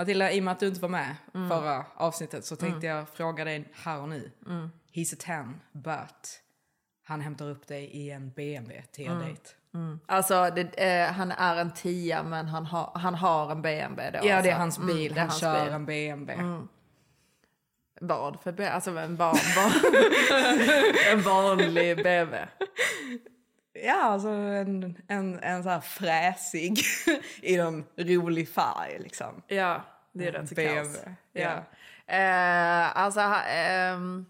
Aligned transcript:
Matilda, 0.00 0.32
i 0.32 0.40
och 0.40 0.44
med 0.44 0.52
att 0.52 0.60
du 0.60 0.66
inte 0.68 0.80
var 0.80 0.88
med 0.88 1.14
förra 1.32 1.84
avsnittet 1.94 2.44
så 2.44 2.56
tänkte 2.56 2.86
jag 2.86 3.08
fråga 3.08 3.44
dig 3.44 3.64
här 3.84 4.00
och 4.00 4.08
nu. 4.08 4.30
He's 4.92 5.14
a 5.14 5.16
10, 5.72 5.82
but 5.82 6.40
han 7.04 7.20
hämtar 7.20 7.50
upp 7.50 7.66
dig 7.66 7.84
i 7.84 8.10
en 8.10 8.30
BMW 8.30 8.82
till 8.92 9.04
er 9.06 9.14
dejt. 9.14 9.42
Alltså 10.06 10.50
det, 10.54 10.62
eh, 10.62 11.12
han 11.12 11.32
är 11.32 11.56
en 11.56 11.72
tia 11.74 12.22
men 12.22 12.48
han 12.48 12.66
har, 12.66 12.90
han 12.94 13.14
har 13.14 13.52
en 13.52 13.62
BMW 13.62 14.10
då. 14.10 14.26
Ja, 14.28 14.28
det 14.28 14.32
alltså. 14.36 14.50
är 14.50 14.54
hans 14.54 14.78
Mm, 14.78 14.96
bil. 14.96 15.12
det 15.14 15.18
är 15.18 15.20
han 15.20 15.28
hans 15.28 15.40
kör 15.40 15.64
bil. 15.64 15.72
en 15.72 15.86
BMW. 15.86 16.66
Vad 18.00 18.40
för 18.42 18.52
BMW? 18.52 18.74
Alltså 18.74 18.90
en, 18.90 19.16
barn, 19.16 19.36
barn, 19.56 19.72
en 21.12 21.22
vanlig 21.22 21.96
BMW. 21.96 22.46
Ja, 23.82 24.02
alltså 24.02 24.28
en, 24.28 24.96
en, 25.08 25.38
en 25.38 25.62
så 25.62 25.68
här 25.68 25.80
fräsig 25.80 26.78
i 27.42 27.56
någon 27.56 27.84
rolig 27.96 28.48
färg 28.48 28.98
liksom. 28.98 29.42
Ja, 29.46 29.82
det 30.12 30.28
är 30.28 30.32
rätt 30.32 30.54
BMW, 30.54 30.98
kaos. 30.98 31.16
ja. 31.32 31.42
Ja. 31.42 31.64
Eh, 32.14 32.96
alltså, 32.96 33.20
ehm, 33.48 34.26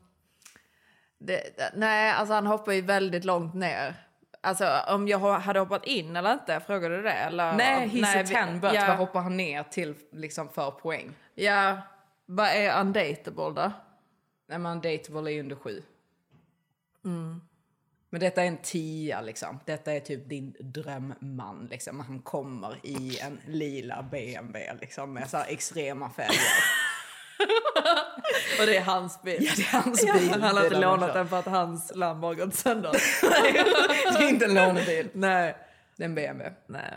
det, 1.19 1.41
nej, 1.75 2.12
alltså 2.12 2.34
han 2.34 2.47
hoppar 2.47 2.73
ju 2.73 2.81
väldigt 2.81 3.25
långt 3.25 3.55
ner. 3.55 3.95
Alltså 4.41 4.81
om 4.89 5.09
jag 5.09 5.19
hade 5.19 5.61
hoppat 5.61 5.85
in 5.85 6.17
eller 6.17 6.33
inte, 6.33 6.61
frågade 6.61 6.97
du 6.97 7.03
det? 7.03 7.12
Eller? 7.12 7.53
Nej, 7.53 7.91
nej, 7.95 8.20
a 8.20 8.27
10 8.27 8.61
but 8.61 8.75
ja, 8.75 8.85
vad 8.89 8.97
hoppar 8.97 9.20
han 9.20 9.37
ner 9.37 9.62
till 9.62 9.95
liksom 10.12 10.48
för 10.48 10.70
poäng? 10.70 11.12
Ja, 11.35 11.79
vad 12.27 12.47
är 12.48 12.81
undateable 12.81 13.62
då? 13.62 13.73
När 14.48 14.59
man 14.59 14.81
dateable 14.81 15.33
är 15.33 15.41
under 15.41 15.57
sju. 15.57 15.83
Mm. 17.05 17.41
Men 18.11 18.20
detta 18.20 18.42
är 18.42 18.47
en 18.47 18.56
tia 18.56 19.20
liksom. 19.20 19.61
Detta 19.64 19.92
är 19.92 20.00
typ 20.00 20.28
din 20.28 20.56
drömman 20.61 21.69
liksom. 21.70 22.00
Han 22.00 22.19
kommer 22.19 22.86
i 22.86 23.19
en 23.20 23.41
lila 23.47 24.02
BMW 24.02 24.75
liksom 24.80 25.12
med 25.12 25.30
så 25.30 25.39
extrema 25.39 26.11
färger. 26.11 26.34
Och 28.61 28.67
det 28.67 28.77
är 28.77 28.83
hans 28.83 29.22
bil. 29.22 29.39
Ja, 29.41 29.52
det 29.56 29.62
är 29.62 29.83
hans 29.83 30.02
bil. 30.12 30.30
Han 30.30 30.56
har 30.56 30.64
inte 30.64 30.80
lånat 30.80 31.14
den 31.14 31.29
för 31.29 31.39
att 31.39 31.46
hans 31.46 31.92
lamm 31.95 32.23
har 32.23 32.35
gått 32.35 32.55
sönder. 32.55 32.92
det 34.18 34.24
är 34.24 34.29
inte 34.29 34.45
en 34.45 34.55
lånebil. 34.55 35.08
nej. 35.12 35.56
Det 35.96 36.05
är 36.05 36.08
en 36.08 36.14
BMW. 36.14 36.56
Nej, 36.67 36.95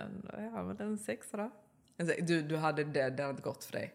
ja 0.53 0.63
men 0.63 0.79
en 0.79 0.97
sexa 0.97 1.37
då? 1.37 1.51
Du, 2.21 2.41
du 2.41 2.57
hade 2.57 2.83
det, 2.83 3.09
det 3.09 3.23
hade 3.23 3.29
inte 3.29 3.41
gått 3.41 3.63
för 3.63 3.71
dig. 3.71 3.93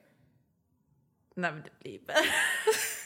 Nej 1.34 1.52
men 1.52 1.62
det 1.62 1.70
blir... 1.78 2.00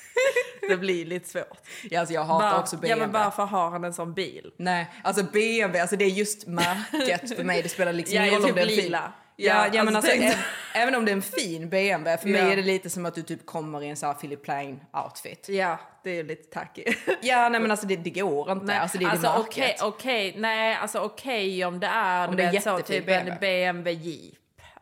det 0.69 0.77
blir 0.77 1.05
lite 1.05 1.29
svårt. 1.29 1.59
Ja, 1.91 2.01
alltså 2.01 2.15
jag 2.15 2.25
hatar 2.25 2.53
Var- 2.53 2.59
också 2.59 2.77
Ja 2.77 2.81
BMW. 2.81 3.07
men 3.13 3.25
varför 3.25 3.43
har 3.45 3.71
han 3.71 3.85
en 3.85 3.95
sån 3.95 4.15
bil? 4.15 4.51
Nej, 4.57 4.87
alltså 5.05 5.23
BMW, 5.25 5.81
alltså 5.81 5.97
det 5.97 6.05
är 6.05 6.09
just 6.09 6.47
märket 6.47 7.37
för 7.37 7.45
mig. 7.45 7.63
Det 7.63 7.69
spelar 7.69 7.93
liksom 7.93 8.17
Ja, 8.17 8.23
ingen 8.27 8.41
roll 8.41 8.51
om 8.51 8.55
det 8.55 8.61
är 8.63 8.67
en 8.67 8.73
lila. 8.75 9.13
Ja, 9.37 9.67
Ja, 9.67 9.71
ja, 9.73 9.85
men 9.85 9.97
alltså, 9.97 10.13
alltså, 10.13 10.39
även 10.75 10.95
om 10.95 11.05
det 11.05 11.11
är 11.11 11.17
en 11.17 11.23
fin 11.23 11.69
BMW, 11.71 12.17
för 12.23 12.29
mig 12.29 12.41
Ja. 12.43 12.53
är 12.53 12.57
det 12.57 12.63
lite 12.63 12.91
som 12.91 13.07
att 13.07 13.15
du 13.15 13.23
typ 13.23 13.47
kommer 13.47 13.83
i 13.83 13.89
en 13.89 13.97
sån 13.97 14.07
här 14.07 14.15
Philip 14.15 14.43
Plain 14.45 14.81
outfit. 15.05 15.47
Ja, 15.49 15.79
det 16.05 16.11
är 16.19 16.25
lite 16.25 16.43
tacky. 16.55 16.85
Ja, 17.23 17.49
nej 17.49 17.61
men 17.61 17.71
alltså 17.71 17.87
det, 17.87 17.97
det 17.97 18.11
går 18.11 18.53
inte. 18.53 18.65
Nej, 18.67 18.79
alltså 18.79 18.99
det 18.99 19.05
är 19.05 19.09
alltså 19.11 19.27
det 19.27 19.39
okej, 19.39 19.77
okej, 19.83 20.35
nej 20.39 20.75
alltså 20.77 20.99
okej 21.01 21.65
om 21.65 21.81
det 21.81 21.87
är, 21.87 22.29
Om 22.29 22.37
det 22.37 22.43
är 22.43 22.61
så, 22.61 22.79
typ 22.79 23.09
en 23.09 23.25
BMW. 23.25 23.39
BMW 23.41 23.93
Jeep. 23.93 24.35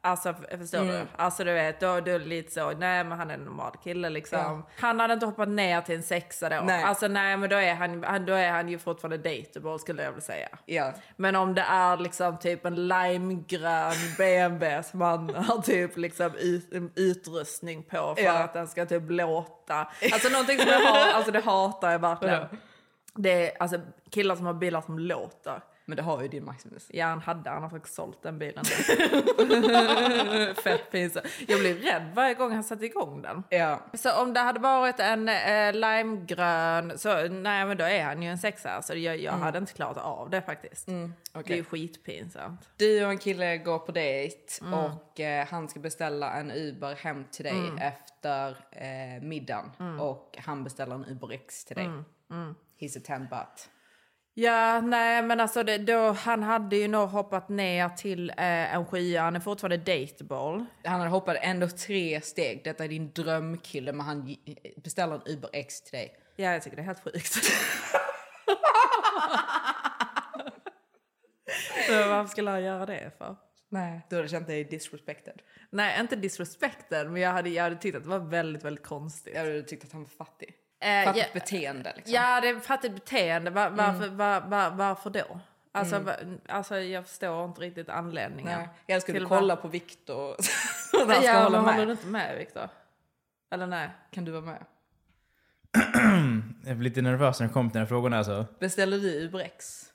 Alltså 0.03 0.34
förstår 0.59 0.84
du? 0.84 1.06
Alltså 1.16 1.44
du 1.44 1.53
vet, 1.53 1.81
då, 1.81 1.87
då 1.87 1.94
är 2.11 2.19
det 2.19 2.25
lite 2.25 2.53
så, 2.53 2.71
nej 2.71 3.05
men 3.05 3.19
han 3.19 3.31
är 3.31 3.34
en 3.34 3.41
normal 3.44 3.72
kille 3.84 4.11
liksom. 4.11 4.38
Ja. 4.38 4.62
Han 4.81 5.00
hade 5.00 5.15
inte 5.15 5.27
hoppat 5.27 5.49
ner 5.49 5.81
till 5.81 5.94
en 5.97 6.03
sexa 6.03 6.49
då. 6.49 6.61
Nej. 6.65 6.84
Alltså 6.84 7.09
nej 7.09 7.37
men 7.37 7.50
då 7.50 7.56
är 7.56 7.75
han, 7.75 8.05
han- 8.05 8.27
då 8.27 8.33
är 8.33 8.50
han 8.50 8.69
ju 8.69 8.78
fortfarande 8.78 9.16
dateable 9.19 9.78
skulle 9.78 10.03
jag 10.03 10.11
vilja 10.11 10.21
säga. 10.25 10.49
Ja. 10.66 10.93
Men 11.16 11.37
om 11.37 11.55
det 11.55 11.62
är 11.62 11.97
liksom 11.97 12.38
typ 12.38 12.65
en 12.66 12.88
limegrön 12.88 13.94
BMW 14.19 14.83
som 14.83 14.99
man 14.99 15.34
har 15.34 15.62
typ 15.62 15.97
liksom 15.97 16.34
ut, 16.34 16.93
utrustning 16.97 17.82
på 17.82 18.15
för 18.17 18.25
Ja. 18.25 18.38
att 18.38 18.53
den 18.53 18.69
ska 18.69 18.87
typ 18.87 19.11
låta. 19.11 19.75
Alltså 20.12 20.28
någonting 20.28 20.59
som 20.59 20.69
jag 20.69 20.81
har, 20.81 21.12
alltså 21.12 21.32
det 21.32 21.41
hatar 21.44 21.91
jag 21.91 21.99
verkligen. 21.99 22.38
Vadå? 22.41 22.49
Det 23.15 23.47
är 23.56 23.62
alltså 23.62 23.81
killar 24.11 24.37
som 24.37 24.47
har 24.47 24.55
bilar 24.55 24.81
som 24.81 24.99
låter. 24.99 25.61
Men 25.91 25.97
det 25.97 26.03
har 26.03 26.23
ju 26.23 26.28
din 26.28 26.45
Maximus. 26.45 26.87
Ja 26.93 27.06
han 27.06 27.21
hade, 27.21 27.51
han 27.51 27.62
har 27.62 27.71
faktiskt 27.71 27.95
sålt 27.95 28.23
den 28.23 28.39
bilen. 28.39 28.65
Fett 30.65 30.91
pinsamt. 30.91 31.27
Jag 31.49 31.61
blev 31.61 31.77
rädd 31.78 32.11
varje 32.15 32.34
gång 32.34 32.53
han 32.53 32.65
satte 32.65 32.84
igång 32.84 33.23
den. 33.23 33.43
Ja. 33.49 33.81
Så 33.95 34.23
om 34.23 34.33
det 34.34 34.41
hade 34.41 34.61
varit 34.61 35.00
en 35.00 35.29
eh, 35.29 35.73
limegrön, 35.73 36.99
så 36.99 37.29
nej 37.29 37.65
men 37.67 37.77
då 37.77 37.84
är 37.84 38.05
han 38.05 38.23
ju 38.23 38.29
en 38.29 38.39
sexa. 38.39 38.83
Så 38.83 38.97
jag, 38.97 39.17
jag 39.21 39.33
hade 39.33 39.59
inte 39.59 39.73
klarat 39.73 39.97
av 39.97 40.31
det 40.31 40.43
faktiskt. 40.43 40.87
Det 40.87 40.93
är 40.93 40.97
Mm. 40.97 41.12
okej. 41.34 41.56
ju 41.56 41.65
skitpinsamt. 41.65 42.69
Du 42.77 43.05
och 43.05 43.11
en 43.11 43.19
kille 43.19 43.59
går 43.59 43.79
på 43.79 43.93
dejt 43.93 44.37
Mm. 44.61 44.75
och 44.75 45.21
eh, 45.21 45.47
han 45.47 45.69
ska 45.69 45.81
beställa 45.81 46.33
en 46.33 46.50
Uber 46.50 46.95
hem 46.95 47.25
till 47.31 47.45
dig 47.45 47.59
Mm. 47.59 47.79
efter 47.79 48.50
eh, 48.71 49.23
middagen. 49.23 49.99
Och 50.00 50.39
han 50.45 50.65
beställer 50.65 50.95
en 50.95 51.05
Uber 51.05 51.33
X 51.33 51.65
till 51.65 51.77
dig. 51.77 51.84
Mm. 51.84 52.55
He's 52.81 52.99
a 52.99 53.03
10 53.06 53.19
but. 53.19 53.69
Ja, 54.41 54.81
nej 54.81 55.23
men 55.23 55.41
alltså 55.41 55.62
det, 55.62 55.78
då, 55.78 56.12
han 56.12 56.43
hade 56.43 56.77
ju 56.77 56.89
nog 56.89 57.09
hoppat 57.09 57.49
ner 57.49 57.89
till 57.89 58.31
eh, 58.31 58.75
en 58.75 58.87
sjua. 58.87 59.21
Han 59.21 59.37
är 59.37 59.41
fortfarande 59.41 59.77
dateable. 59.77 60.67
Han 60.84 61.01
hade 61.01 61.11
hoppat 61.11 61.37
ändå 61.41 61.69
tre 61.69 62.21
steg. 62.21 62.65
Detta 62.65 62.84
är 62.84 62.89
din 62.89 63.12
drömkille 63.12 63.93
men 63.93 64.06
han 64.06 64.37
beställer 64.84 65.15
en 65.15 65.23
Uber 65.27 65.50
X 65.53 65.83
till 65.83 65.93
dig. 65.93 66.17
Ja, 66.37 66.53
jag 66.53 66.62
tycker 66.62 66.77
det 66.77 66.83
är 66.83 66.87
helt 66.87 67.05
sjukt. 67.05 67.33
Så 71.87 72.09
Varför 72.09 72.31
skulle 72.31 72.50
han 72.50 72.62
göra 72.62 72.87
det 72.87 73.11
för? 73.19 73.37
Nej. 73.69 74.06
Du 74.11 74.17
hade 74.17 74.29
känt 74.29 74.47
dig 74.47 74.65
disrespected. 74.65 75.43
Nej, 75.71 76.00
inte 76.00 76.17
disrespected, 76.17 77.11
men 77.11 77.23
jag 77.23 77.31
hade, 77.31 77.50
jag 77.50 77.65
hade 77.65 77.77
tyckt 77.77 77.97
att 77.97 78.03
det 78.03 78.09
var 78.09 78.19
väldigt, 78.19 78.65
väldigt 78.65 78.84
konstigt. 78.84 79.34
Jag 79.34 79.41
hade 79.41 79.62
tyckt 79.62 79.84
att 79.84 79.93
han 79.93 80.03
var 80.03 80.11
fattig. 80.11 80.55
Eh, 80.81 81.05
Fattigt 81.05 81.27
ja- 81.27 81.41
beteende 81.41 81.93
liksom. 81.97 82.15
Ja, 82.15 82.41
det 82.41 82.49
är 82.49 82.61
fattigt 82.61 82.95
beteende. 82.95 83.51
Var, 83.51 83.71
varför, 83.71 84.09
var, 84.09 84.41
var, 84.41 84.71
varför 84.71 85.11
då? 85.11 85.41
Alltså, 85.73 85.99
va, 85.99 86.17
alltså, 86.49 86.79
jag 86.79 87.07
förstår 87.07 87.45
inte 87.45 87.61
riktigt 87.61 87.89
anledningen. 87.89 88.59
Nej. 88.59 88.69
Jag 88.87 89.03
skulle 89.03 89.19
till 89.19 89.29
kolla 89.29 89.55
var- 89.55 89.63
på 89.63 89.69
Viktor. 89.69 90.37
Ja, 90.93 91.43
hålla 91.43 91.50
men 91.50 91.65
med. 91.65 91.75
håller 91.75 91.87
du 91.87 91.93
inte 91.93 92.06
med 92.06 92.38
Viktor? 92.38 92.69
Eller 93.50 93.67
nej? 93.67 93.91
Kan 94.11 94.25
du 94.25 94.32
vara 94.32 94.43
med? 94.43 94.65
Jag 96.67 96.77
blir 96.77 96.88
lite 96.91 97.03
nervös 97.03 97.41
när 97.41 97.47
det 97.47 97.53
kommer 97.53 97.71
till 97.71 97.75
de 97.75 97.79
här 97.81 97.87
frågorna 97.87 98.19
alltså. 98.19 98.47
Beställer 98.59 98.99
du 98.99 99.25
Uber 99.25 99.38
X? 99.41 99.87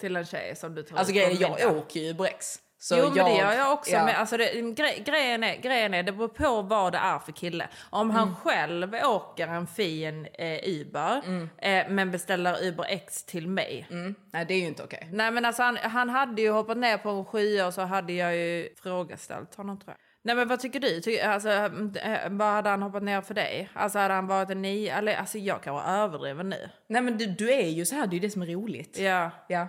Till 0.00 0.16
en 0.16 0.26
tjej 0.26 0.56
som 0.56 0.74
du 0.74 0.82
tar 0.82 0.96
Alltså 0.96 1.14
grejen 1.14 1.56
jag 1.58 1.76
åker 1.76 2.00
ju 2.00 2.10
Uber 2.10 2.24
X. 2.24 2.58
Så 2.82 2.96
jo 2.98 3.04
men 3.14 3.24
det 3.24 3.36
gör 3.36 3.52
jag 3.52 3.72
också. 3.72 3.90
ja. 3.90 4.04
Men 4.04 4.16
alltså 4.16 4.36
det, 4.36 4.52
gre, 4.60 4.98
grejen, 4.98 5.44
är, 5.44 5.56
grejen 5.56 5.94
är, 5.94 6.02
det 6.02 6.12
beror 6.12 6.28
på 6.28 6.62
vad 6.62 6.92
det 6.92 6.98
är 6.98 7.18
för 7.18 7.32
kille. 7.32 7.68
Om 7.90 8.10
han 8.10 8.22
Mm. 8.22 8.34
själv 8.36 8.94
åker 9.04 9.48
en 9.48 9.66
fin 9.66 10.26
eh, 10.38 10.58
Uber 10.68 11.22
eh, 11.58 11.88
men 11.88 12.10
beställer 12.10 12.64
Uber 12.68 12.84
X 12.88 13.24
till 13.24 13.48
mig. 13.48 13.86
Mm. 13.90 14.14
Nej 14.32 14.44
det 14.44 14.54
är 14.54 14.58
ju 14.58 14.66
inte 14.66 14.82
okej. 14.84 15.08
Nej 15.12 15.30
men 15.30 15.44
alltså 15.44 15.62
han, 15.62 15.76
han 15.76 16.08
hade 16.08 16.42
ju 16.42 16.50
hoppat 16.50 16.76
ner 16.76 16.98
på 16.98 17.08
en 17.10 17.24
sjua 17.24 17.66
och 17.66 17.74
så 17.74 17.82
hade 17.82 18.12
jag 18.12 18.36
ju 18.36 18.68
frågeställt 18.82 19.54
honom 19.54 19.78
tror 19.80 19.90
jag. 19.90 19.96
Nej 20.22 20.34
men 20.36 20.48
vad 20.48 20.60
tycker 20.60 20.80
du? 20.80 21.00
Ty, 21.00 21.18
alltså, 21.20 21.48
eh, 21.48 22.18
vad 22.30 22.48
hade 22.48 22.70
han 22.70 22.82
hoppat 22.82 23.02
ner 23.02 23.20
för 23.20 23.34
dig? 23.34 23.68
Alltså 23.74 23.98
hade 23.98 24.14
han 24.14 24.26
varit 24.26 24.50
en 24.50 24.62
nio? 24.62 24.94
Eller 24.98 25.14
alltså 25.16 25.38
jag 25.38 25.62
kan 25.62 25.74
vara 25.74 25.84
överdriven 25.86 26.48
nu. 26.48 26.70
Nej 26.88 27.02
men 27.02 27.18
du, 27.18 27.26
du 27.26 27.52
är 27.52 27.68
ju 27.68 27.84
så 27.86 27.94
här, 27.94 28.06
det 28.06 28.10
är 28.12 28.14
ju 28.14 28.20
det 28.20 28.30
som 28.30 28.42
är 28.42 28.46
roligt. 28.46 28.98
Ja. 28.98 29.30
Ja. 29.48 29.68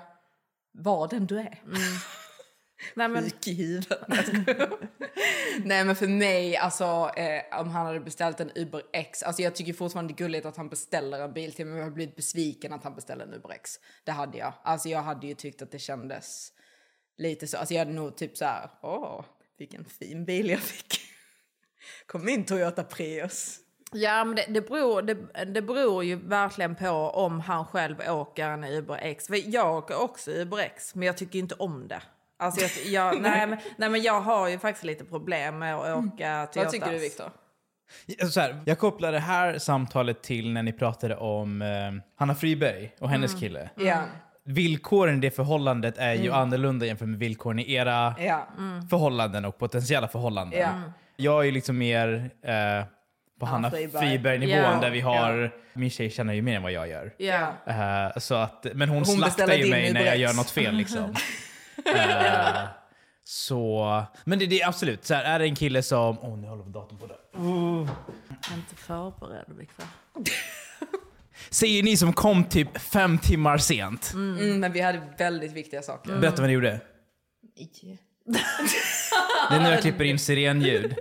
Var 0.74 1.07
den 1.07 1.25
du 1.25 1.40
är. 1.40 1.60
Nej, 2.94 3.10
men, 3.10 3.24
Sjuk 3.24 3.48
i 3.48 3.54
huvudet. 3.54 4.00
Nej, 5.63 5.86
men 5.86 5.95
för 5.95 6.07
mig, 6.07 6.57
alltså 6.57 7.12
eh, 7.18 7.60
om 7.60 7.69
han 7.69 7.86
hade 7.86 8.00
beställt 8.00 8.39
en 8.39 8.51
Uber 8.56 8.81
X, 8.94 9.24
alltså 9.24 9.42
jag 9.42 9.56
tycker 9.56 9.74
fortfarande 9.74 10.13
det 10.13 10.16
är 10.16 10.25
gulligt 10.25 10.45
att 10.45 10.57
han 10.57 10.69
beställer 10.69 11.19
en 11.19 11.33
bil 11.33 11.54
till 11.54 11.66
mig, 11.66 11.74
men 11.74 11.80
jag 11.80 11.89
har 11.89 11.95
blivit 11.95 12.16
besviken 12.16 12.74
att 12.74 12.83
han 12.83 12.95
beställer 12.95 13.25
en 13.25 13.33
Uber 13.33 13.51
X. 13.51 13.80
Det 14.04 14.12
hade 14.12 14.38
jag. 14.38 14.54
Alltså 14.63 14.89
jag 14.89 15.01
hade 15.01 15.28
ju 15.28 15.33
tyckt 15.33 15.62
att 15.62 15.72
det 15.72 15.80
kändes 15.80 16.51
lite 17.18 17.48
så, 17.48 17.57
alltså 17.57 17.74
jag 17.74 17.80
hade 17.80 17.92
nog 17.92 18.18
typ 18.18 18.38
så 18.38 18.45
här, 18.45 18.69
åh, 18.81 19.25
vilken 19.57 19.86
fin 19.86 20.25
bil 20.25 20.50
jag 20.50 20.60
fick. 20.60 21.00
Kom 22.06 22.25
min 22.25 22.45
Toyota 22.45 22.83
Prius. 22.83 23.60
ja, 23.92 24.24
men 24.24 24.36
det, 24.36 24.45
det, 24.50 24.62
beror, 24.62 25.01
det, 25.01 25.45
det 25.45 25.62
beror 25.62 26.04
ju 26.04 26.16
verkligen 26.16 26.75
på 26.75 26.89
om 26.89 27.39
han 27.39 27.66
själv 27.66 27.95
åker 28.07 28.50
en 28.50 28.63
Uber 28.63 29.00
X. 29.01 29.28
För 29.28 29.54
jag 29.54 29.78
åker 29.78 30.01
också 30.01 30.31
Uber 30.31 30.57
X, 30.57 30.95
men 30.95 31.06
jag 31.06 31.18
tycker 31.18 31.39
inte 31.39 31.56
om 31.56 31.88
det. 31.88 32.01
Alltså 32.42 32.62
jag, 32.62 32.86
jag, 33.14 33.22
nej, 33.22 33.48
men, 33.48 33.58
nej, 33.78 33.90
men 33.90 34.02
jag 34.02 34.22
har 34.22 34.50
ju 34.50 34.60
faktiskt 34.60 34.84
lite 34.86 35.06
problem 35.06 35.60
med 35.60 35.76
att 35.76 35.98
åka 35.98 36.48
Toyotas. 36.54 36.56
Vad 36.56 36.70
tycker 36.70 36.92
du 36.92 36.98
Viktor? 37.00 37.30
Så 38.30 38.40
här, 38.40 38.62
jag 38.66 38.80
kopplar 38.80 39.12
det 39.12 39.20
här 39.20 39.58
samtalet 39.58 40.22
till 40.24 40.54
när 40.54 40.64
ni 40.64 40.74
pratade 40.74 41.16
om 41.16 41.62
eh, 41.62 41.68
Hanna 42.16 42.36
Friberg 42.36 42.92
och 43.00 43.10
hennes 43.10 43.40
kille. 43.40 43.70
Ja. 43.76 44.02
Villkoren 44.44 45.18
i 45.18 45.20
det 45.20 45.32
förhållandet 45.32 45.98
är 45.98 46.14
ju 46.14 46.32
annorlunda 46.32 46.86
jämfört 46.86 47.08
med 47.08 47.20
villkoren 47.20 47.60
i 47.60 47.74
era 47.74 48.16
Ja. 48.20 48.48
förhållanden 48.90 49.46
och 49.46 49.58
potentiella 49.58 50.08
förhållanden. 50.08 50.60
Ja. 50.60 50.70
Jag 51.16 51.48
är 51.48 51.52
liksom 51.52 51.78
mer 51.78 52.32
eh, 52.44 52.86
på 53.40 53.46
Hanna 53.46 53.72
Friberg. 53.72 54.08
Friberg-nivån 54.08 54.56
Ja. 54.58 54.78
där 54.82 54.90
vi 54.90 55.00
har... 55.02 55.52
Min 55.74 55.90
tjej 55.90 56.10
känner 56.10 56.34
ju 56.34 56.42
mer 56.42 56.56
än 56.56 56.64
vad 56.64 56.72
jag 56.72 56.88
gör. 56.90 57.14
Ja. 57.18 57.48
Eh, 57.66 58.18
så 58.20 58.36
att, 58.36 58.66
men 58.74 58.90
hon, 58.90 58.98
Hon 58.98 59.06
slaktar 59.06 59.54
ju 59.54 59.70
mig 59.70 59.94
när 59.94 60.06
jag 60.06 60.18
gör 60.18 60.34
något 60.34 60.50
fel 60.50 60.76
liksom. 60.76 61.14
Eh, 61.86 62.63
så, 63.24 64.04
men 64.24 64.39
det, 64.39 64.45
det 64.45 64.62
är 64.62 64.68
absolut, 64.68 65.06
så 65.06 65.13
här, 65.13 65.24
är 65.24 65.39
det 65.39 65.45
en 65.45 65.56
kille 65.56 65.83
som... 65.83 66.18
Åh, 66.22 66.30
oh, 66.30 66.38
nu 66.38 66.48
håller 66.48 66.63
datorn 66.63 66.98
på 66.98 67.07
det. 67.07 67.16
Jag 67.33 67.44
är 68.51 68.56
inte 68.56 68.75
förberedd, 68.75 69.45
Viktor. 69.57 69.86
Säger 71.50 71.83
ni 71.83 71.98
som 71.98 72.13
kom 72.13 72.44
typ 72.44 72.78
fem 72.78 73.18
timmar 73.18 73.57
sent. 73.57 74.12
Mm, 74.13 74.60
men 74.60 74.72
vi 74.72 74.81
hade 74.81 75.01
väldigt 75.18 75.51
viktiga 75.51 75.81
saker. 75.81 76.19
Berätta 76.19 76.42
vad 76.42 76.48
ni 76.48 76.54
gjorde. 76.54 76.81
Nej. 78.25 78.39
Det 79.50 79.56
är 79.56 79.60
nu 79.60 79.69
jag 79.69 79.81
klipper 79.81 80.04
in 80.04 80.19
sirenljud. 80.19 80.95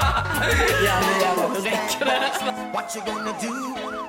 Ja, 0.84 1.00
nu 1.00 1.20
jävlar, 1.22 1.48
nu 1.48 1.60
räcker 1.60 2.04
det. 2.04 2.72
What 2.72 2.96
you 2.96 3.04
gonna 3.06 3.24
do? 3.24 3.54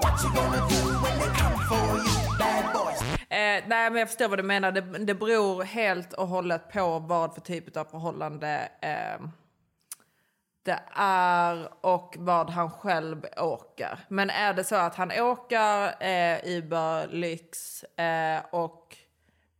What 0.01 0.24
you 0.24 0.33
gonna 0.35 0.57
do 0.57 1.00
when 1.03 1.19
they 1.19 1.29
come 1.41 1.63
for 1.69 1.97
you? 1.97 2.38
Bad 2.39 2.74
boys. 2.74 3.01
Eh, 3.29 3.63
nej, 3.68 3.89
men 3.89 3.95
jag 3.95 4.07
förstår 4.07 4.27
vad 4.27 4.39
du 4.39 4.44
menar. 4.44 4.71
Det, 4.71 4.81
det 4.81 5.13
beror 5.13 5.63
helt 5.63 6.13
och 6.13 6.27
hållet 6.27 6.71
på 6.74 7.00
vad 7.00 7.33
för 7.33 7.41
typ 7.41 7.77
av 7.77 7.85
förhållande 7.85 8.69
eh, 8.81 9.27
det 10.63 10.79
är 11.00 11.85
och 11.85 12.15
vad 12.19 12.50
han 12.50 12.71
själv 12.71 13.25
åker. 13.38 14.00
Men 14.07 14.30
är 14.30 14.53
det 14.53 14.63
så 14.63 14.75
att 14.75 14.95
han 14.95 15.12
åker 15.12 15.85
eh, 16.03 16.57
Uber 16.57 17.07
Lyx 17.07 17.83
eh, 17.83 18.41
och 18.51 18.97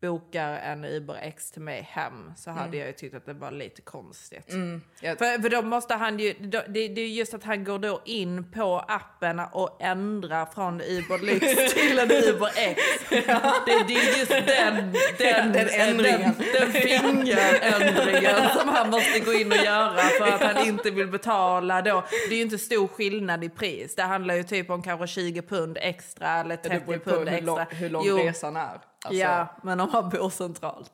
bokar 0.02 0.50
en 0.60 0.86
Uber 0.86 1.18
X 1.22 1.52
till 1.52 1.62
mig 1.62 1.82
hem 1.92 2.32
så 2.38 2.52
hade 2.52 2.78
jag 2.78 2.88
ju 2.88 2.94
tyckt 2.94 3.16
att 3.16 3.26
det 3.26 3.34
var 3.34 3.52
lite 3.52 3.82
konstigt. 3.82 4.54
Jag- 5.02 5.18
För, 5.18 5.42
för 5.42 5.50
då 5.50 5.62
måste 5.62 5.94
han 5.94 6.20
ju, 6.20 6.34
då, 6.34 6.62
det, 6.68 6.88
det 6.88 7.02
är 7.02 7.08
just 7.08 7.34
att 7.34 7.44
han 7.44 7.64
går 7.64 7.80
då 7.80 8.02
in 8.06 8.52
på 8.52 8.80
appen 8.88 9.40
och 9.52 9.78
ändrar 9.82 10.46
från 10.46 10.82
Uber 10.82 11.18
Lyx 11.26 11.74
till 11.74 12.00
en 12.00 12.12
Uber 12.12 12.50
X. 12.56 12.82
Det, 13.10 13.84
det 13.88 13.94
är 13.96 14.18
just 14.20 14.32
den, 14.32 14.94
den, 15.18 15.52
Den 15.54 15.70
ändringen. 15.70 16.34
den, 16.38 16.72
den 16.72 16.72
fingerändringen 16.72 18.50
som 18.60 18.70
han 18.70 18.90
måste 18.90 19.20
gå 19.20 19.34
in 19.34 19.52
och 19.52 19.58
göra 19.58 19.98
för 20.02 20.28
att 20.28 20.42
han 20.56 20.68
inte 20.68 20.92
vill 20.92 21.08
betala 21.08 21.82
då. 21.82 22.04
Det 22.30 22.34
är 22.34 22.38
ju 22.38 22.42
inte 22.44 22.58
stor 22.58 22.88
skillnad 22.88 23.44
i 23.44 23.50
pris. 23.50 23.96
Det 23.96 24.02
handlar 24.02 24.36
ju 24.36 24.44
typ 24.44 24.70
om 24.70 24.82
kanske 24.84 25.08
20 25.08 25.42
pund 25.42 25.78
extra 25.82 26.40
eller 26.40 26.58
Det 26.64 26.70
30 26.70 26.86
beror 26.86 26.98
på 27.00 27.10
pund 27.10 27.30
hur 27.30 27.42
lång, 27.42 27.60
extra. 27.60 27.78
hur 27.78 27.90
lång 27.90 28.04
Jo, 28.06 28.18
resan 28.18 28.56
är. 28.56 28.80
Alltså, 29.06 29.22
Ja, 29.22 29.58
men 29.64 29.80
om 29.80 29.90
han 29.90 30.10
bor 30.10 30.30
centralt. 30.30 30.92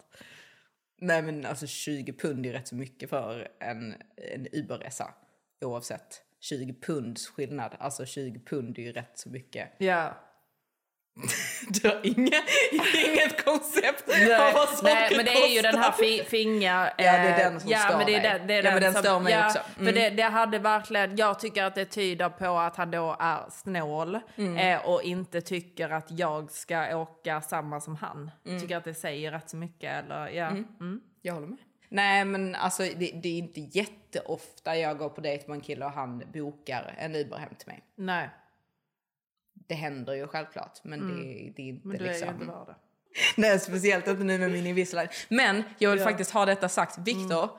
Nej 1.02 1.22
men 1.22 1.46
alltså 1.46 1.68
20 1.68 2.14
pund 2.14 2.46
är 2.46 2.54
rätt 2.54 2.68
så 2.68 2.76
mycket 2.76 3.10
för 3.10 3.48
en, 3.60 3.96
en 4.16 4.48
Uberresa. 4.52 5.14
Oavsett. 5.62 6.22
20 6.40 6.74
punds 6.74 7.28
skillnad. 7.28 7.76
Alltså 7.80 8.06
20 8.06 8.40
pund 8.40 8.80
är 8.80 8.84
ju 8.84 8.92
rätt 8.92 9.20
så 9.20 9.30
mycket. 9.30 9.70
Ja. 9.78 10.14
Du 11.68 11.88
har 11.88 12.00
inget, 12.04 12.44
inget 13.08 13.46
koncept 13.46 14.04
Nej, 14.08 14.36
av 14.36 14.54
vad 14.54 14.70
saker 14.70 14.84
nej, 14.94 15.14
men 15.16 15.26
det 15.26 15.32
är 15.32 15.56
ju 15.56 15.62
den 15.62 15.76
här 15.78 15.92
kostar. 15.92 16.04
fi, 16.04 16.24
finger... 16.24 16.84
Ja, 16.84 16.94
det 16.98 17.04
är 17.08 17.38
den 17.52 17.60
som 17.60 17.70
ja, 17.70 17.78
stör 17.80 17.98
men 17.98 18.06
det 18.06 18.16
är 18.16 18.22
mig. 18.22 18.40
den, 18.40 18.48
det 18.48 18.54
är 18.54 18.58
Ja, 18.58 18.62
den 18.64 18.74
men 18.74 18.84
den 18.84 18.94
som, 18.94 19.02
stör 19.02 19.20
mig 19.20 19.34
ja, 19.34 19.46
också. 19.46 19.60
För 19.76 19.92
det, 19.92 20.10
det 20.10 20.24
hade 20.24 20.60
verkligen, 20.60 21.16
jag 21.18 21.40
tycker 21.40 21.64
att 21.64 21.76
det 21.76 21.86
tyder 21.86 22.30
på 22.30 22.58
att 22.58 22.76
han 22.76 22.92
då 22.92 23.16
är 23.20 23.50
snål 23.50 24.20
Mm. 24.36 24.58
eh, 24.58 24.90
och 24.90 25.04
inte 25.04 25.42
tycker 25.42 25.90
att 25.90 26.12
jag 26.12 26.52
ska 26.52 26.98
åka 26.98 27.42
samma 27.42 27.82
som 27.82 27.96
han. 27.96 28.32
Mm. 28.46 28.62
Tycker 28.62 28.78
att 28.78 28.84
det 28.84 28.94
säger 28.94 29.32
rätt 29.32 29.50
så 29.50 29.58
mycket 29.58 30.04
eller 30.06 30.28
ja. 30.30 30.48
Mm. 30.48 31.02
Jag 31.22 31.34
håller 31.34 31.48
med. 31.48 31.58
Nej 31.90 32.26
men 32.26 32.56
alltså 32.56 32.84
det, 32.84 33.12
det 33.24 33.30
är 33.30 33.38
inte 33.38 33.60
jätteofta 33.60 34.76
jag 34.78 34.98
går 34.98 35.10
på 35.10 35.22
dejt 35.22 35.44
med 35.48 35.56
en 35.56 35.62
kille 35.62 35.86
och 35.86 35.92
han 35.92 36.24
bokar 36.34 36.94
en 36.98 37.16
Uber 37.16 37.38
hem 37.38 37.56
till 37.58 37.68
mig. 37.68 37.84
Nej, 37.96 38.30
Det 39.68 39.76
händer 39.76 40.14
ju 40.14 40.28
självklart 40.28 40.80
men 40.84 41.00
det, 41.00 41.24
det 41.56 41.62
är 41.62 41.68
inte 41.68 41.88
men 41.88 41.98
du 41.98 42.06
är 42.06 42.10
liksom... 42.10 42.28
ju 42.28 42.44
inte. 42.44 42.76
Nej, 43.38 43.60
speciellt 43.60 44.08
inte 44.08 44.24
nu 44.24 44.38
med 44.38 44.52
min 44.52 44.68
Invisalign. 44.68 45.10
Men 45.30 45.64
jag 45.78 45.92
vill 45.92 46.00
faktiskt 46.00 46.32
ha 46.32 46.46
detta 46.46 46.70
sagt. 46.70 46.98
Viktor, 46.98 47.50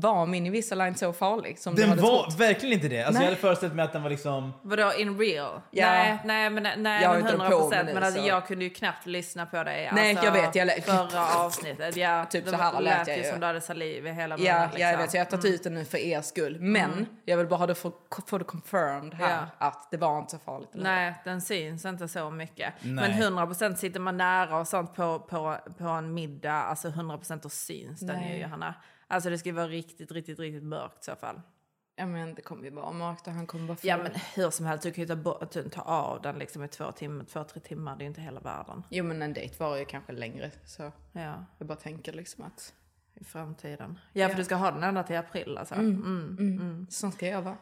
var 0.00 0.26
min 0.26 0.46
Invisalign 0.46 0.94
så 0.94 1.12
farlig 1.12 1.58
som 1.58 1.74
Den 1.74 1.90
var 1.90 1.96
trott? 1.96 2.34
verkligen 2.40 2.72
inte 2.74 2.88
det. 2.88 3.02
Alltså, 3.02 3.12
Nej. 3.12 3.22
jag 3.22 3.30
hade 3.30 3.40
föreställt 3.40 3.74
mig 3.74 3.84
att 3.84 3.92
den 3.92 4.02
var 4.02 4.10
liksom... 4.10 4.52
Vadå 4.62 4.92
in 4.98 5.18
real? 5.18 5.60
Ja. 5.70 5.86
Nej, 5.86 6.18
nej 6.24 6.50
men, 6.50 6.82
nej, 6.82 7.02
Jag 7.02 7.10
men 7.10 7.20
inte 7.20 7.30
100 7.32 7.50
på 7.50 7.50
med 7.50 7.68
procent. 7.68 7.90
Men 7.94 8.02
alltså, 8.02 8.20
så. 8.20 8.28
jag 8.28 8.46
kunde 8.46 8.64
ju 8.64 8.70
knappt 8.70 9.06
lyssna 9.06 9.46
på 9.46 9.64
dig. 9.64 9.90
Nej, 9.92 10.10
alltså, 10.10 10.24
jag 10.24 10.32
vet, 10.32 10.54
jag 10.54 10.66
lät- 10.66 10.84
Förra 10.84 11.34
avsnittet. 11.44 11.96
Ja, 11.96 12.24
Typ 12.30 12.48
så 12.48 12.56
här 12.56 12.80
lät 12.80 13.08
jag 13.08 13.16
ju 13.18 13.24
som 13.24 13.40
du 13.40 13.46
hade 13.46 13.60
saliv 13.60 14.06
i 14.06 14.10
hela 14.10 14.36
munnen. 14.36 14.52
Ja, 14.54 14.62
liksom. 14.62 14.80
jag 14.80 14.98
vet. 14.98 15.10
Så 15.10 15.16
jag 15.16 15.24
har 15.24 15.30
tagit 15.30 15.44
ut 15.44 15.62
den 15.64 15.74
nu 15.74 15.84
för 15.84 15.98
er 15.98 16.20
skull. 16.22 16.60
Men 16.60 17.06
jag 17.24 17.36
vill 17.36 17.46
bara 17.46 17.56
ha 17.56 17.66
det 17.66 17.74
för, 17.74 17.92
få 18.26 18.38
det 18.38 18.44
confirmed 18.44 19.14
här. 19.14 19.30
Ja. 19.58 19.66
Att 19.66 19.90
det 19.90 19.96
var 19.96 20.18
inte 20.18 20.30
så 20.30 20.38
farligt. 20.38 20.68
eller? 20.74 20.84
Nej, 20.84 21.14
den 21.24 21.40
syns 21.40 21.84
inte 21.84 22.08
så 22.08 22.30
mycket. 22.30 22.72
Nej. 22.80 23.14
Men 23.20 23.38
100% 23.38 23.74
sitter 23.74 24.00
man 24.00 24.16
nära 24.16 24.56
och 24.58 24.68
sånt 24.68 24.94
på, 24.96 25.18
på, 25.18 25.56
på 25.78 25.84
en 25.88 26.14
middag, 26.14 26.52
alltså 26.52 26.88
100% 26.88 27.40
då 27.42 27.48
syns 27.48 28.00
den 28.00 28.28
ju 28.28 28.36
Johanna. 28.36 28.74
Alltså 29.10 29.30
det 29.30 29.38
ska 29.38 29.48
ju 29.48 29.54
vara 29.54 29.68
riktigt, 29.68 30.12
riktigt, 30.12 30.38
riktigt 30.38 30.62
mörkt 30.64 31.00
i 31.00 31.04
så 31.04 31.16
fall. 31.16 31.40
Ja 31.96 32.06
men 32.06 32.34
det 32.34 32.42
kommer 32.42 32.64
ju 32.64 32.70
vara 32.70 32.92
mörkt 32.92 33.26
och 33.26 33.32
han 33.32 33.46
kommer 33.46 33.66
vara 33.66 33.76
full. 33.76 33.88
Ja 33.88 33.96
men 33.96 34.12
hur 34.34 34.50
som 34.50 34.66
helst, 34.66 34.82
du 34.82 34.92
kan 34.92 35.02
ju 35.02 35.08
ta, 35.08 35.16
bort- 35.16 35.72
ta 35.72 35.80
av 35.82 36.22
den 36.22 36.38
liksom 36.38 36.64
i 36.64 36.68
två, 36.68 36.92
timmar, 36.92 37.24
två, 37.24 37.44
tre 37.44 37.60
timmar, 37.60 37.96
det 37.96 38.02
är 38.02 38.04
ju 38.04 38.08
inte 38.08 38.20
hela 38.20 38.40
världen. 38.40 38.82
Jo 38.90 39.04
men 39.04 39.22
en 39.22 39.32
dejt 39.32 39.54
var 39.58 39.76
ju 39.76 39.84
kanske 39.84 40.12
längre. 40.12 40.50
Så 40.64 40.92
Ja, 41.12 41.44
jag 41.58 41.66
bara 41.68 41.78
tänker 41.78 42.12
liksom 42.12 42.44
att 42.44 42.74
i 43.14 43.24
framtiden. 43.24 43.98
Ja, 44.12 44.28
för 44.28 44.36
du 44.36 44.44
ska 44.44 44.54
ha 44.54 44.70
den 44.70 44.82
ända 44.82 45.02
till 45.02 45.16
april 45.16 45.58
alltså. 45.58 45.74
Mm. 45.74 46.86
sånt 46.90 47.14
ska 47.14 47.26
jag 47.26 47.42
vara. 47.42 47.56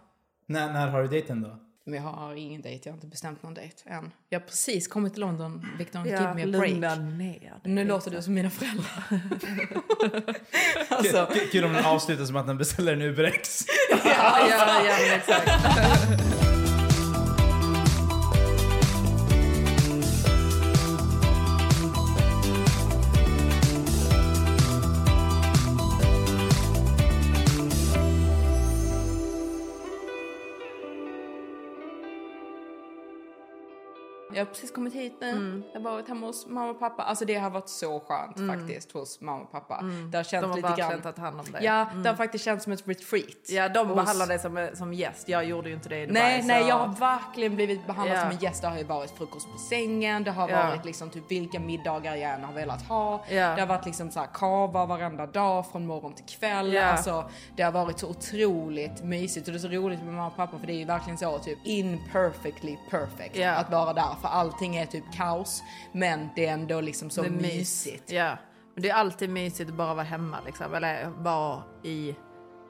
När, 0.47 0.73
när 0.73 0.89
har 0.89 1.03
du 1.03 1.09
dejten 1.09 1.43
då? 1.43 1.59
Men 1.89 2.03
jag 2.03 2.11
har 2.11 2.35
ingen 2.35 2.63
dejt, 2.63 2.89
jag 2.89 2.93
har 2.93 2.97
inte 2.97 3.07
bestämt 3.07 3.43
någon 3.43 3.55
dejt 3.55 3.91
än. 3.91 4.11
Jag 4.29 4.41
har 4.41 4.47
precis 4.47 4.89
kommit 4.89 5.13
till 5.13 5.21
London, 5.21 5.67
Victor, 5.79 6.07
Ja, 6.07 6.21
give 6.21 6.35
me 6.35 6.43
a 6.43 6.47
lugna 6.47 6.97
break. 6.97 7.01
ner 7.19 7.41
dig. 7.41 7.73
Nu 7.73 7.85
låter 7.85 8.11
du 8.11 8.23
som 8.23 8.35
mina 8.35 8.51
föräldrar. 8.51 9.05
alltså, 10.89 11.29
Kul 11.53 11.65
om 11.65 11.73
den 11.73 11.85
avslutar 11.85 12.25
som 12.25 12.37
att 12.37 12.47
den 12.47 12.59
beställer 12.59 12.93
en 12.93 13.03
Uber 13.03 13.25
X. 13.25 13.67
Ja, 14.05 14.49
ja, 14.51 14.83
ja 14.85 15.15
exakt. 15.17 16.48
Jag 34.39 34.45
har 34.47 34.53
precis 34.53 34.71
kommit 34.73 34.95
hit 34.95 35.17
nu. 35.21 35.31
Mm. 35.31 35.63
Jag 35.73 35.81
har 35.81 35.91
varit 35.91 36.09
hemma 36.09 36.27
hos 36.27 36.47
mamma 36.47 36.71
och 36.71 36.79
pappa. 36.79 37.03
Alltså 37.03 37.25
det 37.25 37.35
har 37.35 37.51
varit 37.51 37.69
så 37.69 38.01
skönt 38.01 38.51
faktiskt 38.51 38.93
hos 38.93 39.21
mamma 39.21 39.43
och 39.43 39.53
pappa. 39.53 39.75
Det 39.77 39.85
har 39.85 39.89
Mm. 39.99 40.11
De 40.11 40.25
känts 40.25 40.49
har 40.49 40.57
lite 40.57 40.69
verkligen 40.69 40.91
grann... 40.91 41.01
tagit 41.03 41.19
hand 41.19 41.41
om 41.41 41.47
dig. 41.53 41.65
Ja, 41.65 41.87
det 42.03 42.09
har 42.09 42.17
faktiskt 42.17 42.45
känts 42.45 42.65
som 42.65 42.73
ett 42.73 42.89
retreat. 42.89 43.49
Ja, 43.49 43.69
de 43.69 43.87
Hos- 43.89 43.97
behandlar 43.97 44.27
dig 44.27 44.39
som, 44.39 44.69
som 44.75 44.93
gäst. 44.95 45.29
Jag 45.29 45.45
gjorde 45.45 45.69
ju 45.69 45.75
inte 45.75 45.89
det 45.89 46.03
i 46.03 46.07
Dubai. 46.07 46.23
Nej, 46.23 46.43
nej, 46.45 46.63
så- 46.63 46.69
jag 46.69 46.77
har 46.79 46.95
verkligen 46.95 47.55
blivit 47.57 47.87
behandlad 47.87 48.19
Ja. 48.19 48.23
som 48.23 48.31
en 48.31 48.37
gäst. 48.39 48.63
Det 48.63 48.69
har 48.69 48.79
ju 48.79 48.85
varit 48.85 49.11
frukost 49.11 49.53
på 49.53 49.59
sängen, 49.59 50.25
det 50.25 50.31
har 50.31 50.49
Ja. 50.49 50.67
varit 50.67 50.85
liksom 50.85 51.11
typ 51.11 51.31
vilka 51.31 51.61
middagar 51.61 52.17
jag 52.17 52.31
än 52.35 52.45
har 52.45 52.53
velat 52.53 52.83
ha. 52.83 53.25
Ja. 53.31 53.55
Det 53.55 53.61
har 53.61 53.67
varit 53.67 53.87
liksom 53.87 54.11
så 54.11 54.21
här 54.21 54.29
kava 54.35 54.87
varenda 54.87 55.27
dag 55.27 55.67
från 55.73 55.87
morgon 55.87 56.15
till 56.15 56.25
kväll. 56.39 56.73
Ja. 56.73 56.85
Alltså, 56.85 57.25
det 57.57 57.63
har 57.63 57.73
varit 57.73 57.99
så 57.99 58.09
otroligt 58.09 59.03
mysigt 59.05 59.47
och 59.49 59.53
det 59.53 59.59
är 59.59 59.61
så 59.61 59.69
roligt 59.69 60.03
med 60.03 60.15
mamma 60.15 60.27
och 60.27 60.37
pappa 60.37 60.59
för 60.59 60.67
det 60.67 60.73
är 60.73 60.79
ju 60.79 60.85
verkligen 60.85 61.19
så 61.19 61.39
typ 61.39 61.59
imperfectly 61.65 62.77
perfect 62.91 63.39
att 63.47 63.71
vara 63.71 63.93
där 63.93 64.15
för 64.29 64.35
allting 64.35 64.77
är 64.77 64.87
typ 64.87 65.13
kaos. 65.13 65.63
Men 65.93 66.29
det 66.35 66.47
är 66.47 66.53
ändå 66.53 66.81
liksom 66.81 67.11
så 67.11 67.23
Det 67.23 67.29
är 67.29 67.31
mysigt. 67.31 68.13
Ja. 68.13 68.39
Men 68.75 68.83
det 68.83 68.91
är 68.91 68.95
alltid 68.95 69.31
mysigt 69.31 69.71
att 69.71 69.77
bara 69.77 69.95
vara 69.95 70.05
hemma 70.05 70.39
liksom. 70.47 70.75
Eller 70.75 71.09
vara 71.09 71.63
i 71.83 72.17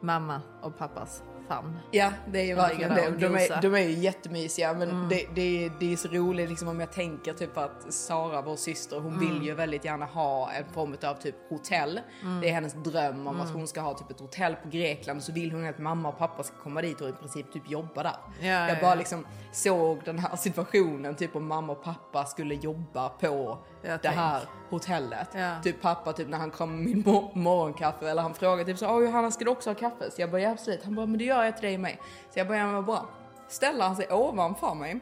mamma 0.03 0.41
och 0.63 0.79
pappas 0.79 1.23
famn. 1.49 1.79
Ja, 1.91 2.13
det 2.33 2.41
är 2.41 2.45
ju 2.45 2.55
verkligen 2.55 2.95
det. 2.95 3.11
De 3.19 3.35
är, 3.37 3.63
de 3.63 3.75
är 3.75 3.79
ju 3.79 3.91
jättemysiga 3.93 4.73
men 4.73 4.91
Mm. 4.91 5.09
det, 5.09 5.27
det, 5.35 5.65
är, 5.65 5.73
det 5.81 5.93
är 5.93 5.97
så 5.97 6.09
roligt 6.09 6.49
liksom 6.49 6.69
om 6.69 6.81
jag 6.81 6.93
tänker 6.93 7.33
typ 7.33 7.59
att 7.59 7.93
Sara, 7.93 8.43
vår 8.43 8.57
syster, 8.57 9.01
hon 9.01 9.13
Mm. 9.15 9.21
vill 9.35 9.43
ju 9.43 9.55
väldigt 9.55 9.85
gärna 9.85 10.07
ha 10.07 10.51
en 10.53 10.65
form 10.73 10.97
av 11.05 11.15
typ 11.15 11.35
hotell. 11.51 12.01
Mm. 12.23 12.41
Det 12.41 12.49
är 12.49 12.53
hennes 12.53 12.73
dröm 12.73 13.27
om 13.27 13.37
att 13.41 13.47
Mm. 13.47 13.57
hon 13.57 13.67
ska 13.67 13.81
ha 13.81 13.95
typ 13.95 14.11
ett 14.11 14.21
hotell 14.21 14.57
på 14.63 14.69
Grekland 14.69 15.23
så 15.23 15.33
vill 15.33 15.53
hon 15.53 15.65
att 15.69 15.79
mamma 15.79 16.09
och 16.09 16.19
pappa 16.19 16.43
ska 16.43 16.57
komma 16.57 16.83
dit 16.83 17.01
och 17.01 17.09
i 17.09 17.13
princip 17.13 17.53
typ 17.53 17.71
jobba 17.71 18.03
där. 18.03 18.17
Ja, 18.41 18.47
jag 18.47 18.71
ja, 18.71 18.75
bara 18.81 18.91
ja. 18.91 18.95
liksom 18.95 19.27
såg 19.53 20.01
den 20.05 20.19
här 20.19 20.37
situationen, 20.37 21.15
typ 21.15 21.37
om 21.37 21.47
mamma 21.47 21.73
och 21.73 21.83
pappa 21.85 22.25
skulle 22.25 22.55
jobba 22.55 23.09
på 23.09 23.59
Jag 23.83 23.91
det 23.93 23.99
tänk. 24.03 24.15
här 24.17 24.43
hotellet. 24.71 25.29
Ja. 25.35 25.63
Typ 25.63 25.81
pappa 25.83 26.13
typ 26.13 26.29
när 26.29 26.39
han 26.39 26.51
kom 26.51 26.77
med 26.77 26.85
min 26.85 27.03
mor- 27.07 27.31
morgonkaffe 27.35 28.11
eller 28.11 28.23
han 28.23 28.35
frågade 28.35 28.65
typ 28.65 28.79
så 28.79 28.89
åh 28.97 29.05
Johanna 29.05 29.31
ska 29.31 29.45
du 29.45 29.51
också 29.51 29.71
ha 29.71 29.75
kaffe? 29.75 30.11
Så 30.11 30.21
jag 30.21 30.31
bara 30.31 30.41
ja 30.41 30.51
absolut. 30.51 30.85
Han 30.85 30.95
bara 30.95 31.07
men 31.07 31.19
det 31.19 31.25
gör 31.25 31.45
jag 31.45 31.57
till 31.57 31.67
dig 31.67 31.79
med. 31.79 31.97
Så 32.33 32.39
jag 32.39 32.49
bara 32.49 32.59
ja 32.59 32.65
men 32.65 32.75
vad 32.75 32.85
bra. 32.85 33.07
Ställer 33.49 33.85
han 33.85 33.97
sig 33.97 34.07
ovanför 34.13 34.75
mig 34.75 35.01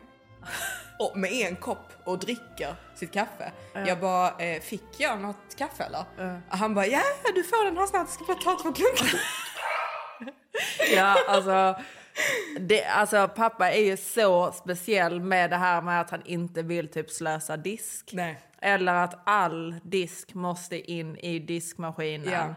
och 0.99 1.19
med 1.19 1.33
en 1.33 1.57
kopp 1.57 1.93
och 2.05 2.19
dricker 2.19 2.75
sitt 2.95 3.13
kaffe. 3.13 3.53
Ja. 3.73 3.81
Jag 3.87 4.01
bara 4.01 4.29
eh, 4.39 4.61
fick 4.61 4.85
jag 5.01 5.21
något 5.21 5.57
kaffe 5.57 5.85
eller? 5.85 6.05
Han 6.49 6.75
bara 6.75 6.87
ja 6.87 7.01
du 7.35 7.45
får 7.45 7.65
den 7.65 7.77
här 7.77 7.87
snart, 7.87 8.01
jag 8.01 8.09
ska 8.09 8.25
bara 8.25 8.37
ta 8.37 8.63
två 8.63 8.73
klunkar. 8.73 9.21
Ja, 10.97 11.17
alltså, 11.29 11.77
det, 12.61 12.85
alltså 12.85 13.29
pappa 13.29 13.71
är 13.71 13.85
ju 13.85 13.97
så 13.97 14.53
speciell 14.53 15.21
med 15.21 15.51
det 15.51 15.57
här 15.57 15.83
med 15.83 16.01
att 16.01 16.11
han 16.11 16.23
inte 16.25 16.63
vill 16.63 16.89
typ 16.89 17.11
slösa 17.11 17.57
disk. 17.57 18.11
Nej. 18.13 18.41
Eller 18.61 18.95
att 18.95 19.21
all 19.25 19.75
disk 19.83 20.35
måste 20.35 20.93
in 20.93 21.17
i 21.17 21.39
diskmaskinen. 21.39 22.33
Ja. 22.33 22.55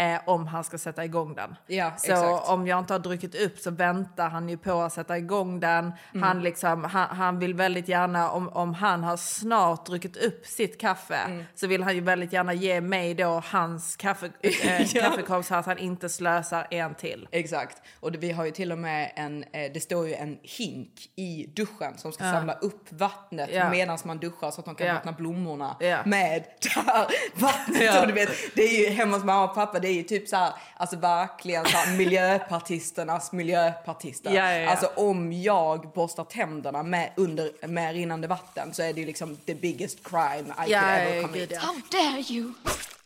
Eh, 0.00 0.20
om 0.26 0.46
han 0.46 0.64
ska 0.64 0.78
sätta 0.78 1.04
igång 1.04 1.34
den. 1.34 1.56
Ja, 1.66 1.92
så 1.96 2.12
exakt. 2.12 2.48
om 2.48 2.66
jag 2.66 2.78
inte 2.78 2.94
har 2.94 2.98
druckit 2.98 3.34
upp 3.34 3.58
så 3.58 3.70
väntar 3.70 4.28
han 4.28 4.48
ju 4.48 4.56
på 4.58 4.80
att 4.80 4.92
sätta 4.92 5.18
igång 5.18 5.60
den. 5.60 5.92
Mm. 6.14 6.22
Han, 6.22 6.42
liksom, 6.42 6.84
han, 6.84 7.16
han 7.16 7.38
vill 7.38 7.54
väldigt 7.54 7.88
gärna, 7.88 8.30
om, 8.30 8.48
om 8.48 8.74
han 8.74 9.04
har 9.04 9.16
snart 9.16 9.86
druckit 9.86 10.16
upp 10.16 10.46
sitt 10.46 10.80
kaffe, 10.80 11.16
Mm. 11.26 11.44
så 11.54 11.66
vill 11.66 11.82
han 11.82 11.94
ju 11.94 12.00
väldigt 12.00 12.32
gärna 12.32 12.52
ge 12.52 12.80
mig 12.80 13.14
då 13.14 13.42
hans 13.46 13.96
kaffe, 13.96 14.30
eh, 14.42 14.50
Ja. 14.96 15.02
kaffekopp 15.02 15.44
så 15.44 15.54
att 15.54 15.66
han 15.66 15.78
inte 15.78 16.08
slösar 16.08 16.66
en 16.70 16.94
till. 16.94 17.28
Exakt. 17.32 17.82
Och 18.00 18.12
det, 18.12 18.18
vi 18.18 18.32
har 18.32 18.44
ju 18.44 18.50
till 18.50 18.72
och 18.72 18.78
med 18.78 19.12
en, 19.16 19.44
eh, 19.52 19.72
det 19.74 19.80
står 19.80 20.08
ju 20.08 20.14
en 20.14 20.38
hink 20.42 20.90
i 21.16 21.46
duschen 21.56 21.98
som 21.98 22.12
ska 22.12 22.24
Ja. 22.24 22.32
samla 22.32 22.52
upp 22.52 22.92
vattnet 22.92 23.50
Ja. 23.52 23.70
medan 23.70 23.98
man 24.04 24.18
duschar 24.18 24.50
så 24.50 24.60
att 24.60 24.64
de 24.66 24.74
kan 24.74 24.86
Ja. 24.86 24.94
vattna 24.94 25.12
blommorna 25.12 25.76
med 26.04 26.44
det 26.62 26.68
här 26.86 27.06
vattnet. 27.34 27.82
Ja. 27.82 28.00
Och 28.00 28.06
du 28.06 28.12
vet, 28.12 28.30
det 28.54 28.62
är 28.62 28.84
ju 28.88 28.90
hemma 28.94 29.16
hos 29.16 29.24
mamma 29.24 29.44
och 29.44 29.54
pappa, 29.54 29.78
det 29.80 29.88
är 29.90 29.94
ju 29.94 30.02
typ 30.02 30.28
så 30.28 30.36
här, 30.36 30.52
alltså 30.76 30.96
verkligen 30.96 31.64
så 31.64 31.76
här 31.76 31.96
miljöpartisternas 31.96 33.32
miljöpartister. 33.32 34.30
Ja, 34.34 34.52
ja, 34.52 34.58
ja. 34.58 34.70
Alltså 34.70 34.90
om 34.96 35.32
jag 35.32 35.92
borstar 35.92 36.24
tänderna 36.24 36.82
med, 36.82 37.10
under, 37.16 37.66
med 37.66 37.94
rinnande 37.94 38.28
vatten 38.28 38.74
så 38.74 38.82
är 38.82 38.92
det 38.92 39.00
ju 39.00 39.06
liksom 39.06 39.36
the 39.36 39.54
biggest 39.54 39.98
crime 40.08 40.54
I 40.66 40.70
Ja, 40.72 40.80
could 40.80 41.16
ever 41.16 41.22
commit. 41.22 41.56
How 41.56 41.74
dare 41.90 42.24
you! 42.28 42.52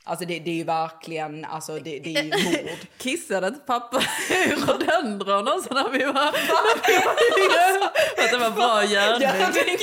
Alltså 0.07 0.25
det, 0.27 0.39
det 0.39 0.51
är 0.51 0.55
ju 0.55 0.65
verkligen, 0.65 1.45
alltså 1.45 1.75
det, 1.79 1.99
det 1.99 2.17
är 2.17 2.23
ju 2.23 2.31
mord. 2.45 2.79
Kissade 2.99 3.47
inte 3.47 3.61
pappa 3.61 4.03
i 4.31 4.51
rhododendron 4.55 5.49
också 5.49 5.75
när 5.75 5.89
vi 5.91 6.05
var... 6.05 6.13
när 6.15 6.89
vi 6.89 7.79
var- 7.79 8.25
Att 8.25 8.31
det 8.31 8.39
var 8.39 8.51
bra 8.51 8.85
Ja, 8.85 9.21
görning. 9.21 9.79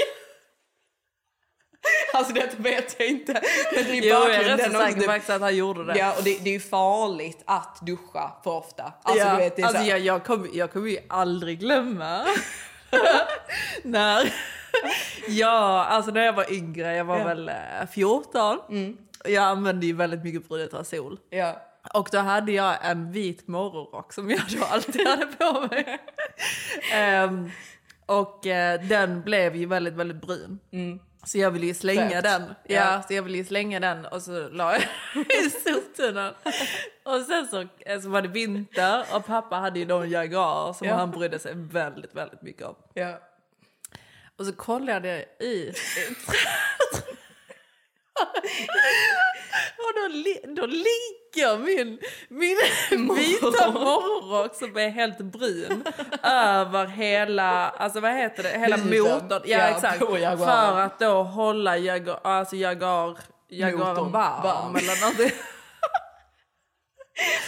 Alltså 2.14 2.34
det 2.34 2.60
vet 2.60 2.96
jag 3.00 3.08
inte. 3.08 3.34
Men 3.76 3.84
det 3.84 3.92
är 3.92 3.96
Jo, 3.96 4.08
jag 4.10 4.36
är 4.36 4.58
rätt 4.58 4.72
säker 4.72 5.02
faktiskt 5.02 5.30
att 5.30 5.42
han 5.42 5.56
gjorde 5.56 5.86
det. 5.86 6.00
Ja, 6.00 6.14
och 6.18 6.24
det, 6.24 6.44
det 6.44 6.50
är 6.50 6.54
ju 6.54 6.60
farligt 6.60 7.44
att 7.46 7.78
duscha 7.82 8.32
för 8.44 8.52
ofta. 8.52 8.94
Alltså 9.04 9.26
ja, 9.26 9.32
du 9.32 9.38
vet, 9.38 9.56
det 9.56 9.62
är 9.62 9.66
alltså 9.66 9.84
jag, 9.84 10.00
jag, 10.00 10.24
kommer, 10.26 10.50
jag 10.54 10.74
kommer 10.74 10.90
ju 10.90 10.98
aldrig 11.10 11.60
glömma 11.60 12.26
när... 13.84 14.34
ja, 15.28 15.86
alltså 15.86 16.12
när 16.12 16.22
jag 16.26 16.34
var 16.34 16.54
yngre, 16.54 16.96
jag 16.96 17.06
var 17.06 17.18
Ja. 17.18 17.24
väl 17.24 17.50
eh, 17.50 17.56
14. 17.92 18.60
Jag 19.26 19.44
använde 19.44 19.86
ju 19.86 19.94
väldigt 19.94 20.24
mycket 20.24 20.50
Brunetta 20.50 20.84
sol. 20.84 21.20
Ja. 21.30 21.62
Och 21.94 22.10
då 22.12 22.18
hade 22.18 22.52
jag 22.52 22.76
en 22.82 23.12
vit 23.12 23.48
morgonrock 23.48 24.14
som 24.14 24.30
jag 24.30 24.42
då 24.60 24.66
alltid 24.66 25.08
hade 25.08 25.26
på 25.26 25.68
mig. 25.72 25.98
Ehm, 26.94 27.52
och 28.06 28.48
eh, 28.48 28.82
den 28.82 29.22
blev 29.22 29.56
ju 29.56 29.66
väldigt, 29.66 29.94
väldigt 29.94 30.22
brun. 30.22 30.60
Så 31.24 31.38
jag 31.38 31.52
ville 31.52 31.66
ju 31.66 31.74
slänga 31.74 32.10
Främt. 32.10 32.24
den. 32.24 32.42
Ja, 32.64 32.76
Ja. 32.76 33.04
så 33.08 33.14
jag 33.14 33.24
ville 33.24 33.38
ju 33.38 33.46
slänga 33.46 33.80
den 33.80 34.06
och 34.06 34.22
så 34.22 34.50
la 34.50 34.74
jag 34.74 34.82
i 35.46 35.50
soptunnan. 35.50 36.34
Och 37.04 37.22
sen 37.22 37.48
så, 37.48 37.68
eh, 37.80 38.00
så 38.02 38.10
var 38.10 38.22
det 38.22 38.28
vinter 38.28 39.06
och 39.14 39.26
pappa 39.26 39.56
hade 39.56 39.80
ju 39.80 39.92
en 39.92 40.10
Jaguar 40.12 40.74
som 40.74 40.88
Ja. 40.88 40.96
han 40.96 41.12
brydde 41.12 41.40
sig 41.40 41.54
väldigt, 41.56 42.16
väldigt 42.16 42.42
mycket 42.42 42.66
om. 42.66 42.76
Ja. 42.94 43.20
Och 44.38 44.46
så 44.46 44.54
kollade 44.54 45.08
jag 45.08 45.48
i 45.48 45.74
Och 49.78 49.94
då, 49.96 50.08
li- 50.08 50.44
då 50.56 50.66
ligger 50.66 51.58
min, 51.58 52.00
min 52.30 52.58
vita 53.16 53.72
morgonrock 53.72 54.56
som 54.56 54.78
är 54.78 54.90
helt 54.90 55.18
brun 55.18 55.84
över 56.24 56.86
hela, 56.88 57.70
alltså 57.70 58.00
vad 58.00 58.14
heter 58.14 58.44
det, 58.44 58.50
hela 58.50 58.78
motorn. 58.78 59.30
Ja, 59.30 59.58
Ja, 59.58 59.68
exakt. 59.68 60.00
För 60.00 60.80
att 60.80 61.00
då 61.00 61.24
hålla 61.24 61.78
Jaguar, 61.78 62.20
alltså 62.24 62.56
Jaguar, 62.56 63.18
Jaguaren 63.50 63.96
Motorn 63.96 64.12
varm, 64.12 64.44
varm. 64.44 64.76
eller 64.76 65.02
någonting. 65.02 65.32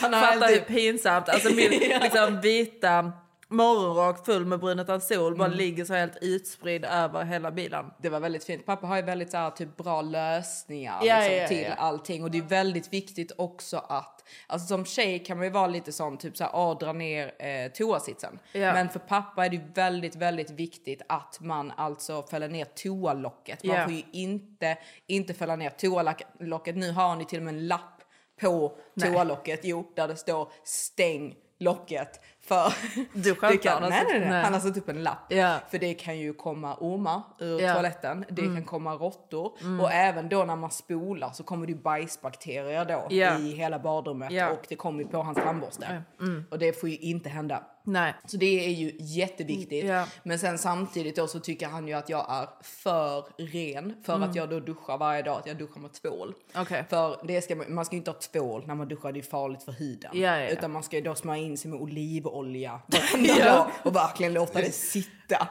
Han 0.01 0.13
har 0.13 0.21
Fattar 0.21 0.41
alltid- 0.41 0.59
hur 0.59 0.65
pinsamt, 0.65 1.29
alltså 1.29 1.49
min 1.49 1.69
liksom 2.01 2.41
vita 2.41 3.11
morgonrock 3.53 4.25
full 4.25 4.45
med 4.45 4.59
brunet 4.59 5.03
sol 5.03 5.35
bara 5.37 5.45
Mm. 5.45 5.57
ligger 5.57 5.85
så 5.85 5.93
helt 5.93 6.17
utspridd 6.21 6.85
över 6.85 7.23
hela 7.23 7.51
bilen. 7.51 7.85
Det 8.01 8.09
var 8.09 8.19
väldigt 8.19 8.43
fint. 8.43 8.65
Pappa 8.65 8.87
har 8.87 8.95
ju 8.95 9.01
väldigt 9.01 9.31
så 9.31 9.37
här, 9.37 9.49
typ 9.51 9.77
bra 9.77 10.01
lösningar 10.01 10.99
Ja, 11.03 11.19
liksom, 11.19 11.37
ja, 11.37 11.47
till 11.47 11.61
ja. 11.69 11.73
allting. 11.73 12.23
Och 12.23 12.31
det 12.31 12.37
är 12.37 12.41
väldigt 12.41 12.93
viktigt 12.93 13.31
också 13.37 13.77
att, 13.77 14.23
alltså 14.47 14.67
som 14.67 14.85
tjej 14.85 15.19
kan 15.19 15.37
man 15.37 15.45
ju 15.45 15.51
vara 15.51 15.67
lite 15.67 15.91
sån, 15.91 16.17
typ 16.17 16.37
så 16.37 16.43
här, 16.43 16.51
"Åh, 16.55 16.77
dra 16.79 16.93
ner 16.93 17.31
eh, 17.45 17.71
toasitsen. 17.71 18.39
Men 18.53 18.89
för 18.89 18.99
pappa 18.99 19.45
är 19.45 19.49
det 19.49 19.61
väldigt, 19.75 20.15
väldigt 20.15 20.51
viktigt 20.51 21.01
att 21.09 21.37
man 21.41 21.71
alltså 21.77 22.23
fäller 22.23 22.47
ner 22.49 22.65
toalocket. 22.65 23.63
Man 23.63 23.83
får 23.83 23.93
ju 23.93 24.03
inte, 24.11 24.77
inte 25.07 25.33
fälla 25.33 25.55
ner 25.55 25.69
toalocket. 25.69 26.75
Nu 26.75 26.91
har 26.91 27.15
ni 27.15 27.25
till 27.25 27.39
och 27.39 27.45
med 27.45 27.53
en 27.53 27.67
lapp 27.67 27.99
på 28.41 28.77
toalocket, 28.99 29.59
jo, 29.63 29.91
där 29.95 30.07
det 30.07 30.15
står 30.15 30.51
stäng 30.63 31.35
locket. 31.59 32.21
För 32.45 32.73
Du 33.13 33.35
skämtar, 33.35 33.49
det 33.51 33.57
kan, 33.57 33.73
han 33.73 33.83
har 33.83 33.89
nej, 33.89 34.03
nej, 34.09 34.19
nej, 34.19 34.29
nej. 34.29 34.43
han 34.43 34.53
har 34.53 34.59
satt 34.59 34.77
upp 34.77 34.89
en 34.89 35.03
lapp. 35.03 35.17
Ja. 35.33 35.57
För 35.69 35.77
det 35.77 35.93
kan 35.93 36.17
ju 36.19 36.33
komma 36.33 36.77
ormar 36.79 37.21
ur 37.39 37.59
Ja. 37.61 37.73
toaletten, 37.73 38.25
det 38.29 38.41
Mm. 38.41 38.55
kan 38.55 38.65
komma 38.65 38.93
råttor 38.93 39.57
Mm. 39.61 39.79
och 39.79 39.91
även 39.91 40.29
då 40.29 40.43
när 40.43 40.55
man 40.55 40.71
spolar 40.71 41.29
så 41.33 41.43
kommer 41.43 41.67
det 41.67 41.73
ju 41.73 41.79
bajsbakterier 41.79 42.85
då 42.85 43.07
Ja. 43.09 43.37
i 43.39 43.51
hela 43.55 43.79
badrummet 43.79 44.51
och 44.51 44.65
det 44.69 44.75
kommer 44.75 44.99
ju 45.03 45.07
på 45.09 45.17
hans 45.21 45.37
tandborste. 45.37 46.03
Mm. 46.19 46.45
Och 46.51 46.59
det 46.59 46.79
får 46.79 46.89
ju 46.89 46.97
inte 46.97 47.29
hända. 47.29 47.63
Nej. 47.83 48.13
Så 48.25 48.37
det 48.37 48.65
är 48.65 48.69
ju 48.69 48.91
jätteviktigt. 48.99 49.85
Ja. 49.85 50.05
Men 50.23 50.39
sen 50.39 50.57
samtidigt 50.57 51.15
då 51.15 51.27
så 51.27 51.39
tycker 51.39 51.67
han 51.67 51.87
ju 51.87 51.93
att 51.93 52.09
jag 52.09 52.25
är 52.29 52.49
för 52.63 53.25
ren 53.37 53.93
för 54.05 54.15
Mm. 54.15 54.29
att 54.29 54.35
jag 54.35 54.49
då 54.49 54.59
duschar 54.59 54.97
varje 54.97 55.21
dag, 55.21 55.39
att 55.39 55.47
jag 55.47 55.57
duschar 55.57 55.81
med 55.81 55.93
tvål. 55.93 56.33
Okej. 56.55 56.85
För 56.89 57.17
det 57.27 57.41
ska, 57.41 57.55
man 57.55 57.73
man 57.73 57.85
ska 57.85 57.95
ju 57.95 57.97
inte 57.97 58.11
ha 58.11 58.19
tvål 58.19 58.63
när 58.67 58.75
man 58.75 58.87
duschar, 58.87 59.11
det 59.11 59.19
är 59.19 59.21
farligt 59.21 59.63
för 59.63 59.71
huden. 59.71 60.11
Ja, 60.13 60.39
ja. 60.39 60.47
Utan 60.49 60.71
man 60.71 60.83
ska 60.83 60.95
ju 60.95 61.01
då 61.01 61.15
smörja 61.15 61.43
in 61.43 61.57
sig 61.57 61.71
med 61.71 61.79
olivolja 61.79 62.79
varenda 62.87 63.45
dag 63.45 63.67
och 63.83 63.95
verkligen 63.95 64.33
låta 64.33 64.59
det 64.61 64.71
sitta. 64.71 65.09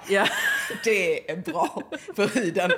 Ja. 0.08 0.26
Det 0.84 1.30
är 1.30 1.36
bra 1.36 1.82
för 2.16 2.28
huden. 2.40 2.70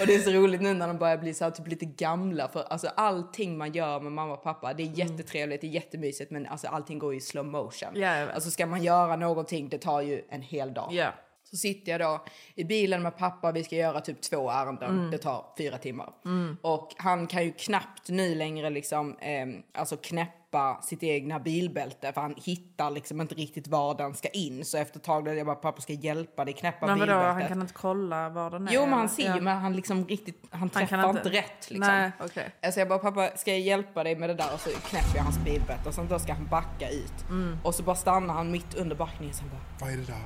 Och 0.00 0.06
det 0.06 0.14
är 0.14 0.18
så 0.18 0.30
roligt 0.30 0.60
nu 0.60 0.74
när 0.74 0.88
de 0.88 0.98
börjar 0.98 1.18
bli 1.18 1.34
så 1.34 1.44
här, 1.44 1.50
typ 1.50 1.68
lite 1.68 1.84
gamla. 1.84 2.48
För 2.48 2.62
alltså 2.62 2.88
allting 2.96 3.58
man 3.58 3.72
gör 3.72 4.00
med 4.00 4.12
mamma 4.12 4.32
och 4.32 4.42
pappa, 4.42 4.74
det 4.74 4.82
är 4.82 4.86
jättetrevligt, 4.86 5.60
det 5.60 5.66
är 5.66 5.70
jättemysigt 5.70 6.30
men 6.30 6.46
alltså 6.46 6.68
allting 6.68 6.98
går 6.98 7.14
i 7.14 7.20
slow 7.20 7.46
motion. 7.46 7.88
Vet. 7.94 8.34
Alltså 8.34 8.50
ska 8.50 8.66
man 8.66 8.82
göra 8.82 9.16
någonting, 9.16 9.68
det 9.68 9.78
tar 9.78 10.00
ju 10.00 10.22
en 10.28 10.42
hel 10.42 10.74
dag. 10.74 10.92
Ja. 10.92 11.12
Så 11.56 11.60
sitter 11.60 11.92
jag 11.92 12.00
då 12.00 12.24
i 12.54 12.64
bilen 12.64 13.02
med 13.02 13.18
pappa, 13.18 13.52
vi 13.52 13.64
ska 13.64 13.76
göra 13.76 14.00
typ 14.00 14.20
två 14.20 14.50
ärenden. 14.50 14.90
Mm. 14.98 15.10
Det 15.10 15.18
tar 15.18 15.44
fyra 15.58 15.78
timmar. 15.78 16.12
Mm. 16.24 16.56
Och 16.62 16.94
han 16.96 17.26
kan 17.26 17.44
ju 17.44 17.52
knappt 17.52 18.08
nu 18.08 18.34
längre 18.34 18.70
liksom, 18.70 19.16
eh, 19.18 19.46
alltså 19.80 19.96
knäppa 19.96 20.78
sitt 20.82 21.02
egna 21.02 21.38
bilbälte 21.40 22.12
för 22.12 22.20
han 22.20 22.34
hittar 22.44 22.90
liksom 22.90 23.20
inte 23.20 23.34
riktigt 23.34 23.68
var 23.68 23.94
den 23.94 24.14
ska 24.14 24.28
in. 24.28 24.64
Så 24.64 24.78
efter 24.78 24.98
ett 24.98 25.04
tag 25.04 25.24
då 25.24 25.34
jag 25.34 25.46
bara, 25.46 25.56
pappa 25.56 25.80
ska 25.80 25.92
hjälpa 25.92 26.44
dig 26.44 26.54
knäppa 26.54 26.86
Men 26.86 26.98
vadå, 26.98 27.12
bilbältet. 27.12 27.34
han 27.40 27.48
kan 27.48 27.60
inte 27.60 27.74
kolla 27.74 28.28
var 28.28 28.50
den 28.50 28.68
är? 28.68 28.72
Jo 28.72 28.80
men 28.80 28.92
han 28.92 29.08
ser 29.08 29.22
ju 29.22 29.28
Ja. 29.28 29.40
men 29.40 29.56
han 29.58 29.76
liksom 29.76 30.06
riktigt, 30.06 30.42
han 30.50 30.60
Han 30.60 30.70
träffar 30.70 30.86
kan 30.86 31.08
inte, 31.10 31.18
inte- 31.28 31.38
rätt 31.38 31.70
liksom. 31.70 31.78
Nej, 31.94 32.10
okej. 32.20 32.50
Alltså 32.62 32.80
jag 32.80 32.88
bara 32.88 32.98
pappa 32.98 33.30
ska 33.36 33.50
jag 33.50 33.60
hjälpa 33.60 34.04
dig 34.04 34.16
med 34.16 34.28
det 34.30 34.34
där 34.34 34.54
och 34.54 34.60
så 34.60 34.70
knäpper 34.70 35.16
jag 35.16 35.22
hans 35.24 35.38
bilbälte 35.38 35.88
och 35.88 35.94
sen 35.94 36.08
då 36.08 36.18
ska 36.18 36.32
han 36.32 36.46
backa 36.46 36.88
ut. 36.90 37.28
Mm. 37.28 37.58
Och 37.64 37.74
så 37.74 37.82
bara 37.82 37.96
stannar 37.96 38.34
han 38.34 38.50
mitt 38.50 38.74
under 38.74 38.96
backningen 38.96 39.30
och 39.30 39.36
sen 39.38 39.48
bara 39.48 39.60
Vad 39.80 39.90
är 39.92 39.96
det 39.96 40.06
där? 40.06 40.22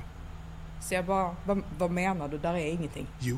Så 0.81 0.93
jag 0.93 1.05
bara, 1.05 1.35
vad, 1.45 1.63
vad 1.77 1.91
menar 1.91 2.27
du? 2.27 2.37
Där 2.37 2.53
är 2.53 2.67
ingenting. 2.71 3.07
Jo, 3.19 3.37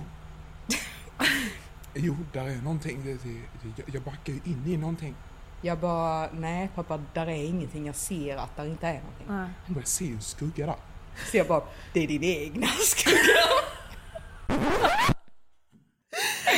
Jo, 1.96 2.16
där 2.34 2.46
är 2.46 2.56
någonting. 2.56 3.04
Det, 3.06 3.14
det, 3.14 3.42
det, 3.76 3.94
jag 3.94 4.04
backar 4.04 4.34
ju 4.34 4.40
in 4.46 4.64
i 4.68 4.78
någonting. 4.78 5.16
Jag 5.62 5.80
bara, 5.80 6.30
nej 6.32 6.70
pappa, 6.76 7.00
där 7.14 7.28
är 7.28 7.46
ingenting. 7.46 7.86
Jag 7.86 7.96
ser 7.96 8.38
att 8.38 8.56
där 8.56 8.66
inte 8.66 8.88
är 8.88 9.02
någonting. 9.02 9.28
Han 9.66 9.74
börjar 9.74 9.86
se 9.86 10.12
en 10.12 10.22
skugga 10.22 10.66
där. 10.66 10.76
Så 11.32 11.38
jag 11.38 11.48
bara, 11.48 11.64
det 11.94 12.04
är 12.04 12.08
din 12.08 12.24
egna 12.24 12.68
skugga. 12.82 13.44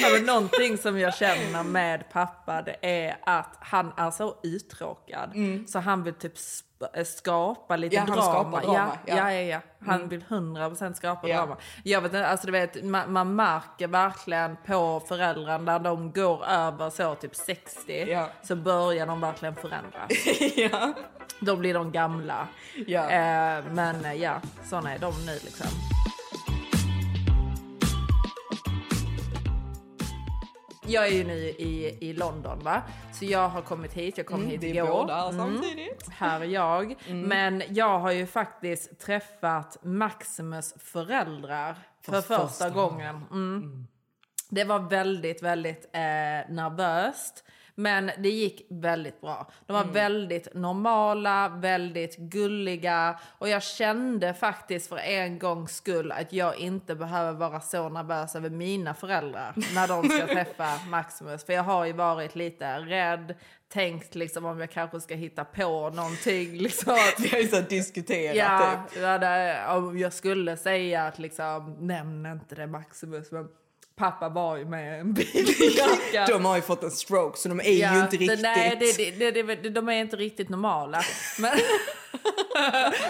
Ja, 0.01 0.09
men 0.13 0.25
någonting 0.25 0.77
som 0.77 0.99
jag 0.99 1.15
känner 1.15 1.63
med 1.63 2.03
pappa 2.11 2.61
det 2.61 2.77
är 2.81 3.17
att 3.25 3.57
han 3.59 3.91
är 3.97 4.11
så 4.11 4.35
uttråkad. 4.43 5.33
Så 5.67 5.79
han 5.79 6.03
vill 6.03 6.13
typ 6.13 6.37
skapa 7.05 7.75
lite 7.75 7.95
Mm. 7.97 8.07
Ja, 8.07 8.13
han 8.13 8.31
drama. 8.31 8.49
skapar 8.51 8.61
drama, 8.61 8.97
Ja, 9.05 9.15
ja. 9.15 9.31
ja, 9.31 9.41
ja. 9.41 9.59
Han 9.85 10.07
vill 10.09 10.23
100% 10.29 10.93
skapa 10.93 11.27
Ja. 11.27 11.37
drama. 11.37 11.57
Jag 11.83 12.01
vet 12.01 12.13
inte, 12.13 12.27
alltså 12.27 12.45
du 12.45 12.51
vet, 12.51 12.83
man, 12.83 13.13
man 13.13 13.35
märker 13.35 13.87
verkligen 13.87 14.57
på 14.67 15.01
föräldrarna 15.07 15.57
när 15.57 15.79
de 15.79 16.11
går 16.11 16.45
över 16.45 16.89
så 16.89 17.15
typ 17.15 17.35
60 17.35 18.05
Ja. 18.11 18.29
så 18.43 18.55
börjar 18.55 19.05
de 19.05 19.21
verkligen 19.21 19.55
förändras. 19.55 20.11
ja. 20.55 20.93
Då 21.39 21.55
blir 21.55 21.73
de 21.73 21.91
gamla. 21.91 22.47
Ja. 22.87 23.01
Eh, 23.09 23.63
men 23.71 24.05
eh, 24.05 24.13
ja, 24.13 24.41
såna 24.63 24.93
är 24.93 24.99
de 24.99 25.25
nu 25.25 25.33
liksom. 25.43 25.67
Jag 30.87 31.07
är 31.07 31.11
ju 31.11 31.23
nu 31.23 31.37
i, 31.37 31.97
i 32.01 32.13
London 32.13 32.59
va, 32.59 32.81
så 33.13 33.25
jag 33.25 33.49
har 33.49 33.61
kommit 33.61 33.93
hit, 33.93 34.17
jag 34.17 34.25
kom 34.27 34.41
hit 34.45 34.47
Mm, 34.49 34.59
vi 34.59 34.79
är 34.79 34.83
igår. 34.83 34.93
båda 35.01 35.15
här 35.15 35.29
Mm. 35.29 35.37
samtidigt. 35.37 36.09
Här 36.09 36.41
är 36.41 36.45
jag. 36.45 36.95
Men 37.09 37.63
jag 37.69 37.99
har 37.99 38.11
ju 38.11 38.25
faktiskt 38.27 38.99
träffat 38.99 39.77
Maximus 39.83 40.73
föräldrar 40.79 41.75
för, 42.01 42.21
första, 42.21 42.69
gången. 42.69 43.15
Mm. 43.31 43.87
Det 44.49 44.63
var 44.63 44.79
väldigt, 44.79 45.43
väldigt 45.43 45.85
eh, 45.93 45.99
nervöst. 46.53 47.43
Men 47.75 48.11
det 48.17 48.29
gick 48.29 48.65
väldigt 48.69 49.21
bra. 49.21 49.51
De 49.65 49.73
var 49.73 49.83
väldigt 49.83 50.53
normala, 50.53 51.49
väldigt 51.49 52.17
gulliga. 52.17 53.19
Och 53.37 53.49
jag 53.49 53.63
kände 53.63 54.33
faktiskt 54.33 54.89
för 54.89 54.97
en 54.97 55.39
gångs 55.39 55.75
skull 55.75 56.11
att 56.11 56.33
jag 56.33 56.57
inte 56.57 56.95
behöver 56.95 57.33
vara 57.39 57.59
så 57.61 57.89
nervös 57.89 58.35
över 58.35 58.49
mina 58.49 58.93
föräldrar 58.93 59.53
när 59.75 59.87
de 59.87 60.09
ska 60.09 60.27
träffa 60.33 60.79
Maximus. 60.87 61.45
För 61.45 61.53
jag 61.53 61.63
har 61.63 61.85
ju 61.85 61.93
varit 61.93 62.35
lite 62.35 62.79
rädd, 62.79 63.35
tänkt 63.69 64.15
liksom 64.15 64.45
om 64.45 64.59
jag 64.59 64.71
kanske 64.71 65.01
ska 65.01 65.15
hitta 65.15 65.45
på 65.45 65.89
någonting. 65.89 66.57
Liksom. 66.57 66.97
Vi 67.19 67.29
har 67.29 67.39
ju 67.39 67.47
så 67.47 67.61
diskuterat 67.61 68.35
Ja, 68.35 68.85
typ. 68.93 69.01
ja 69.03 69.75
om 69.77 69.97
jag 69.97 70.13
skulle 70.13 70.57
säga 70.57 71.03
att 71.03 71.19
liksom, 71.19 71.75
nämn 71.79 72.25
inte 72.25 72.55
det 72.55 72.67
Maximus, 72.67 73.31
men 73.31 73.47
pappa 73.95 74.29
var 74.29 74.57
ju 74.57 74.65
med 74.65 74.99
en 74.99 75.13
bilolycka. 75.13 76.25
De 76.27 76.45
har 76.45 76.55
ju 76.55 76.61
fått 76.61 76.83
en 76.83 76.91
stroke 76.91 77.39
så 77.39 77.49
de 77.49 77.59
är 77.59 77.63
ju 77.63 77.99
inte 77.99 78.17
riktigt... 78.17 78.41
Nej, 78.41 78.77
det, 78.79 79.31
det, 79.31 79.55
det, 79.55 79.69
de 79.69 79.89
är 79.89 79.93
inte 79.93 80.15
riktigt 80.15 80.49
normala. 80.49 81.01
Men, 81.39 81.51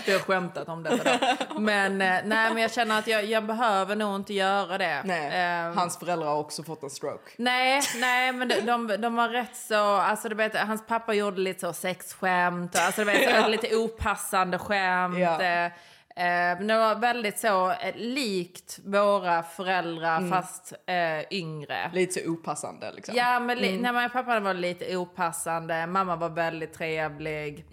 vi 0.05 0.11
har 0.11 0.19
skämtat 0.19 0.69
om 0.69 0.83
detta 0.83 1.17
då. 1.49 1.59
Men, 1.59 2.01
eh, 2.01 2.07
nej, 2.25 2.53
men 2.53 2.57
jag 2.57 2.71
känner 2.73 2.99
att 2.99 3.07
jag, 3.07 3.25
jag 3.25 3.45
behöver 3.45 3.95
nog 3.95 4.15
inte 4.15 4.33
göra 4.33 4.77
det. 4.77 5.01
Nej, 5.05 5.25
Ehm, 5.35 5.77
hans 5.77 5.99
föräldrar 5.99 6.27
har 6.27 6.37
också 6.37 6.63
fått 6.63 6.83
en 6.83 6.89
stroke. 6.89 7.31
Nej, 7.37 7.81
nej, 7.95 8.33
men 8.33 8.47
de, 8.47 8.61
de, 8.61 8.87
de 8.87 9.15
var 9.15 9.29
rätt 9.29 9.55
så, 9.55 9.83
alltså 9.83 10.29
du 10.29 10.35
vet, 10.35 10.55
hans 10.55 10.87
pappa 10.87 11.13
gjorde 11.13 11.41
lite 11.41 11.59
så 11.59 11.73
sexskämt, 11.73 12.75
alltså 12.75 13.01
du 13.01 13.05
vet, 13.05 13.43
så, 13.43 13.47
lite 13.47 13.75
opassande 13.75 14.59
skämt. 14.59 15.19
Ja. 15.19 15.69
Eh, 16.17 16.23
men 16.57 16.67
det 16.67 16.77
var 16.77 16.95
väldigt 16.95 17.39
så 17.39 17.71
eh, 17.71 17.95
likt 17.95 18.79
våra 18.85 19.43
föräldrar 19.43 20.29
fast 20.29 20.73
eh, 20.87 21.37
yngre. 21.37 21.91
Lite 21.93 22.13
så 22.13 22.29
opassande 22.29 22.91
liksom. 22.95 23.15
Ja, 23.15 23.39
men, 23.39 23.57
li- 23.57 23.77
nej, 23.77 23.93
men 23.93 24.09
pappa 24.09 24.39
var 24.39 24.53
lite 24.53 24.97
opassande, 24.97 25.87
mamma 25.87 26.15
var 26.15 26.29
väldigt 26.29 26.73
trevlig. 26.73 27.65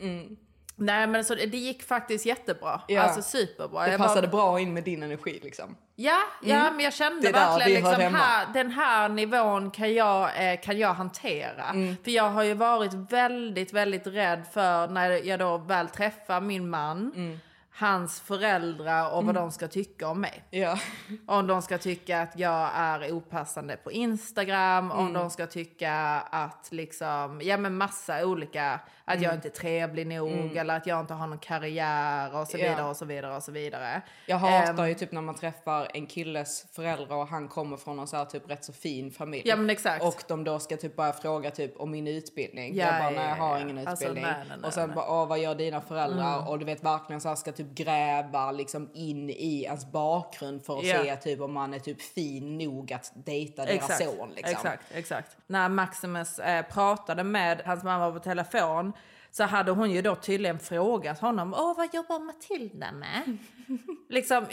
Nej 0.77 1.07
men 1.07 1.25
så 1.25 1.35
det, 1.35 1.47
det 1.47 1.57
gick 1.57 1.83
faktiskt 1.83 2.27
jättebra. 2.27 2.81
Ja. 2.89 3.03
Alltså 3.03 3.23
superbra. 3.23 3.85
Det 3.85 3.91
Jag 3.91 4.01
passade 4.01 4.21
var- 4.27 4.29
bra 4.29 4.61
in 4.61 4.75
med 4.75 4.85
din 4.85 5.03
energi 5.03 5.41
liksom. 5.43 5.77
Ja, 5.97 6.19
ja 6.43 6.71
men 6.71 6.81
jag 6.81 6.93
kände 6.93 7.21
Det 7.23 7.29
är 7.29 7.33
där 7.33 7.41
vi 7.53 7.59
verkligen 7.59 7.85
hör 7.85 7.91
liksom 7.91 8.05
hemma. 8.05 8.19
här, 8.19 8.47
den 8.55 8.71
här 8.71 9.09
nivån 9.09 9.71
kan 9.71 9.95
jag, 9.95 10.53
eh, 10.53 10.61
kan 10.61 10.79
jag 10.79 10.95
hantera. 10.95 11.65
Mm. 11.71 11.97
För 12.05 12.11
jag 12.11 12.31
har 12.31 12.43
ju 12.43 12.55
varit 12.55 12.95
väldigt, 12.95 13.73
väldigt 13.73 14.07
rädd 14.07 14.43
för 14.53 14.89
när 14.89 15.11
jag 15.11 15.39
då 15.39 15.59
väl 15.59 15.89
träffar 15.89 16.41
min 16.41 16.71
man, 16.71 17.13
Mm. 17.17 17.39
Hans 17.75 18.21
föräldrar 18.21 19.11
och 19.15 19.25
vad 19.25 19.35
de 19.35 19.51
ska 19.53 19.69
tycka 19.69 20.09
om 20.09 20.21
mig. 20.21 20.45
Ja. 20.51 20.79
Om 21.27 21.47
de 21.47 21.63
ska 21.63 21.79
tycka 21.79 22.21
att 22.23 22.39
jag 22.39 22.71
är 22.75 23.13
opassande 23.13 23.77
på 23.77 23.93
Instagram, 23.93 24.85
Mm. 24.91 24.99
om 24.99 25.13
de 25.13 25.31
ska 25.31 25.47
tycka 25.47 25.93
att 26.31 26.69
liksom, 26.71 27.41
ja 27.45 27.57
men 27.57 27.77
massa 27.77 28.27
olika, 28.27 28.81
att 29.05 29.15
Mm. 29.15 29.23
jag 29.23 29.35
inte 29.35 29.49
är 29.49 29.51
trevlig 29.53 30.07
nog 30.07 30.57
eller 30.57 30.77
att 30.77 30.87
jag 30.87 31.01
inte 31.01 31.15
har 31.15 31.27
någon 31.27 31.39
karriär 31.39 32.37
och 32.41 32.47
så 32.49 32.59
Ja. 32.59 32.71
vidare 32.71 32.89
och 32.89 32.97
så 32.97 33.05
vidare 33.05 33.37
och 33.37 33.43
så 33.43 33.53
vidare. 33.53 34.03
Jag 34.27 34.37
hatar 34.39 34.83
Ehm, 34.83 34.89
ju 34.89 34.95
typ 34.95 35.13
när 35.13 35.21
man 35.21 35.35
träffar 35.35 35.89
en 35.95 36.07
killes 36.07 36.67
föräldrar 36.73 37.17
och 37.17 37.29
han 37.29 37.49
kommer 37.49 37.77
från 37.77 37.99
en 37.99 38.07
så 38.07 38.17
här 38.17 38.25
typ 38.25 38.51
rätt 38.51 38.65
så 38.65 38.73
fin 38.73 39.11
familj. 39.11 39.43
Ja, 39.49 39.57
men 39.57 39.71
exakt. 39.71 40.05
Och 40.05 40.23
de 40.29 40.45
då 40.45 40.59
ska 40.59 40.77
typ 40.77 40.97
börja 40.97 41.13
fråga 41.13 41.51
typ 41.51 41.81
om 41.81 41.91
min 41.91 42.07
utbildning. 42.09 42.75
Ja, 42.77 42.87
jag 42.87 42.95
bara, 42.95 43.13
ja, 43.13 43.19
nej 43.21 43.29
jag 43.29 43.37
har 43.37 43.57
ja. 43.57 43.61
ingen 43.63 43.79
Alltså, 43.89 44.05
utbildning. 44.05 44.25
nej, 44.25 44.45
nej, 44.49 44.57
nej, 44.61 44.67
och 44.67 44.75
sen 44.75 44.95
bara, 44.95 45.11
åh 45.23 45.29
vad 45.29 45.39
gör 45.39 45.55
dina 45.55 45.81
föräldrar? 45.81 46.49
Och 46.49 46.59
du 46.59 46.65
vet 46.65 46.85
verkligen 46.85 47.21
så 47.21 47.29
här 47.29 47.37
ska 47.37 47.53
typ 47.53 47.62
gräva 47.63 48.53
liksom 48.53 48.91
in 48.95 49.31
i 49.31 49.63
ens 49.63 49.93
bakgrund 49.93 50.65
för 50.65 50.79
att 50.79 50.85
Ja. 50.87 51.03
se 51.03 51.17
typ 51.17 51.41
om 51.41 51.53
man 51.53 51.75
är 51.75 51.79
typ 51.79 52.03
fin 52.03 52.59
nog 52.59 52.93
att 52.93 53.13
dejta 53.15 53.65
deras 53.65 53.75
Exakt, 53.91 54.05
son 54.05 54.29
liksom. 54.37 54.53
exakt, 54.53 54.85
exakt. 54.95 55.37
När 55.47 55.69
Maximus 55.69 56.39
eh, 56.39 56.67
pratade 56.67 57.25
med 57.25 57.63
hans 57.67 57.85
mamma 57.85 58.11
på 58.13 58.19
telefon 58.19 58.93
så 59.31 59.45
hade 59.45 59.71
hon 59.71 59.91
ju 59.91 60.03
då 60.03 60.15
tydligen 60.15 60.59
frågat 60.59 61.19
honom, 61.21 61.55
åh 61.59 61.77
vad 61.77 61.95
jobbar 61.95 62.19
Matilda 62.19 62.93
med? 62.93 63.39
liksom, 64.09 64.47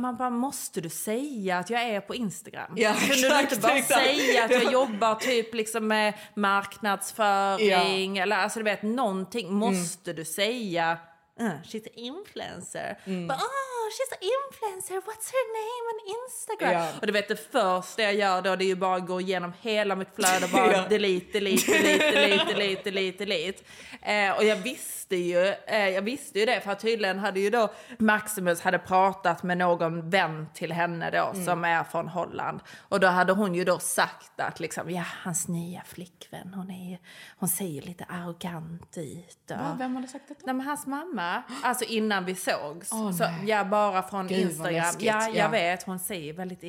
man 0.00 0.16
bara, 0.16 0.30
måste 0.30 0.80
du 0.80 0.88
säga 0.88 1.58
att 1.58 1.70
jag 1.70 1.82
är 1.82 2.00
på 2.00 2.14
Instagram? 2.14 2.72
Ja, 2.76 2.92
Kunde 2.94 3.14
du 3.14 3.26
exakt, 3.26 3.52
inte 3.52 3.62
bara 3.62 3.72
exakt. 3.78 4.00
säga 4.04 4.44
att 4.44 4.50
jag 4.50 4.72
jobbar 4.72 5.14
typ 5.14 5.54
liksom 5.54 5.86
med 5.86 6.14
marknadsföring? 6.34 8.18
Eller 8.18 8.36
alltså 8.36 8.58
du 8.58 8.64
vet, 8.64 8.82
någonting 8.82 9.52
måste 9.54 10.12
du 10.12 10.24
säga. 10.24 10.98
Uh, 11.38 11.62
she's 11.62 11.82
an 11.86 11.92
influencer. 11.98 12.96
Bara, 13.26 13.40
oh, 13.42 13.71
she's 13.96 14.12
an 14.16 14.22
influencer. 14.36 14.94
What's 14.94 15.28
her 15.36 15.46
name 15.60 15.84
on 15.92 15.98
Instagram? 16.18 16.72
Ja. 16.72 17.00
Och 17.00 17.06
du 17.06 17.12
vet 17.12 17.28
det 17.28 17.52
första 17.52 18.02
jag 18.02 18.14
gör 18.14 18.42
då 18.42 18.56
det 18.56 18.64
är 18.64 18.66
ju 18.66 18.76
bara 18.76 18.96
att 18.96 19.06
gå 19.06 19.20
igenom 19.20 19.52
hela 19.60 19.96
mitt 19.96 20.14
flöde 20.14 20.44
och 20.44 20.50
bara 20.52 20.72
Ja. 20.72 20.88
delete, 20.88 21.32
delete, 21.40 21.72
delete, 21.72 22.10
delete, 22.10 22.44
delete, 22.44 22.82
delete, 22.90 23.18
delete. 23.24 23.62
Eh, 24.02 24.36
och 24.36 24.44
jag 24.44 24.56
visste 24.56 25.16
ju, 25.16 25.46
eh, 25.66 25.88
jag 25.88 26.02
visste 26.02 26.38
ju 26.38 26.46
det 26.46 26.60
för 26.60 26.74
tydligen 26.74 27.18
hade 27.18 27.40
ju 27.40 27.50
då 27.50 27.72
Maximus 27.98 28.60
hade 28.60 28.78
pratat 28.78 29.42
med 29.42 29.58
någon 29.58 30.10
vän 30.10 30.46
till 30.54 30.72
henne 30.72 31.10
då 31.10 31.30
Mm. 31.34 31.44
som 31.44 31.64
är 31.64 31.84
från 31.84 32.08
Holland. 32.08 32.60
Och 32.88 33.00
då 33.00 33.06
hade 33.06 33.32
hon 33.32 33.54
ju 33.54 33.64
då 33.64 33.78
sagt 33.78 34.40
att 34.40 34.60
liksom, 34.60 34.90
ja 34.90 35.04
hans 35.24 35.48
nya 35.48 35.82
flickvän 35.86 36.54
hon 36.54 36.70
är 36.70 36.90
ju, 36.90 36.96
hon 37.36 37.48
ser 37.48 37.64
ju 37.66 37.80
lite 37.80 38.04
arrogant 38.08 38.96
ut. 38.98 39.50
Och, 39.50 39.80
Vem 39.80 39.94
hade 39.96 40.08
sagt 40.08 40.28
detta? 40.28 40.40
Nej 40.44 40.54
men 40.54 40.66
hans 40.66 40.86
mamma, 40.86 41.42
alltså 41.62 41.84
innan 41.84 42.24
vi 42.24 42.34
sågs. 42.34 42.92
Åh, 42.92 43.12
så, 43.12 43.24
nej. 43.24 43.48
ja, 43.48 43.64
bara 43.64 43.81
från 44.10 44.26
Gud, 44.28 44.38
Instagram. 44.38 44.94
Ja, 44.98 45.28
jag 45.28 45.36
Ja. 45.36 45.48
vet. 45.48 45.82
Hon 45.82 45.98
säger 45.98 46.32
väldigt, 46.32 46.64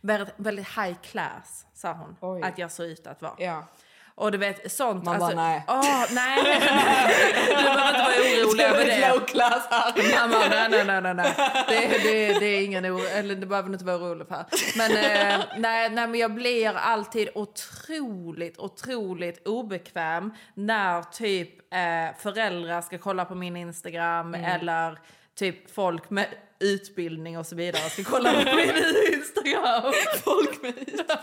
väldigt, 0.00 0.34
väldigt 0.36 0.66
high 0.78 0.94
class, 1.02 1.66
sa 1.74 1.92
hon. 1.92 2.16
Oj. 2.20 2.42
Att 2.42 2.58
jag 2.58 2.70
såg 2.72 2.86
ut 2.86 3.06
att 3.06 3.22
vara. 3.22 3.34
Ja. 3.38 3.64
Och 4.14 4.32
du 4.32 4.38
vet, 4.38 4.72
sånt. 4.72 5.04
Man 5.04 5.14
alltså, 5.22 5.36
bara, 5.36 5.46
nej. 5.48 5.64
Åh, 5.68 6.04
nej. 6.10 6.38
Du 7.48 7.54
behöver 7.54 7.88
inte 7.88 8.00
vara 8.00 8.12
orolig 8.12 8.64
över 8.64 8.84
Det 8.84 9.08
low 9.08 9.26
class 9.26 9.66
här. 9.70 9.92
Mamma, 10.20 10.38
nej, 10.50 10.68
nej, 10.70 10.84
nej, 10.84 11.00
nej, 11.02 11.14
nej. 11.14 11.34
Det, 11.68 11.98
det, 12.02 12.38
det 12.40 12.46
är 12.46 12.64
ingen 12.64 12.86
oro, 12.86 13.06
eller 13.14 13.34
det 13.34 13.46
behöver 13.46 13.72
inte 13.72 13.84
vara 13.84 13.96
orolig 13.96 14.28
för. 14.28 14.44
Men, 14.78 14.90
eh, 14.90 15.44
nej, 15.58 15.90
nej, 15.90 16.06
men 16.06 16.14
jag 16.20 16.34
blir 16.34 16.76
alltid 16.76 17.28
otroligt, 17.34 18.58
otroligt 18.58 19.46
obekväm 19.48 20.34
när 20.54 21.02
typ 21.02 21.74
eh, 21.74 22.16
föräldrar 22.18 22.80
ska 22.80 22.98
kolla 22.98 23.24
på 23.24 23.34
min 23.34 23.56
Instagram 23.56 24.34
eller 24.34 24.98
typ 25.40 25.70
folk 25.74 26.10
med 26.10 26.26
utbildning 26.58 27.38
och 27.38 27.46
så 27.46 27.56
vidare 27.56 27.90
ska 27.90 28.04
kolla 28.04 28.32
på 28.32 28.38
min 28.56 28.74
Instagram. 29.12 29.92
Folk 30.24 30.62
med 30.62 30.70
utbildning. 30.78 31.06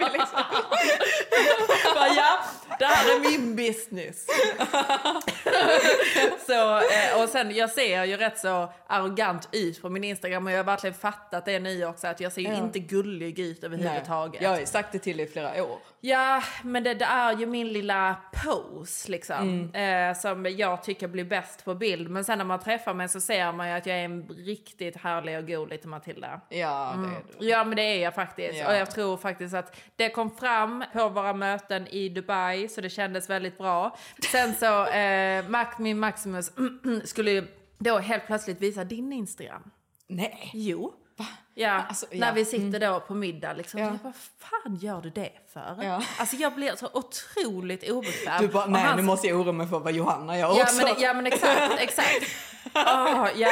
Bara, 1.96 2.08
ja, 2.08 2.40
det 2.80 2.86
här 2.86 3.16
är 3.16 3.20
min 3.32 3.56
business. 3.56 4.26
så, 6.48 6.78
eh, 6.78 7.22
och 7.24 7.30
sen, 7.30 7.56
jag 7.56 7.70
ser 7.70 8.04
ju 8.04 8.18
rätt 8.18 8.40
så 8.40 8.74
arrogant 8.88 9.50
ut 9.52 9.82
på 9.82 9.90
min 9.90 10.04
Instagram 10.04 10.46
och 10.46 10.52
jag 10.52 10.58
har 10.58 10.64
verkligen 10.64 10.94
fattat 10.94 11.46
det 11.46 11.60
nu 11.60 11.86
också 11.86 12.08
att 12.08 12.20
jag 12.20 12.32
ser 12.32 12.42
ju 12.42 12.48
Ja. 12.48 12.58
inte 12.58 12.80
gullig 12.80 13.40
ut 13.40 13.64
överhuvudtaget. 13.64 14.42
Jag 14.42 14.50
har 14.50 14.60
ju 14.60 14.66
sagt 14.66 14.92
det 14.92 15.00
till 15.00 15.18
dig 15.18 15.26
i 15.26 15.30
flera 15.30 15.64
år. 15.64 15.80
Ja, 16.02 16.44
men 16.64 16.84
det, 16.84 16.94
det 16.94 17.06
är 17.06 17.38
ju 17.38 17.46
min 17.46 17.68
lilla 17.74 18.16
pose 18.44 19.12
liksom. 19.12 19.70
Mm. 19.74 20.10
Eh, 20.10 20.18
som 20.18 20.46
jag 20.46 20.84
tycker 20.84 21.08
blir 21.08 21.24
bäst 21.24 21.66
på 21.66 21.76
bild. 21.76 22.10
Men 22.10 22.24
sen 22.24 22.38
när 22.38 22.46
man 22.46 22.60
träffar 22.60 22.94
mig 22.94 23.10
så 23.10 23.22
ser 23.22 23.52
man 23.52 23.68
ju 23.68 23.74
att 23.74 23.86
jag 23.86 23.98
är 23.98 24.06
en 24.06 24.28
riktigt 24.28 24.98
härlig 24.98 25.38
och 25.38 25.48
god 25.48 25.70
liten 25.70 25.90
Matilda. 25.90 26.42
Ja, 26.50 26.96
det 26.98 27.08
är 27.08 27.40
du. 27.40 27.50
Ja 27.50 27.64
men 27.64 27.76
det 27.76 27.82
är 27.82 28.04
jag 28.04 28.16
faktiskt. 28.16 28.60
Ja. 28.60 28.68
Och 28.68 28.76
jag 28.76 28.92
tror 28.92 29.18
faktiskt 29.18 29.56
att 29.56 29.76
det 29.96 30.10
kom 30.10 30.32
fram 30.32 30.84
på 30.94 31.10
våra 31.10 31.34
möten 31.34 31.88
i 31.88 32.10
Dubai 32.10 32.68
så 32.68 32.82
det 32.82 32.90
kändes 32.90 33.30
väldigt 33.30 33.58
bra. 33.58 33.98
Sen 34.32 34.54
så, 34.54 34.86
eh, 34.88 35.50
Mac, 35.50 35.68
min 35.78 36.00
Maximus 36.00 36.52
skulle 37.04 37.32
ju 37.32 37.48
då 37.78 37.98
helt 37.98 38.26
plötsligt 38.26 38.62
visa 38.62 38.84
din 38.84 39.14
Instagram. 39.14 39.72
Nej. 40.08 40.52
Jo. 40.54 40.94
Ja, 41.54 41.84
Alltså, 41.90 42.06
ja. 42.12 42.20
när 42.20 42.34
vi 42.34 42.46
sitter 42.46 42.80
då 42.80 43.00
på 43.00 43.14
middag 43.14 43.54
liksom. 43.54 43.80
Ja. 43.80 43.86
Jag 43.86 43.98
bara, 43.98 44.14
fan 44.40 44.76
gör 44.76 45.02
du 45.02 45.10
det 45.10 45.32
för? 45.54 45.78
Ja. 45.84 46.02
Alltså 46.20 46.36
jag 46.36 46.54
blir 46.56 46.76
så 46.76 46.90
otroligt 46.94 47.90
obekväm. 47.90 48.42
Du 48.42 48.48
bara, 48.48 48.66
nej 48.66 48.82
han- 48.82 48.98
nu 48.98 49.04
måste 49.04 49.28
jag 49.28 49.40
oroa 49.40 49.52
mig 49.52 49.68
för 49.68 49.80
vad 49.80 49.94
Johanna 49.94 50.38
gör 50.38 50.48
Ja 50.58 50.64
också. 50.64 50.76
men, 50.86 50.94
ja 51.00 51.14
men 51.14 51.26
exakt, 51.26 51.74
exakt. 51.80 52.26
Ah, 52.74 53.28
ja. 53.36 53.50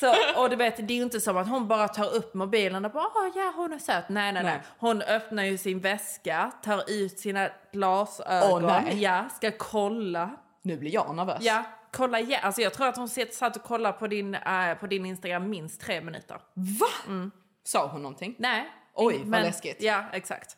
så, 0.00 0.14
och 0.36 0.50
du 0.50 0.56
vet, 0.56 0.76
det 0.76 0.94
är 0.94 0.96
ju 0.96 1.02
inte 1.02 1.20
som 1.20 1.36
att 1.36 1.48
hon 1.48 1.68
bara 1.68 1.88
tar 1.88 2.14
upp 2.14 2.34
mobilen 2.34 2.84
och 2.84 2.90
bara 2.92 3.04
ah, 3.04 3.30
ja 3.34 3.52
hon 3.56 3.72
är 3.72 3.78
söt. 3.78 4.08
Nej, 4.08 4.32
nej, 4.32 4.42
nej. 4.42 4.52
Nej. 4.52 4.62
Hon 4.78 5.02
öppnar 5.02 5.42
ju 5.44 5.58
sin 5.58 5.80
väska, 5.80 6.52
tar 6.64 6.84
ut 6.90 7.18
sina 7.18 7.48
glasögon, 7.72 8.62
nej. 8.62 9.02
ja, 9.02 9.24
ska 9.36 9.50
kolla. 9.58 10.30
Nu 10.62 10.76
blir 10.76 10.94
jag 10.94 11.14
nervös. 11.16 11.38
Ja, 11.40 11.62
kolla 11.96 12.20
igen. 12.20 12.40
Alltså 12.42 12.60
jag 12.60 12.74
tror 12.74 12.86
att 12.86 12.96
hon 12.96 13.08
satt 13.08 13.56
och 13.56 13.62
kollade 13.62 13.98
på 13.98 14.06
din, 14.06 14.34
eh, 14.34 14.74
på 14.80 14.86
din 14.86 15.06
Instagram 15.06 15.50
minst 15.50 15.80
tre 15.80 16.00
minuter. 16.00 16.36
Va? 16.54 17.30
Sa 17.64 17.86
hon 17.86 18.02
någonting? 18.02 18.34
Nej. 18.38 18.68
Oj, 18.94 19.18
vad 19.18 19.26
men, 19.26 19.42
läskigt. 19.42 19.82
Ja, 19.82 20.04
exakt. 20.12 20.56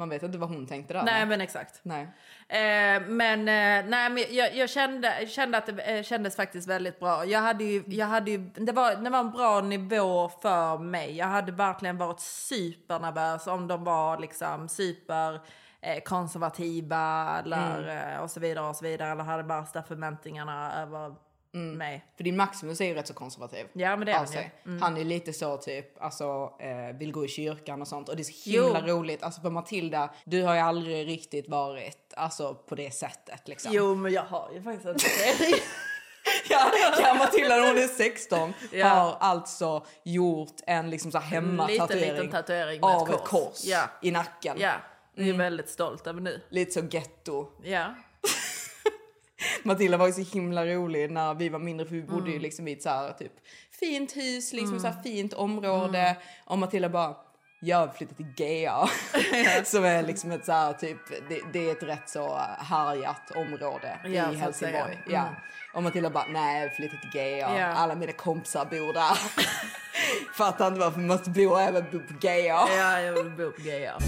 Man 0.00 0.08
vet 0.08 0.22
inte 0.22 0.38
vad 0.38 0.48
hon 0.48 0.66
tänkte 0.66 0.94
där. 0.94 1.02
Nej 1.02 1.26
men 1.26 1.40
exakt. 1.40 1.80
Nej. 1.82 2.02
Eh, 2.48 3.02
men 3.06 3.40
eh, 3.40 3.90
nej, 3.90 4.10
men 4.10 4.24
jag, 4.30 4.56
jag 4.56 4.70
kände, 4.70 5.26
kände 5.28 5.58
att 5.58 5.66
det 5.66 5.82
eh, 5.82 6.02
kändes 6.02 6.36
faktiskt 6.36 6.68
väldigt 6.68 7.00
bra. 7.00 7.24
Jag 7.24 7.40
hade 7.40 7.64
ju, 7.64 7.84
jag 7.86 8.06
hade 8.06 8.30
ju, 8.30 8.38
det, 8.38 8.72
var, 8.72 8.94
det 8.94 9.10
var 9.10 9.18
en 9.18 9.30
bra 9.30 9.60
nivå 9.60 10.28
för 10.28 10.78
mig. 10.78 11.16
Jag 11.16 11.26
hade 11.26 11.52
verkligen 11.52 11.98
varit 11.98 12.20
supernervös 12.20 13.46
om 13.46 13.68
de 13.68 13.84
var 13.84 14.18
liksom 14.18 14.68
super 14.68 15.40
konservativa 16.04 17.36
eller, 17.44 18.12
eh, 18.14 18.22
och 18.22 18.30
så 18.30 18.40
vidare 18.40 18.66
och 18.68 18.76
så 18.76 18.84
vidare. 18.84 19.10
Eller 19.12 19.24
hade 19.24 19.42
värsta 19.42 19.82
förväntningarna 19.82 20.82
över 20.82 21.14
mig. 21.52 22.04
För 22.16 22.24
din 22.24 22.36
Maximus 22.36 22.80
är 22.80 22.84
ju 22.84 22.94
rätt 22.94 23.06
så 23.08 23.14
konservativ. 23.14 23.66
Ja 23.72 23.96
men 23.96 24.06
det 24.06 24.12
är 24.12 24.16
han 24.16 24.26
ju. 24.26 24.32
sig. 24.32 24.52
Han 24.80 24.96
är 24.96 25.04
lite 25.04 25.32
så 25.32 25.56
typ, 25.56 26.02
alltså 26.02 26.52
eh, 26.60 26.96
vill 26.98 27.12
gå 27.12 27.24
i 27.24 27.28
kyrkan 27.28 27.80
och 27.80 27.88
sånt. 27.88 28.08
Och 28.08 28.16
det 28.16 28.22
är 28.22 28.24
så 28.24 28.50
himla 28.50 28.82
Jo. 28.86 28.94
roligt. 28.96 29.22
Alltså 29.22 29.40
för 29.40 29.50
Matilda, 29.50 30.10
du 30.24 30.42
har 30.42 30.54
ju 30.54 30.60
aldrig 30.60 31.06
riktigt 31.08 31.48
varit 31.48 32.14
alltså 32.16 32.54
på 32.54 32.74
det 32.74 32.90
sättet 32.90 33.48
liksom. 33.48 33.72
Jo 33.74 33.94
men 33.94 34.12
jag 34.12 34.22
har 34.22 34.50
ju 34.54 34.62
faktiskt 34.62 34.86
en 34.86 34.94
tatuering. 34.94 35.54
Ja, 36.50 36.70
ja 37.02 37.14
Matilda 37.14 37.56
när 37.56 37.68
hon 37.68 37.78
är 37.78 37.86
16 37.88 38.52
Ja. 38.72 38.86
har 38.88 39.16
alltså 39.20 39.84
gjort 40.02 40.54
en 40.66 40.90
liksom 40.90 41.12
så 41.12 41.18
här 41.18 41.26
hemmatatuering 41.26 42.00
Liten, 42.00 42.14
liten 42.16 42.30
tatuering 42.30 42.82
av 42.82 43.08
ett 43.08 43.14
ett 43.14 43.20
kors. 43.20 43.30
kors 43.30 43.64
Ja. 43.64 43.82
i 44.02 44.10
nacken. 44.10 44.56
ja, 44.60 44.72
det 45.16 45.22
är 45.22 45.26
jag 45.26 45.34
väldigt 45.34 45.68
stolt 45.68 46.06
över 46.06 46.20
nu. 46.20 46.40
Lite 46.50 46.72
så 46.72 46.80
getto. 46.90 47.48
Ja. 47.62 47.94
Matilda 49.62 49.96
var 49.96 50.06
ju 50.06 50.12
så 50.12 50.20
himla 50.34 50.66
rolig 50.66 51.10
när 51.10 51.34
vi 51.34 51.48
var 51.48 51.58
mindre 51.58 51.86
för 51.86 51.94
vi 51.94 52.02
bodde 52.02 52.20
Mm. 52.20 52.32
ju 52.32 52.38
liksom 52.38 52.68
i 52.68 52.72
ett 52.72 52.82
så 52.82 52.88
här 52.88 53.12
typ 53.12 53.32
fint 53.80 54.16
hus, 54.16 54.52
liksom 54.52 54.80
så 54.80 54.86
här 54.86 55.02
fint 55.02 55.32
område. 55.32 55.98
Mm. 55.98 56.16
Och 56.44 56.58
Matilda 56.58 56.88
bara, 56.88 57.16
jag 57.60 57.86
vill 57.86 57.96
flytta 57.96 58.14
till 58.14 58.26
GA. 58.36 58.88
Som 59.64 59.84
är 59.84 60.02
liksom 60.02 60.30
ett 60.32 60.44
så 60.46 60.52
här 60.52 60.72
typ, 60.72 60.98
det, 61.28 61.40
det 61.52 61.68
är 61.68 61.72
ett 61.72 61.82
rätt 61.82 62.08
så 62.10 62.36
härjat 62.58 63.30
område 63.36 63.98
Ja, 64.04 64.32
i 64.32 64.36
Helsingborg. 64.36 64.82
säga. 64.82 64.98
Ja. 65.08 65.20
Mm. 65.20 65.34
Och 65.74 65.82
Matilda 65.82 66.10
bara, 66.10 66.26
nej 66.28 66.70
flytta 66.70 66.96
till 66.96 67.10
GA. 67.20 67.58
Ja. 67.58 67.66
Alla 67.66 67.94
mina 67.94 68.12
kompisar 68.12 68.64
bor 68.64 68.92
där. 68.92 69.18
Fattar 70.36 70.68
inte 70.68 70.80
varför 70.80 70.98
man 70.98 71.06
måste 71.06 71.30
bo 71.30 71.56
även 71.56 71.84
bo 71.92 71.98
på 71.98 72.14
GA. 72.20 72.68
Ja, 72.76 73.00
jag 73.00 73.12
vill 73.12 73.30
bo 73.30 73.50
på 73.52 73.62
GA. 73.62 73.98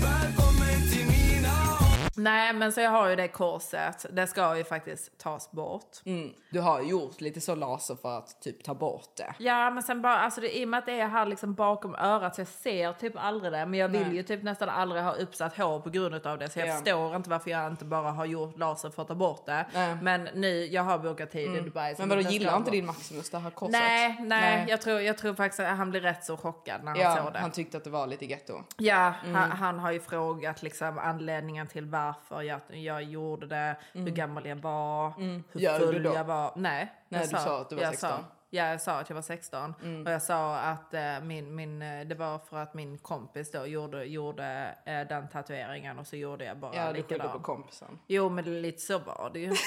Nej, 2.23 2.53
men 2.53 2.73
så 2.73 2.81
jag 2.81 2.91
har 2.91 3.09
ju 3.09 3.17
det 3.17 3.29
korset. 3.29 4.07
Det 4.11 4.27
ska 4.27 4.57
ju 4.57 4.65
faktiskt 4.65 5.19
tas 5.19 5.51
bort. 5.51 5.97
Mm. 6.05 6.31
Du 6.51 6.61
har 6.61 6.81
ju 6.83 6.89
gjort 6.89 7.21
lite 7.21 7.41
så 7.41 7.55
laser 7.55 7.95
för 7.97 8.19
att 8.19 8.43
typ 8.43 8.65
ta 8.65 8.75
bort 8.75 9.09
det. 9.17 9.35
Ja, 9.39 9.71
men 9.71 9.83
sen 9.83 10.03
bara, 10.03 10.19
alltså 10.19 10.41
det, 10.41 10.59
i 10.59 10.65
och 10.65 10.69
med 10.69 10.79
att 10.79 10.87
det 10.87 11.01
är 11.01 11.09
här 11.09 11.27
liksom 11.27 11.55
bakom 11.55 11.95
örat 11.95 12.35
så 12.35 12.41
jag 12.41 12.49
ser 12.49 12.93
typ 12.93 13.13
aldrig 13.17 13.53
det. 13.53 13.67
Men 13.67 13.81
jag 13.81 13.89
vill 13.89 14.01
Nej. 14.07 14.17
ju 14.17 14.23
typ 14.23 14.43
nästan 14.43 14.69
aldrig 14.69 15.03
ha 15.03 15.13
uppsatt 15.13 15.57
hår 15.57 15.81
på 15.81 15.91
grund 15.91 16.27
av 16.27 16.39
det. 16.39 16.49
Så 16.49 16.59
jag 16.59 16.69
Ja. 16.69 16.75
förstår 16.75 17.17
inte 17.17 17.31
varför 17.31 17.51
jag 17.51 17.67
inte 17.67 17.85
bara 17.85 18.11
har 18.11 18.25
gjort 18.25 18.59
laser 18.59 18.91
för 18.91 19.03
att 19.03 19.09
ta 19.09 19.15
bort 19.15 19.47
det. 19.47 19.67
Nej. 19.75 19.97
Men 20.03 20.29
nu, 20.35 20.65
jag 20.67 20.83
har 20.83 20.99
bokat 20.99 21.31
tid 21.31 21.57
i 21.57 21.61
Dubai. 21.61 21.95
Men 21.99 22.09
vadå, 22.09 22.21
gillar 22.21 22.57
inte 22.57 22.71
din 22.71 22.87
Maximus 22.87 23.31
det 23.31 23.39
här 23.39 23.51
korset? 23.51 23.73
Nej, 23.73 24.17
nej, 24.21 24.67
Jag, 24.69 24.81
tror, 24.81 25.01
jag 25.01 25.19
tror 25.19 25.35
faktiskt 25.35 25.61
att 25.61 25.77
han 25.77 25.91
blir 25.91 26.01
rätt 26.01 26.25
så 26.25 26.37
chockad 26.37 26.85
när 26.85 26.91
han 26.91 27.01
Ja, 27.01 27.17
såg 27.25 27.33
det. 27.33 27.39
han 27.39 27.51
tyckte 27.51 27.77
att 27.77 27.85
det 27.85 27.91
var 27.91 28.07
lite 28.07 28.25
getto. 28.27 28.61
Ja, 28.79 29.13
han, 29.35 29.51
han 29.51 29.79
har 29.79 29.93
ju 29.93 30.01
frågat 30.01 30.63
liksom 30.63 30.99
anledningen 30.99 31.67
till 31.67 31.87
varför 31.87 32.12
jag, 32.31 32.61
jag 32.68 33.03
gjorde 33.03 33.46
det, 33.46 33.77
hur 33.92 34.11
gammal 34.11 34.46
jag 34.46 34.57
var, 34.57 35.11
hur 35.11 35.22
Mm. 35.25 35.42
Gör 35.53 35.79
du 35.79 35.87
full 35.87 36.05
jag 36.05 36.25
var. 36.25 36.53
Nej, 36.57 36.92
Nej, 37.09 37.20
jag 37.20 37.31
du 37.31 37.37
sa 37.44 37.61
att 37.61 37.68
du 37.70 37.77
var 37.77 37.83
jag 37.83 37.90
16. 37.92 38.11
Sa, 38.11 38.16
ja, 38.51 38.66
jag 38.68 38.81
sa 38.81 38.92
att 38.92 39.09
jag 39.11 39.14
var 39.14 39.22
16. 39.22 39.75
Mm. 39.83 40.07
Och 40.07 40.12
jag 40.12 40.22
sa 40.22 40.57
att 40.59 40.94
eh, 40.94 41.20
min, 41.22 41.55
min, 41.55 41.83
eh, 41.83 42.07
det 42.07 42.14
var 42.14 42.38
för 42.38 42.57
att 42.57 42.75
min 42.75 42.98
kompis 42.98 43.51
då 43.51 43.66
gjorde, 43.66 44.05
gjorde 44.05 44.75
eh, 44.85 45.01
den 45.09 45.29
tatueringen 45.29 45.98
och 45.98 46.07
så 46.07 46.16
gjorde 46.16 46.44
jag 46.44 46.57
bara 46.59 46.75
Ja, 46.77 46.87
du 46.87 46.94
skyllde 46.94 47.14
likadan. 47.14 47.33
på 47.33 47.44
kompisen. 47.44 47.98
Jo, 48.07 48.29
men 48.29 48.62
lite 48.62 48.81
så 48.81 48.98
var 48.98 49.31
det 49.33 49.40
ju. 49.40 49.53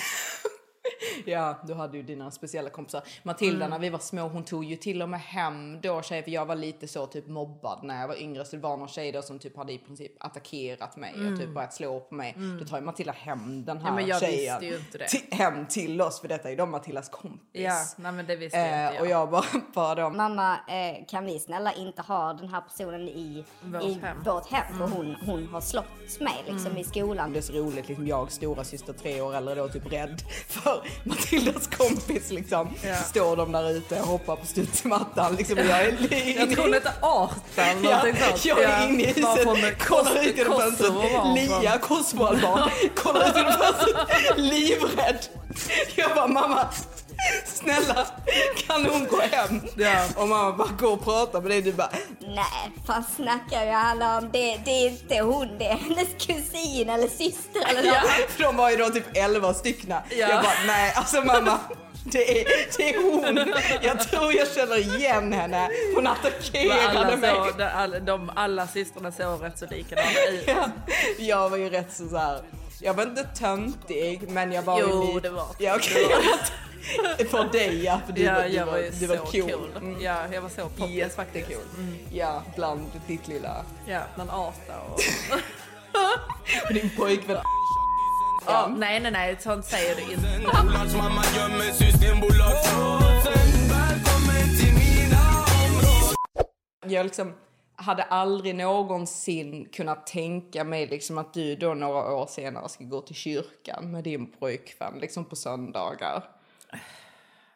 Ja, 1.25 1.57
du 1.67 1.73
hade 1.73 1.97
ju 1.97 2.03
dina 2.03 2.31
speciella 2.31 2.69
kompisar. 2.69 3.01
Matilda 3.23 3.55
Mm. 3.65 3.69
när 3.69 3.79
vi 3.79 3.89
var 3.89 3.99
små, 3.99 4.27
hon 4.27 4.43
tog 4.45 4.65
ju 4.65 4.75
till 4.75 5.01
och 5.01 5.09
med 5.09 5.19
hem 5.21 5.81
då 5.81 6.01
tjejer, 6.01 6.23
för 6.23 6.31
jag 6.31 6.45
var 6.45 6.55
lite 6.55 6.87
så 6.87 7.05
typ 7.07 7.27
mobbad 7.27 7.79
när 7.83 8.01
jag 8.01 8.07
var 8.07 8.15
yngre. 8.21 8.45
Så 8.45 8.55
det 8.55 8.61
var 8.61 8.77
någon 8.77 8.87
tjej 8.87 9.11
då 9.11 9.21
som 9.21 9.39
typ 9.39 9.57
hade 9.57 9.73
i 9.73 9.77
princip 9.77 10.11
attackerat 10.23 10.95
mig 10.97 11.13
och 11.13 11.39
typ 11.39 11.49
börjat 11.49 11.73
slå 11.73 11.99
på 11.99 12.15
mig. 12.15 12.35
Då 12.59 12.65
tar 12.65 12.77
ju 12.77 12.83
Matilda 12.83 13.11
hem 13.11 13.65
den 13.65 13.77
här 13.77 13.85
Mm. 13.89 13.99
Ja, 13.99 14.01
men 14.01 14.07
jag 14.09 14.19
tjejen 14.19 14.59
visste 14.59 14.65
ju 14.75 14.79
inte 14.79 14.97
det. 14.97 15.07
till- 15.07 15.37
hem 15.37 15.65
till 15.67 16.01
oss, 16.01 16.21
för 16.21 16.27
detta 16.27 16.47
är 16.47 16.51
ju 16.51 16.55
då 16.57 16.65
Matildas 16.65 17.09
kompis. 17.09 17.39
ja, 17.51 17.83
nej 17.97 18.11
men 18.11 18.25
det 18.27 18.35
visste 18.35 18.57
jag 18.57 18.67
Eh, 18.85 18.87
inte 18.89 19.01
och 19.01 19.07
jag 19.07 19.29
bara, 19.29 19.43
bara 19.73 19.95
då, 19.95 20.09
Mamma, 20.09 20.53
eh, 20.53 21.05
kan 21.07 21.25
vi 21.25 21.39
snälla 21.39 21.73
inte 21.73 22.01
ha 22.01 22.33
den 22.33 22.49
här 22.49 22.61
personen 22.61 23.01
i 23.09 23.43
Vårt 23.63 23.83
i 23.83 23.93
hem. 23.93 24.23
vårt 24.23 24.51
hem? 24.51 24.77
För 24.77 24.87
hon, 24.95 25.15
hon 25.25 25.47
har 25.47 25.61
slått 25.61 26.19
mig 26.19 26.43
liksom 26.47 26.77
i 26.77 26.83
skolan. 26.83 27.33
Det 27.33 27.39
är 27.39 27.41
så 27.41 27.53
roligt, 27.53 27.87
liksom 27.87 28.07
jag, 28.07 28.31
stora 28.31 28.63
syster 28.63 28.93
tre 28.93 29.21
år 29.21 29.35
äldre 29.35 29.55
då, 29.55 29.67
typ 29.67 29.91
rädd 29.93 30.21
för 30.47 30.83
Matildas 31.05 31.67
kompis 31.67 32.31
liksom. 32.31 32.69
Ja. 32.83 32.95
Står 32.95 33.35
de 33.35 33.51
där 33.51 33.71
ute 33.71 33.99
och 34.01 34.07
hoppar 34.07 34.35
på 34.35 34.45
studsmattan 34.45 35.35
liksom. 35.35 35.57
Jag, 35.57 35.67
är 35.81 36.39
Jag 36.39 36.51
tror 36.51 36.63
hon 36.63 36.73
hette 36.73 36.93
Arta 37.01 37.61
eller 37.61 37.89
Ja, 37.89 38.07
jag 38.43 38.61
är 38.63 38.89
inne 38.89 39.03
i 39.03 39.05
huset, 39.07 39.79
kollar 39.87 40.25
ut 40.25 40.37
genom 40.37 40.59
fönstret. 40.59 40.93
Lia, 41.35 41.77
kosovoalban, 41.77 42.69
kollar 42.95 43.29
ut 43.29 43.35
genom 43.35 43.51
fönstret, 43.53 44.37
livrädd. 44.37 45.25
Jag 45.95 46.15
bara, 46.15 46.27
mamma, 46.27 46.67
snälla, 47.45 48.07
kan 48.67 48.85
hon 48.85 49.07
gå 49.07 49.21
hem? 49.21 49.61
Ja. 49.77 50.05
Och 50.15 50.27
mamma 50.27 50.51
bara, 50.51 50.67
gå 50.79 50.87
och 50.87 51.03
prata 51.03 51.41
med 51.41 51.51
dig. 51.51 51.61
Du 51.61 51.71
bara, 51.73 51.89
Nej, 52.19 52.71
vad 52.87 53.03
snackar 53.15 53.63
jag 53.63 53.75
alla 53.75 54.17
om? 54.17 54.29
Det, 54.33 54.57
det 54.65 54.71
är 54.71 54.89
inte 54.89 55.19
hon, 55.19 55.57
det 55.57 55.65
är 55.65 55.75
hennes 55.75 56.07
kusin 56.27 56.89
eller 56.89 57.07
syster 57.07 57.61
eller 57.69 57.83
Ja, 57.83 58.01
något. 58.01 58.31
för 58.31 58.43
de 58.43 58.55
var 58.57 58.69
ju 58.69 58.75
då 58.77 58.89
typ 58.89 59.05
11 59.17 59.53
styckna. 59.53 60.01
Ja. 60.09 60.15
Jag 60.29 60.43
bara, 60.43 60.53
nej 60.67 60.93
alltså 60.95 61.21
mamma. 61.21 61.59
Det 62.11 62.41
är, 62.41 62.47
det 62.77 62.89
är 62.95 63.01
hon. 63.03 63.53
Jag 63.81 63.99
tror 64.09 64.33
jag 64.33 64.47
känner 64.55 64.77
igen 64.97 65.33
henne. 65.33 65.69
Hon 65.95 66.07
attackerade 66.07 66.89
alla, 66.99 67.15
mig. 67.17 67.31
så, 67.51 67.57
de, 67.57 67.63
alla, 67.75 67.99
de, 67.99 68.31
alla 68.35 68.67
systrarna 68.67 69.11
såg 69.11 69.43
rätt 69.43 69.59
så 69.59 69.65
likadana 69.65 70.07
ut. 70.31 70.43
Ja, 70.47 70.69
jag 71.19 71.49
var 71.49 71.57
ju 71.57 71.69
rätt 71.69 71.93
så, 71.93 72.09
så 72.09 72.17
här. 72.17 72.41
Jag 72.81 72.93
var 72.93 73.03
inte 73.03 73.23
töntig 73.23 74.29
men 74.29 74.51
jag 74.51 74.61
var 74.61 74.79
Jo, 74.79 75.07
lite... 75.15 75.19
det 75.27 75.33
var- 75.35 75.47
Ja, 75.59 75.75
okej. 75.75 76.07
för 77.29 77.51
dig 77.51 77.83
ja, 77.83 78.01
för 78.05 78.13
du, 78.13 78.21
ja, 78.21 78.33
var, 78.33 78.43
du, 78.43 78.47
jag 78.49 78.65
var, 78.65 78.73
var 78.73 78.89
du 78.99 79.05
var 79.07 79.17
cool. 79.17 79.41
cool. 79.41 79.69
Mm. 79.77 80.01
Ja, 80.01 80.17
jag 80.33 80.41
var 80.41 80.49
så 80.49 80.69
poppis 80.69 81.15
faktiskt. 81.15 81.49
Jättekul. 81.49 81.65
Ja, 82.11 82.43
bland 82.55 82.87
ditt 83.07 83.27
lilla... 83.27 83.65
Ja, 83.87 84.01
någon 84.17 84.29
Arta 84.29 84.79
och... 84.89 84.99
Och 86.67 86.73
din 86.73 86.89
pojkvän 86.97 87.37
Ja, 88.47 88.67
nej, 88.77 88.99
nej, 88.99 89.11
nej, 89.11 89.37
sånt 89.39 89.65
säger 89.65 89.95
du 89.95 90.01
inte. 90.01 90.27
Jag 96.87 97.03
liksom 97.05 97.33
hade 97.75 98.03
aldrig 98.03 98.55
någonsin 98.55 99.69
kunnat 99.69 100.07
tänka 100.07 100.63
mig 100.63 100.87
liksom 100.87 101.17
att 101.17 101.33
du 101.33 101.55
då 101.55 101.73
några 101.73 102.15
år 102.15 102.25
senare 102.25 102.69
ska 102.69 102.83
gå 102.83 103.01
till 103.01 103.15
kyrkan 103.15 103.91
med 103.91 104.03
din 104.03 104.31
pojkvän 104.31 104.99
liksom 104.99 105.25
på 105.25 105.35
söndagar. 105.35 106.23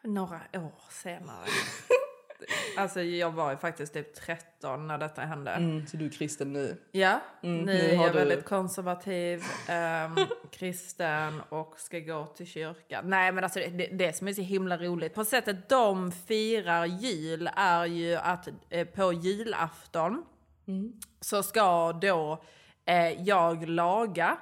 Några 0.01 0.41
år 0.53 0.84
senare. 0.89 1.45
alltså 2.78 3.02
jag 3.02 3.32
var 3.32 3.52
ju 3.52 3.58
faktiskt 3.58 3.93
typ 3.93 4.15
13 4.15 4.88
när 4.88 4.97
detta 4.97 5.21
hände. 5.21 5.52
Mm, 5.52 5.88
så 5.88 5.97
du 5.97 6.06
är 6.06 6.10
kristen 6.10 6.54
nu? 6.54 6.78
Ja, 6.91 7.19
Mm, 7.43 7.65
nu 7.65 7.71
är 7.80 7.93
jag 7.95 8.12
du- 8.13 8.17
väldigt 8.17 8.45
konservativ, 8.45 9.43
ehm, 9.67 10.15
kristen 10.52 11.41
och 11.49 11.73
ska 11.80 11.99
gå 11.99 12.25
till 12.25 12.47
kyrkan. 12.47 13.10
Nej 13.10 13.32
men 13.32 13.43
alltså 13.43 13.60
det, 13.60 13.88
det, 13.91 14.15
som 14.15 14.28
är 14.28 14.34
så 14.34 14.41
himla 14.41 14.78
roligt, 14.78 15.13
på 15.13 15.25
sättet 15.25 15.69
de 15.69 16.12
firar 16.12 16.86
jul 16.86 17.49
är 17.56 17.86
ju 17.86 18.15
att 18.15 18.47
eh, 18.69 18.88
på 18.88 19.13
julafton 19.13 20.25
så 21.21 21.43
ska 21.43 21.93
då 21.93 22.43
eh, 22.86 23.21
jag 23.23 23.69
laga 23.69 24.38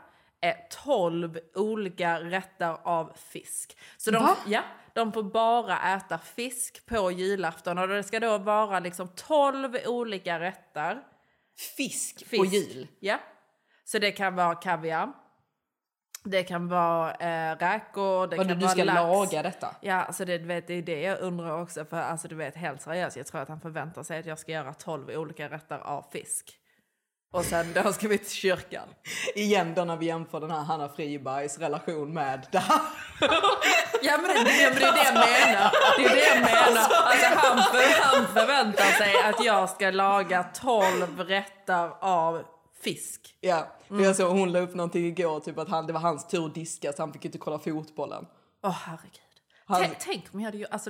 eh, 0.50 0.56
12 0.84 1.40
olika 1.56 2.20
rätter 2.20 2.78
av 2.84 3.14
fisk. 3.16 3.78
Så 3.98 4.12
de, 4.12 4.24
Va? 4.24 4.38
ja, 4.48 4.64
de 4.94 5.12
får 5.14 5.24
bara 5.24 5.96
äta 5.96 6.18
fisk 6.18 6.86
på 6.86 7.12
julafton 7.12 7.78
och 7.78 7.88
det 7.88 8.04
ska 8.04 8.20
då 8.20 8.38
vara 8.38 8.80
liksom 8.80 9.08
12 9.16 9.78
olika 9.86 10.40
rätter. 10.40 11.02
Fisk, 11.78 12.26
Fisk. 12.28 12.38
på 12.38 12.46
jul? 12.46 12.88
Ja. 13.00 13.20
Så 13.86 14.00
det 14.00 14.12
kan 14.12 14.36
vara 14.36 14.56
kaviar. 14.56 15.14
Det 16.24 16.44
kan 16.44 16.68
vara 16.68 17.12
eh, 17.14 17.56
räkor, 17.58 18.28
det 18.28 18.38
Vadå, 18.38 18.50
kan 18.50 18.60
du 18.60 18.66
vara 18.66 18.70
ska 18.76 18.84
lax. 18.84 18.98
laga 18.98 19.44
detta? 19.44 19.76
Ja, 19.82 19.96
alltså 19.96 20.26
det, 20.26 20.38
du 20.38 20.46
vet, 20.46 20.68
det 20.68 20.74
är 20.74 20.82
det 20.82 21.02
jag 21.02 21.20
undrar 21.20 21.62
också. 21.62 21.86
För 21.86 21.98
alltså, 21.98 22.28
du 22.28 22.36
vet, 22.36 22.56
helt 22.56 22.82
seriöst, 22.82 23.18
jag 23.18 23.28
tror 23.28 23.42
att 23.42 23.50
han 23.50 23.62
förväntar 23.62 24.04
sig 24.04 24.20
att 24.20 24.26
jag 24.26 24.40
ska 24.40 24.52
göra 24.52 24.74
12 24.74 25.10
olika 25.10 25.50
rätter 25.50 25.80
av 25.80 26.06
fisk. 26.12 26.60
Och 27.32 27.46
sen 27.46 27.74
då 27.74 27.94
ska 27.94 28.08
vi 28.08 28.18
till 28.18 28.32
kyrkan. 28.32 28.88
Igen 29.36 29.74
då 29.74 29.84
när 29.86 29.98
vi 29.98 30.06
jämför 30.06 30.40
den 30.40 30.52
här 30.52 30.64
Hanna 30.64 30.90
Fribergs 30.90 31.58
relation 31.58 32.14
med 32.14 32.48
det 32.52 32.58
här. 32.60 32.80
Ja 34.02 34.18
men 34.18 34.28
det, 34.28 34.34
det, 34.44 34.50
det 34.80 34.86
är 34.86 34.92
det 34.92 35.04
jag 35.04 35.14
menar. 35.14 35.72
Det 35.98 36.06
är 36.06 36.16
det 36.16 36.28
jag 36.28 36.42
menar. 36.42 36.82
Alltså, 36.82 37.28
han, 37.36 37.58
för, 37.58 38.02
han 38.04 38.28
förväntar 38.28 38.84
sig 38.84 39.24
att 39.24 39.46
jag 39.46 39.70
ska 39.70 39.90
laga 39.92 40.44
12 40.44 41.20
rätter 41.24 41.90
av 42.06 42.44
fisk. 42.84 43.36
Ja, 43.42 43.68
Mm. 43.90 44.04
jag 44.04 44.16
såg 44.16 44.32
hon 44.32 44.52
la 44.52 44.60
upp 44.60 44.76
någonting 44.76 45.06
igår, 45.06 45.40
typ 45.40 45.58
att 45.58 45.70
han, 45.70 45.88
det 45.88 45.94
var 45.94 46.00
hans 46.00 46.28
tur 46.28 46.46
att 46.46 46.54
diska 46.56 46.94
så 46.94 47.02
han 47.02 47.14
fick 47.14 47.26
inte 47.26 47.38
kolla 47.38 47.60
fotbollen. 47.60 48.26
Åh 48.64 48.72
herregud. 48.86 49.20
Han- 49.68 49.86
Tänk, 50.00 50.26
om 50.34 50.40
jag 50.40 50.46
hade 50.46 50.58
gjort... 50.58 50.70
Alltså, 50.72 50.90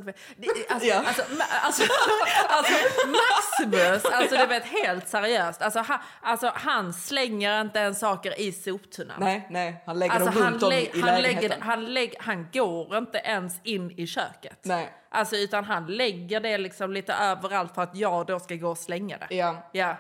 alltså, 0.70 0.88
Ja. 0.88 0.96
alltså, 1.06 1.22
alltså, 1.62 1.84
alltså, 2.50 2.74
Maximus, 3.08 4.06
alltså 4.06 4.36
du 4.38 4.46
vet 4.46 4.66
helt 4.66 5.08
seriöst. 5.08 5.62
Alltså, 5.62 5.80
han, 5.80 6.00
alltså, 6.22 6.52
han 6.56 6.94
slänger 6.94 7.62
inte 7.62 7.80
ens 7.80 8.00
saker 8.00 8.40
i 8.40 8.52
soptunnan. 8.52 9.16
Nej, 9.20 9.48
nej, 9.50 9.84
han 9.86 10.00
lägger 10.00 10.14
Alltså, 10.16 10.32
dem 10.40 10.50
runt 10.52 10.64
om 10.64 10.72
i 10.72 10.90
han, 10.94 11.22
lägenheten. 11.22 11.50
lägger, 11.50 11.62
han, 11.62 11.86
lägg, 11.94 12.16
han 12.20 12.48
går 12.54 12.98
inte 12.98 13.18
ens 13.18 13.60
in 13.64 13.92
i 13.92 14.08
köket. 14.08 14.60
Nej. 14.64 14.94
Alltså, 15.10 15.36
utan 15.36 15.64
han 15.64 15.86
lägger 15.86 16.40
det 16.40 16.58
liksom 16.58 16.94
lite 16.94 17.14
överallt 17.14 17.76
för 17.76 17.82
att 17.82 17.96
jag 17.96 18.26
då 18.26 18.40
ska 18.40 18.56
gå 18.56 18.70
och 18.70 18.78
slänga 18.78 19.18
det. 19.18 19.36
Ja. 19.36 19.70
Ja. 19.72 19.98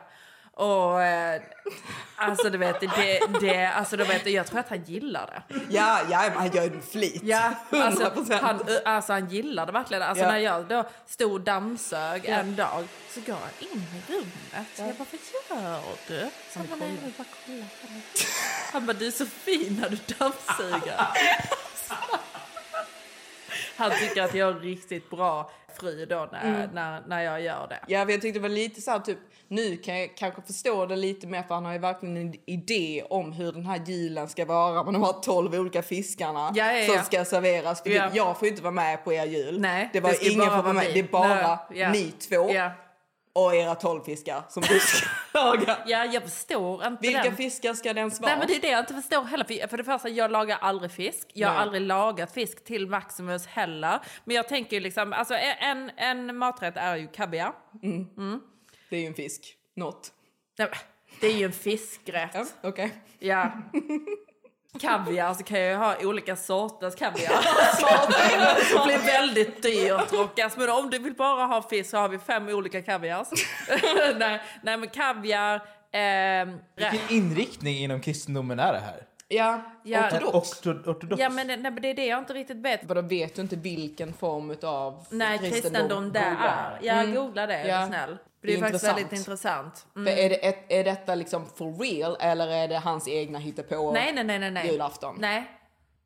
Och 0.58 1.02
eh, 1.04 1.42
alltså 2.16 2.50
du 2.50 2.58
vet, 2.58 2.80
det, 2.80 3.20
det, 3.42 3.66
alltså 3.66 3.98
du 3.98 4.04
vet, 4.04 4.26
jag 4.28 4.48
tror 4.48 4.60
att 4.60 4.70
han 4.70 4.84
gillar 4.84 5.26
det. 5.28 5.60
Ja, 5.70 6.00
ja, 6.10 6.30
han 6.36 6.52
gör 6.52 6.64
ju 6.64 6.82
flit. 6.82 7.22
Ja, 7.24 7.52
alltså 7.72 8.04
100%. 8.04 8.40
han, 8.42 8.60
alltså 8.86 9.14
han 9.14 9.30
gillar 9.30 9.66
det 9.66 9.72
verkligen. 9.72 10.04
Alltså 10.04 10.24
Ja. 10.24 10.32
när 10.32 10.38
jag 10.38 10.66
då 10.66 10.86
stod 11.08 11.32
och 11.32 11.42
dammsög 11.42 12.26
en 12.26 12.56
dag 12.56 12.88
så 13.10 13.20
går 13.22 13.34
han 13.34 13.50
in 13.72 13.84
i 14.08 14.14
rummet. 14.14 14.68
Så 14.76 14.82
jag 14.82 14.96
bara, 14.96 15.06
vad 15.50 15.62
gör 15.64 15.82
du? 16.08 16.30
Så 16.54 16.60
han 16.60 16.68
bara, 16.68 16.76
nej, 16.80 16.98
jag 17.04 17.12
bara 17.12 17.26
kolla 17.46 17.66
på 17.82 17.88
dig. 17.88 18.02
Han 18.74 18.86
bara, 18.86 18.94
du 18.94 19.08
är 19.08 19.12
så 19.12 19.26
fin 19.26 19.80
när 19.82 19.90
du 19.90 19.98
dammsuger. 20.20 21.02
Han 23.78 23.92
tycker 24.02 24.22
att 24.24 24.34
jag 24.34 24.50
är 24.50 24.60
riktigt 24.60 25.10
bra 25.10 25.52
fru 25.80 26.06
då 26.06 26.30
när, 26.32 26.44
Mm. 26.48 26.70
när, 26.74 27.02
när 27.08 27.22
jag 27.22 27.42
gör 27.42 27.68
det. 27.70 27.80
Ja, 27.88 28.06
för 28.06 28.12
jag 28.12 28.22
tyckte 28.22 28.40
det 28.40 28.44
var 28.44 28.50
lite 28.50 28.82
så 28.82 28.92
här, 28.92 29.00
typ, 29.00 29.18
nu 29.48 29.78
kan 29.78 30.00
jag 30.00 30.18
kanske 30.18 30.42
förstå 30.42 30.86
det 30.86 30.96
lite 30.96 31.28
mer 31.28 31.44
för 31.44 31.56
han 31.56 31.66
har 31.66 31.74
ju 31.74 31.80
verkligen 31.80 32.18
en 32.18 32.34
idé 32.46 33.04
om 33.10 33.32
hur 33.32 33.52
den 33.52 33.66
här 33.66 33.82
julen 33.86 34.28
ska 34.30 34.46
vara 34.46 34.84
med 34.84 34.94
de 34.94 35.04
här 35.04 35.14
12 35.14 35.56
olika 35.56 35.82
fiskarna 35.82 36.52
Ja, 36.56 36.72
ja, 36.74 36.86
som 36.86 36.96
ja. 36.96 37.04
ska 37.04 37.26
serveras. 37.26 37.82
För 37.84 37.90
typ, 37.90 38.02
jag 38.14 38.38
får 38.40 38.46
ju 38.46 38.50
inte 38.52 38.64
vara 38.64 38.72
med 38.74 39.04
på 39.04 39.14
er 39.14 39.26
jul. 39.26 39.60
Nej, 39.60 39.90
det 39.94 40.00
var 40.00 40.10
det 40.10 40.28
ingen 40.28 40.46
får 40.50 40.64
vara 40.64 40.74
med. 40.74 40.86
Det 40.94 41.00
är 41.00 41.04
bara 41.04 41.60
Nej, 41.70 41.92
ni 41.92 42.12
två. 42.12 42.52
Och 43.38 43.56
era 43.56 43.76
12 43.76 44.04
fiskar 44.04 44.44
som 44.50 44.64
du 44.64 44.80
ska 44.80 45.08
laga. 45.34 45.78
Ja, 45.86 46.06
jag 46.06 46.24
förstår 46.24 46.86
inte 46.86 47.02
Vilka 47.02 47.24
den. 47.24 47.36
fiskar 47.36 47.74
ska 47.74 47.94
det 47.94 48.00
ens 48.00 48.22
vara? 48.22 48.30
Nej 48.32 48.40
men 48.40 48.48
det 48.48 48.56
är 48.56 48.62
det 48.62 48.68
jag 48.70 48.80
inte 48.80 48.94
förstår 48.94 49.24
heller. 49.24 49.68
För, 49.68 49.78
det 49.78 49.84
första, 49.84 50.10
jag 50.10 50.32
lagar 50.32 50.58
aldrig 50.62 50.92
fisk. 50.92 51.28
Jag 51.34 51.48
har 51.48 51.56
Nej. 51.56 51.64
aldrig 51.64 51.82
lagat 51.82 52.34
fisk 52.34 52.64
till 52.64 52.88
Maximus 52.88 53.48
heller. 53.48 54.00
Men 54.26 54.36
jag 54.36 54.48
tänker 54.48 54.76
ju 54.76 54.80
liksom, 54.80 55.14
alltså 55.14 55.34
en, 55.60 55.92
en 55.98 56.38
maträtt 56.38 56.78
är 56.78 56.96
ju 56.96 57.08
kaviar. 57.08 57.54
Det 58.90 58.96
är 58.96 59.00
ju 59.00 59.08
en 59.08 59.14
fisk. 59.14 59.56
Nej, 59.74 59.94
men, 60.58 60.70
Det 61.22 61.28
är 61.28 61.38
ju 61.38 61.46
en 61.46 61.52
fiskrätt. 61.52 62.32
Ja, 62.34 62.46
okej. 62.64 62.92
Ja. 63.20 63.52
Kaviar 64.80 65.34
så 65.34 65.44
kan 65.44 65.60
jag 65.60 65.70
ju 65.70 65.76
ha 65.76 65.96
olika 66.04 66.36
sorters 66.36 66.96
kaviar. 66.96 67.30
det 68.78 68.86
blir 68.86 69.06
väldigt 69.06 69.64
dyrt. 69.64 70.14
Och 70.14 70.40
alltså, 70.40 70.60
men 70.60 70.70
om 70.70 70.90
du 70.90 71.00
vill 71.00 71.14
bara 71.14 71.46
ha 71.46 71.62
fisk 71.62 71.90
så 71.90 71.98
har 71.98 72.10
vi 72.10 72.20
fem 72.20 72.50
olika 72.50 72.82
kaviar. 72.82 73.28
nej, 74.20 74.42
nej 74.64 74.78
men 74.78 74.90
kaviar, 74.90 75.62
ehm, 75.92 76.58
Vilken 76.76 77.00
inriktning 77.10 77.78
inom 77.78 78.02
kristendomen 78.02 78.60
är 78.60 78.74
det 78.74 78.80
här? 78.80 79.07
Ja, 79.30 79.62
Ja. 79.84 80.08
ortodox. 80.08 80.62
Orto- 80.62 80.90
ortodox? 80.90 81.22
Ja 81.22 81.30
men, 81.30 81.48
nej, 81.48 81.58
men 81.58 81.82
det 81.82 81.88
är 81.90 81.94
det 81.94 82.06
jag 82.06 82.20
inte 82.20 82.34
riktigt 82.34 82.58
vet. 82.58 82.84
Vadå, 82.84 83.02
vet 83.02 83.36
du 83.36 83.42
inte 83.42 83.56
vilken 83.56 84.14
form 84.14 84.56
av 84.64 85.06
Nej, 85.10 85.38
kristendom 85.40 86.12
det 86.14 86.20
Googla. 86.20 86.50
är. 86.50 86.80
Jag 86.82 87.00
Mm. 87.00 87.16
googlar 87.16 87.48
det, 87.48 87.54
är 87.56 87.68
Ja. 87.82 87.88
snäll. 87.88 88.10
Det 88.42 88.48
det 88.48 88.54
är 88.54 88.58
är 88.58 88.62
faktiskt 88.62 88.84
intressant. 88.84 88.98
väldigt 88.98 89.20
intressant. 89.20 89.86
Mm. 89.96 90.06
För 90.16 90.22
är, 90.24 90.30
det 90.30 90.80
är 90.80 90.84
detta 90.84 91.16
liksom 91.16 91.46
for 91.56 91.74
real 91.84 92.18
eller 92.20 92.48
är 92.48 92.68
det 92.68 92.78
hans 92.78 93.08
egna 93.08 93.40
hittepå 93.40 93.92
Nej, 93.92 94.12
nej, 94.14 94.24
nej, 94.24 94.40
nej, 94.40 94.52
nej. 94.52 94.72
julafton? 94.72 95.16
Nej. 95.20 95.52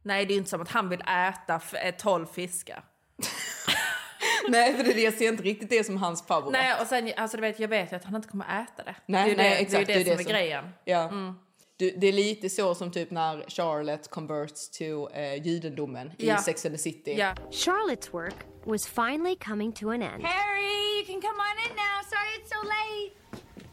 Nej, 0.03 0.25
det 0.25 0.31
är 0.31 0.35
ju 0.35 0.39
inte 0.39 0.49
som 0.49 0.61
att 0.61 0.69
han 0.71 0.89
vill 0.89 1.01
äta 1.01 1.61
eh, 1.83 1.95
12 1.95 2.25
fiskar. 2.25 2.83
Nej, 4.49 4.73
för 4.77 4.83
det, 4.83 5.01
jag 5.01 5.13
ser 5.13 5.27
inte 5.27 5.43
riktigt 5.43 5.69
det 5.69 5.83
som 5.83 5.97
hans 5.97 6.27
favorit. 6.27 6.51
Nej, 6.53 6.75
och 6.81 6.87
sen, 6.87 7.11
alltså 7.17 7.37
du 7.37 7.41
vet, 7.41 7.59
jag 7.59 7.67
vet 7.67 7.91
ju 7.91 7.95
att 7.95 8.03
han 8.03 8.15
inte 8.15 8.27
kommer 8.27 8.45
äta 8.63 8.83
det. 8.83 8.95
Nej, 9.05 9.25
det 9.25 9.31
är 9.31 9.37
nej, 9.37 9.49
det, 9.49 9.55
exakt, 9.55 9.87
Det 9.87 9.93
är 9.93 9.97
ju 9.97 10.03
det, 10.03 10.09
det 10.09 10.13
är 10.13 10.17
som 10.17 10.23
det 10.25 10.31
är 10.31 10.33
som- 10.33 10.33
grejen. 10.33 10.69
Ja. 10.85 10.99
Mm. 11.03 11.39
Du, 11.81 11.93
det 11.97 12.07
är 12.07 12.13
lite 12.13 12.49
så 12.49 12.75
som 12.75 12.91
typ 12.91 13.11
när 13.11 13.45
Charlotte 13.47 14.09
converts 14.09 14.69
to 14.69 15.09
eh, 15.09 15.35
judendomen 15.47 16.11
Ja. 16.17 16.35
i 16.39 16.41
Sex 16.41 16.65
and 16.65 16.75
the 16.75 16.81
City. 16.81 17.15
Charlotte's 17.51 18.11
work 18.13 18.35
was 18.65 18.87
finally 18.87 19.35
coming 19.35 19.71
to 19.73 19.89
an 19.89 20.01
end. 20.01 20.23
Harry, 20.23 20.97
you 20.99 21.05
can 21.05 21.21
come 21.21 21.39
on 21.39 21.55
in 21.65 21.75
now. 21.75 22.01
Sorry 22.09 22.29
it's 22.39 22.49
so 22.49 22.61
late. 22.67 23.13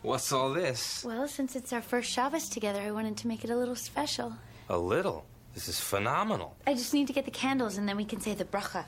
What's 0.02 0.32
all 0.32 0.54
this? 0.64 1.04
Well, 1.04 1.28
since 1.28 1.58
it's 1.58 1.72
our 1.74 1.82
first 1.82 2.10
Shabbos 2.10 2.50
together, 2.50 2.80
I 2.80 2.90
wanted 2.90 3.16
to 3.22 3.28
make 3.28 3.44
it 3.44 3.50
a 3.50 3.56
little 3.56 3.76
special. 3.76 4.32
A 4.68 4.76
little. 4.76 5.22
This 5.54 5.68
is 5.68 5.80
phenomenal. 5.80 6.48
I 6.66 6.74
just 6.74 6.94
need 6.94 7.06
to 7.08 7.12
get 7.12 7.24
the 7.24 7.40
candles 7.40 7.78
and 7.78 7.88
then 7.88 7.96
we 7.98 8.04
can 8.04 8.20
say 8.20 8.34
the 8.34 8.44
bracha. 8.44 8.84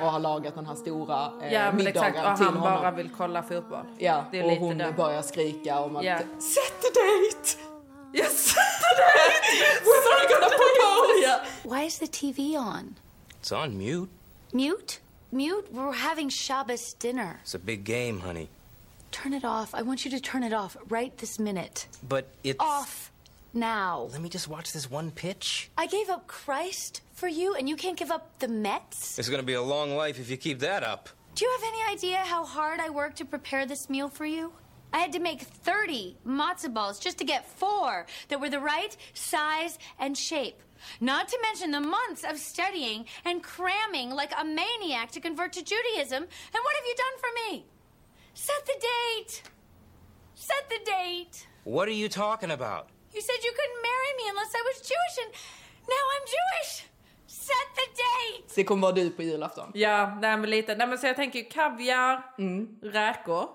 Och 0.00 0.06
har 0.12 0.18
lagat 0.20 0.54
den 0.54 0.66
här 0.66 0.74
stora 0.74 1.32
eh, 1.42 1.52
Ja, 1.52 1.72
middagen 1.72 1.86
exakt. 1.88 2.16
Och 2.16 2.36
till 2.36 2.46
han 2.46 2.56
honom. 2.56 2.82
bara 2.82 2.90
vill 2.90 3.10
kolla 3.16 3.42
fotboll. 3.42 3.84
Ja, 3.98 4.24
Det 4.32 4.38
är 4.38 4.44
och 4.44 4.50
lite 4.50 4.62
hon 4.64 4.78
det. 4.78 4.94
börjar 4.96 5.22
skrika 5.22 5.80
om 5.80 5.96
att 5.96 6.04
Ja. 6.04 6.18
Set 6.18 6.80
the 6.82 6.88
date! 6.88 7.67
Yes, 8.12 8.36
set! 8.38 9.82
We're 9.86 10.04
not 10.04 10.28
gonna 10.28 10.48
propose! 10.56 11.48
Why 11.64 11.82
is 11.82 11.98
the 11.98 12.06
TV 12.06 12.56
on? 12.56 12.96
It's 13.40 13.52
on 13.52 13.76
mute. 13.78 14.08
Mute? 14.52 15.00
Mute? 15.30 15.72
We're 15.72 15.92
having 15.92 16.28
Shabbos 16.28 16.94
dinner. 16.94 17.38
It's 17.42 17.54
a 17.54 17.58
big 17.58 17.84
game, 17.84 18.20
honey. 18.20 18.48
Turn 19.10 19.32
it 19.32 19.44
off. 19.44 19.74
I 19.74 19.82
want 19.82 20.04
you 20.04 20.10
to 20.12 20.20
turn 20.20 20.42
it 20.42 20.52
off 20.52 20.76
right 20.88 21.16
this 21.18 21.38
minute. 21.38 21.86
But 22.08 22.28
it's. 22.44 22.60
Off 22.60 23.10
now. 23.54 24.08
Let 24.12 24.20
me 24.20 24.28
just 24.28 24.48
watch 24.48 24.72
this 24.72 24.90
one 24.90 25.10
pitch. 25.10 25.70
I 25.76 25.86
gave 25.86 26.08
up 26.08 26.26
Christ 26.26 27.02
for 27.12 27.28
you, 27.28 27.54
and 27.54 27.68
you 27.68 27.76
can't 27.76 27.96
give 27.96 28.10
up 28.10 28.38
the 28.38 28.48
Mets? 28.48 29.18
It's 29.18 29.28
gonna 29.28 29.42
be 29.42 29.54
a 29.54 29.62
long 29.62 29.96
life 29.96 30.18
if 30.18 30.30
you 30.30 30.36
keep 30.36 30.60
that 30.60 30.82
up. 30.82 31.08
Do 31.34 31.44
you 31.44 31.50
have 31.52 31.68
any 31.68 31.92
idea 31.96 32.18
how 32.18 32.44
hard 32.44 32.80
I 32.80 32.90
worked 32.90 33.18
to 33.18 33.24
prepare 33.24 33.64
this 33.66 33.88
meal 33.88 34.08
for 34.08 34.26
you? 34.26 34.52
I 34.92 34.98
had 34.98 35.12
to 35.12 35.20
make 35.20 35.42
30 35.42 36.16
matzo 36.26 36.68
balls 36.72 36.98
just 36.98 37.18
to 37.18 37.24
get 37.24 37.44
four 37.46 38.06
that 38.28 38.40
were 38.40 38.50
the 38.50 38.60
right 38.60 38.96
size 39.14 39.78
and 39.98 40.16
shape. 40.16 40.62
Not 41.00 41.28
to 41.28 41.38
mention 41.42 41.70
the 41.72 41.80
months 41.80 42.24
of 42.24 42.38
studying 42.38 43.04
and 43.24 43.42
cramming 43.42 44.10
like 44.10 44.32
a 44.40 44.44
maniac 44.44 45.10
to 45.12 45.20
convert 45.20 45.52
to 45.54 45.62
Judaism. 45.62 46.22
And 46.22 46.60
what 46.64 46.74
have 46.78 46.86
you 46.86 46.94
done 46.96 47.16
for 47.20 47.30
me? 47.40 47.64
Set 48.34 48.64
the 48.66 48.78
date! 48.80 49.42
Set 50.34 50.68
the 50.70 50.78
date! 50.84 51.46
What 51.64 51.88
are 51.88 51.92
you 52.02 52.08
talking 52.08 52.50
about? 52.50 52.86
You 53.14 53.20
said 53.20 53.36
you 53.42 53.52
couldn't 53.58 53.82
marry 53.90 54.12
me 54.20 54.24
unless 54.30 54.52
I 54.54 54.62
was 54.68 54.76
Jewish, 54.90 55.16
and 55.24 55.32
now 55.88 56.04
I'm 56.14 56.26
Jewish! 56.36 56.84
Set 57.26 57.68
the 57.74 57.86
date! 58.06 58.54
Det 58.54 58.64
kommer 58.64 58.82
vara 58.82 58.92
du 58.94 59.10
på 59.10 59.22
julafton. 59.22 59.72
Ja, 59.74 60.18
nej 60.20 60.36
men 60.36 60.50
lite. 60.50 60.74
Nej 60.74 60.86
men 60.86 60.98
så 60.98 61.06
jag 61.06 61.16
tänker 61.16 61.38
ju 61.38 61.44
kaviar, 61.44 62.34
Mm. 62.38 62.68
räkor. 62.82 63.48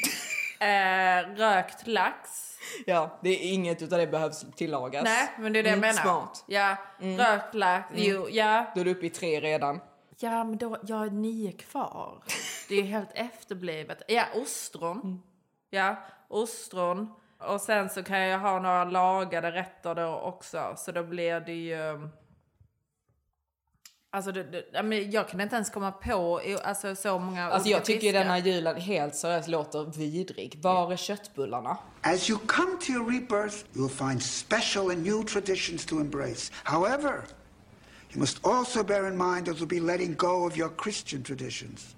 eh, 0.60 1.36
rökt 1.36 1.86
lax. 1.86 2.42
Ja, 2.86 3.18
det 3.22 3.28
är 3.30 3.52
inget 3.52 3.82
utav 3.82 3.98
det 3.98 4.06
behövs 4.06 4.44
tillagas. 4.56 5.04
Nej, 5.04 5.28
men 5.38 5.52
det 5.52 5.58
är 5.58 5.62
det 5.62 5.68
jag 5.68 5.78
Mm, 5.78 5.88
menar. 5.88 6.02
Smart. 6.02 6.44
Ja, 6.46 6.76
Mm. 7.00 7.18
rökt 7.18 7.54
lax. 7.54 7.90
Mm. 7.90 8.02
Jo, 8.02 8.28
ja. 8.30 8.66
Då 8.74 8.80
är 8.80 8.84
du 8.84 8.90
uppe 8.90 9.06
i 9.06 9.10
tre 9.10 9.40
redan. 9.40 9.80
Ja, 10.18 10.44
men 10.44 10.56
då, 10.58 10.76
jag 10.82 11.06
är 11.06 11.10
nio 11.10 11.52
kvar. 11.52 12.22
Det 12.68 12.74
är 12.74 12.82
helt 12.82 13.10
efterblivet. 13.14 14.02
Ja, 14.08 14.24
ostron. 14.34 15.00
Mm. 15.04 15.22
Ja, 15.70 15.96
ostron. 16.28 17.12
Och 17.38 17.60
sen 17.60 17.88
så 17.90 18.02
kan 18.02 18.18
jag 18.20 18.38
ha 18.38 18.58
några 18.60 18.84
lagade 18.84 19.50
rätter 19.50 19.94
då 19.94 20.20
också. 20.20 20.74
Så 20.76 20.92
då 20.92 21.02
blir 21.02 21.40
det 21.40 21.52
ju... 21.52 22.08
Alltså, 24.16 24.32
det, 24.32 24.42
det, 24.42 25.02
jag 25.02 25.28
kan 25.28 25.40
inte 25.40 25.56
ens 25.56 25.70
komma 25.70 25.92
på 25.92 26.40
alltså, 26.64 26.96
så 26.96 27.18
många 27.18 27.44
Alltså 27.44 27.68
jag 27.68 27.84
tycker 27.84 28.00
fiskar. 28.00 28.18
denna 28.18 28.38
julen 28.38 28.76
helt 28.76 29.14
seriöst 29.14 29.48
låter 29.48 29.84
vidrig. 29.98 30.58
Var 30.62 30.92
är 30.92 30.96
köttbullarna? 30.96 31.78
As 32.02 32.30
you 32.30 32.38
come 32.46 32.76
to 32.80 32.92
your 32.92 33.10
rebirth, 33.12 33.56
you'll 33.72 34.08
find 34.08 34.22
special 34.22 34.90
and 34.90 35.02
new 35.02 35.24
traditions 35.24 35.86
to 35.86 36.00
embrace. 36.00 36.52
However, 36.64 37.12
you 38.10 38.20
must 38.20 38.46
also 38.46 38.82
bear 38.84 39.06
in 39.08 39.16
mind 39.16 39.46
that 39.46 39.56
you'll 39.56 39.80
be 39.80 39.92
letting 39.92 40.14
go 40.14 40.46
of 40.46 40.56
your 40.56 40.70
Christian 40.84 41.22
traditions. 41.22 41.96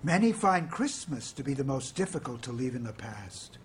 Many 0.00 0.32
find 0.32 0.70
Christmas 0.70 1.32
to 1.32 1.42
be 1.42 1.54
the 1.54 1.64
most 1.64 1.96
difficult 1.96 2.42
to 2.42 2.52
leave 2.52 2.76
in 2.76 2.84
the 2.86 2.92
past. 3.02 3.58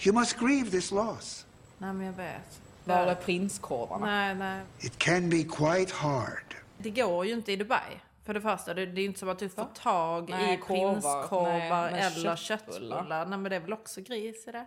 You 0.00 0.12
must 0.12 0.38
grieve 0.38 0.70
this 0.70 0.92
loss. 0.92 1.46
Nej, 1.78 1.92
men 1.92 2.06
jag 2.06 2.12
vet. 2.12 2.60
Var 2.84 3.06
är 3.06 3.14
prinskorvarna? 3.14 4.06
Nej, 4.06 4.34
nej. 4.34 4.60
It 4.80 4.98
can 4.98 5.30
be 5.30 5.42
quite 5.44 5.94
hard. 5.94 6.59
Det 6.82 6.90
går 6.90 7.26
ju 7.26 7.32
inte 7.32 7.52
i 7.52 7.56
Dubai. 7.56 8.00
För 8.24 8.34
det 8.34 8.40
första, 8.40 8.74
det, 8.74 8.86
det 8.86 9.00
är 9.00 9.04
inte 9.04 9.18
som 9.18 9.28
att 9.28 9.38
du 9.38 9.48
får 9.48 9.64
tag 9.64 10.30
Nej, 10.30 10.54
i 10.54 10.56
korvar. 10.56 10.92
prinskorvar 10.92 11.90
Nej, 11.90 12.00
eller 12.02 12.36
köttbullar. 12.36 12.36
köttbullar. 12.36 13.26
Nej, 13.26 13.38
men 13.38 13.50
det 13.50 13.56
är 13.56 13.60
väl 13.60 13.72
också 13.72 14.00
gris 14.00 14.48
i 14.48 14.52
det? 14.52 14.66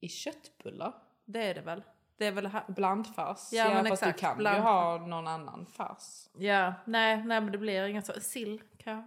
I 0.00 0.08
köttbullar? 0.08 0.92
Det 1.24 1.42
är 1.42 1.54
det 1.54 1.60
väl? 1.60 1.82
Det 2.16 2.26
är 2.26 2.32
väl 2.32 2.46
här... 2.46 2.62
Blandfärs? 2.68 3.52
Ja, 3.52 3.68
men 3.68 3.86
fast 3.86 4.02
exakt. 4.02 4.18
du 4.18 4.20
kan 4.20 4.38
Bland- 4.38 4.56
ju 4.56 4.62
ha 4.62 4.96
någon 5.06 5.26
annan 5.28 5.66
färs. 5.66 6.28
Ja, 6.38 6.74
nej, 6.84 7.16
nej 7.16 7.40
men 7.40 7.52
det 7.52 7.58
blir 7.58 7.86
inget 7.86 8.06
så. 8.06 8.12
Sill 8.20 8.62
kan 8.78 8.92
jag. 8.92 9.04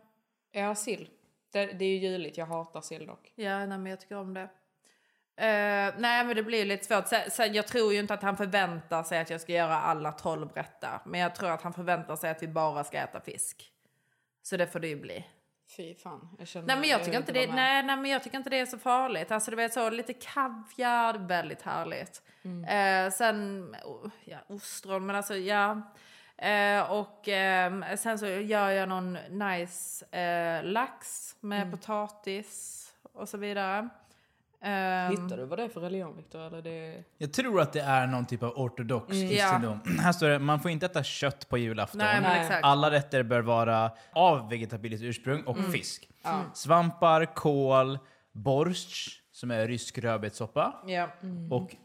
Ja, 0.63 0.75
sill. 0.75 1.09
Det, 1.51 1.65
det 1.65 1.85
är 1.85 1.89
ju 1.89 1.97
juligt, 2.09 2.37
jag 2.37 2.45
hatar 2.45 2.81
sill 2.81 3.05
dock. 3.07 3.31
Ja, 3.35 3.57
nej, 3.65 3.67
men 3.77 3.85
jag 3.85 3.99
tycker 3.99 4.15
om 4.17 4.33
det. 4.33 4.49
Eh, 5.37 5.93
nej, 5.97 6.23
men 6.25 6.35
det 6.35 6.43
blir 6.43 6.65
lite 6.65 6.85
svårt. 6.85 7.07
Sen, 7.07 7.31
sen, 7.31 7.53
jag 7.53 7.67
tror 7.67 7.93
ju 7.93 7.99
inte 7.99 8.13
att 8.13 8.21
han 8.23 8.37
förväntar 8.37 9.03
sig 9.03 9.19
att 9.19 9.29
jag 9.29 9.41
ska 9.41 9.51
göra 9.53 9.77
alla 9.81 10.11
tolv 10.11 10.49
rätter. 10.55 10.99
Men 11.05 11.19
jag 11.19 11.35
tror 11.35 11.49
att 11.49 11.61
han 11.61 11.73
förväntar 11.73 12.15
sig 12.15 12.29
att 12.31 12.43
vi 12.43 12.47
bara 12.47 12.83
ska 12.83 12.97
äta 12.97 13.21
fisk. 13.21 13.71
Så 14.43 14.57
det 14.57 14.67
får 14.67 14.79
det 14.79 14.87
ju 14.87 14.95
bli. 15.01 15.25
Fy 15.77 15.95
fan. 15.95 16.35
Jag 16.39 16.47
känner, 16.47 16.67
Nej 16.67 16.75
men 16.79 16.89
jag 16.89 17.03
tycker 17.03 17.17
inte 17.17 17.31
det, 17.31 17.39
vara 17.45 17.55
med. 17.55 17.55
nej, 17.55 17.83
nej, 17.83 17.97
men 17.97 18.11
jag 18.11 18.23
tycker 18.23 18.37
inte 18.37 18.49
det 18.49 18.59
är 18.59 18.65
så 18.65 18.77
farligt. 18.77 19.31
Alltså 19.31 19.51
du 19.51 19.57
vet 19.57 19.73
så 19.73 19.89
lite 19.89 20.13
kaviar, 20.13 21.13
väldigt 21.27 21.61
härligt. 21.61 22.21
Mm. 22.43 23.05
Eh, 23.05 23.11
sen, 23.11 23.75
oh, 23.83 24.09
ja 24.25 24.37
ostron, 24.47 25.05
men 25.05 25.15
alltså 25.15 25.35
ja. 25.35 25.81
Eh, 26.37 26.91
och 26.91 27.27
ehm, 27.27 27.85
sen 27.97 28.19
så 28.19 28.25
gör 28.27 28.69
jag 28.69 28.89
någon 28.89 29.13
nice 29.29 30.05
lax 30.63 31.35
med 31.39 31.61
Mm. 31.61 31.71
potatis 31.71 32.83
och 33.13 33.29
så 33.29 33.37
vidare. 33.37 33.89
Ehm, 34.61 35.11
Hittar 35.11 35.37
du 35.37 35.45
vad 35.45 35.59
det 35.59 35.63
är 35.63 35.69
för 35.69 35.81
religion 35.81 36.15
Victor? 36.17 36.41
Eller 36.41 36.61
det... 36.61 37.03
Jag 37.17 37.33
tror 37.33 37.61
att 37.61 37.73
det 37.73 37.81
är 37.81 38.07
någon 38.07 38.25
typ 38.25 38.43
av 38.43 38.53
ortodox 38.55 39.11
Mm. 39.15 39.29
kristendom. 39.29 39.79
Här 39.99 40.11
står 40.11 40.27
det, 40.29 40.39
man 40.39 40.59
får 40.59 40.71
inte 40.71 40.85
äta 40.85 41.03
kött 41.03 41.49
på 41.49 41.57
julafton. 41.57 41.97
Nej, 41.97 42.21
men 42.21 42.41
exakt. 42.41 42.63
Alla 42.63 42.91
rätter 42.91 43.23
bör 43.23 43.41
vara 43.41 43.91
av 44.13 44.49
vegetabiliskt 44.49 45.03
ursprung 45.03 45.43
och 45.43 45.57
Mm. 45.57 45.71
fisk. 45.71 46.09
Ja. 46.23 46.41
Svampar, 46.53 47.25
kål, 47.35 47.99
borsch, 48.33 49.21
som 49.31 49.51
är 49.51 49.67
rysk 49.67 49.97
rödbetssoppa, 49.97 50.83
Ja. 50.87 51.09
och 51.51 51.75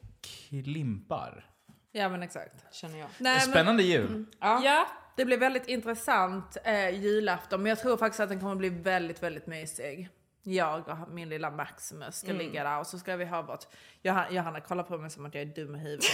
klimpar. 0.54 1.46
Ja 1.92 2.08
men 2.08 2.22
exakt. 2.22 2.74
Känner 2.74 2.98
jag. 2.98 3.08
Nej, 3.18 3.32
men- 3.34 3.40
Spännande 3.40 3.82
jul. 3.82 4.06
Mm. 4.06 4.26
Ja. 4.40 4.86
det 5.16 5.24
blir 5.24 5.38
väldigt 5.38 5.68
intressant 5.68 6.56
eh, 6.64 6.88
julafton. 6.90 7.62
Men 7.62 7.68
jag 7.70 7.78
tror 7.78 7.96
faktiskt 7.96 8.20
att 8.20 8.28
den 8.28 8.40
kommer 8.40 8.56
bli 8.56 8.68
väldigt, 8.68 9.22
väldigt 9.22 9.46
mysig. 9.46 10.08
Jag 10.42 10.88
och 10.88 11.08
min 11.08 11.28
lilla 11.28 11.50
Maximus 11.50 12.16
ska 12.18 12.26
Mm. 12.30 12.38
ligga 12.38 12.64
där 12.64 12.78
och 12.78 12.86
så 12.86 12.98
ska 12.98 13.16
vi 13.16 13.24
ha 13.24 13.42
vårt... 13.42 13.64
Johanna, 14.02 14.60
kollar 14.60 14.82
på 14.84 14.98
mig 14.98 15.10
som 15.10 15.26
att 15.26 15.34
jag 15.34 15.42
är 15.42 15.46
dum 15.46 15.74
i 15.76 15.78
huvudet. 15.78 16.06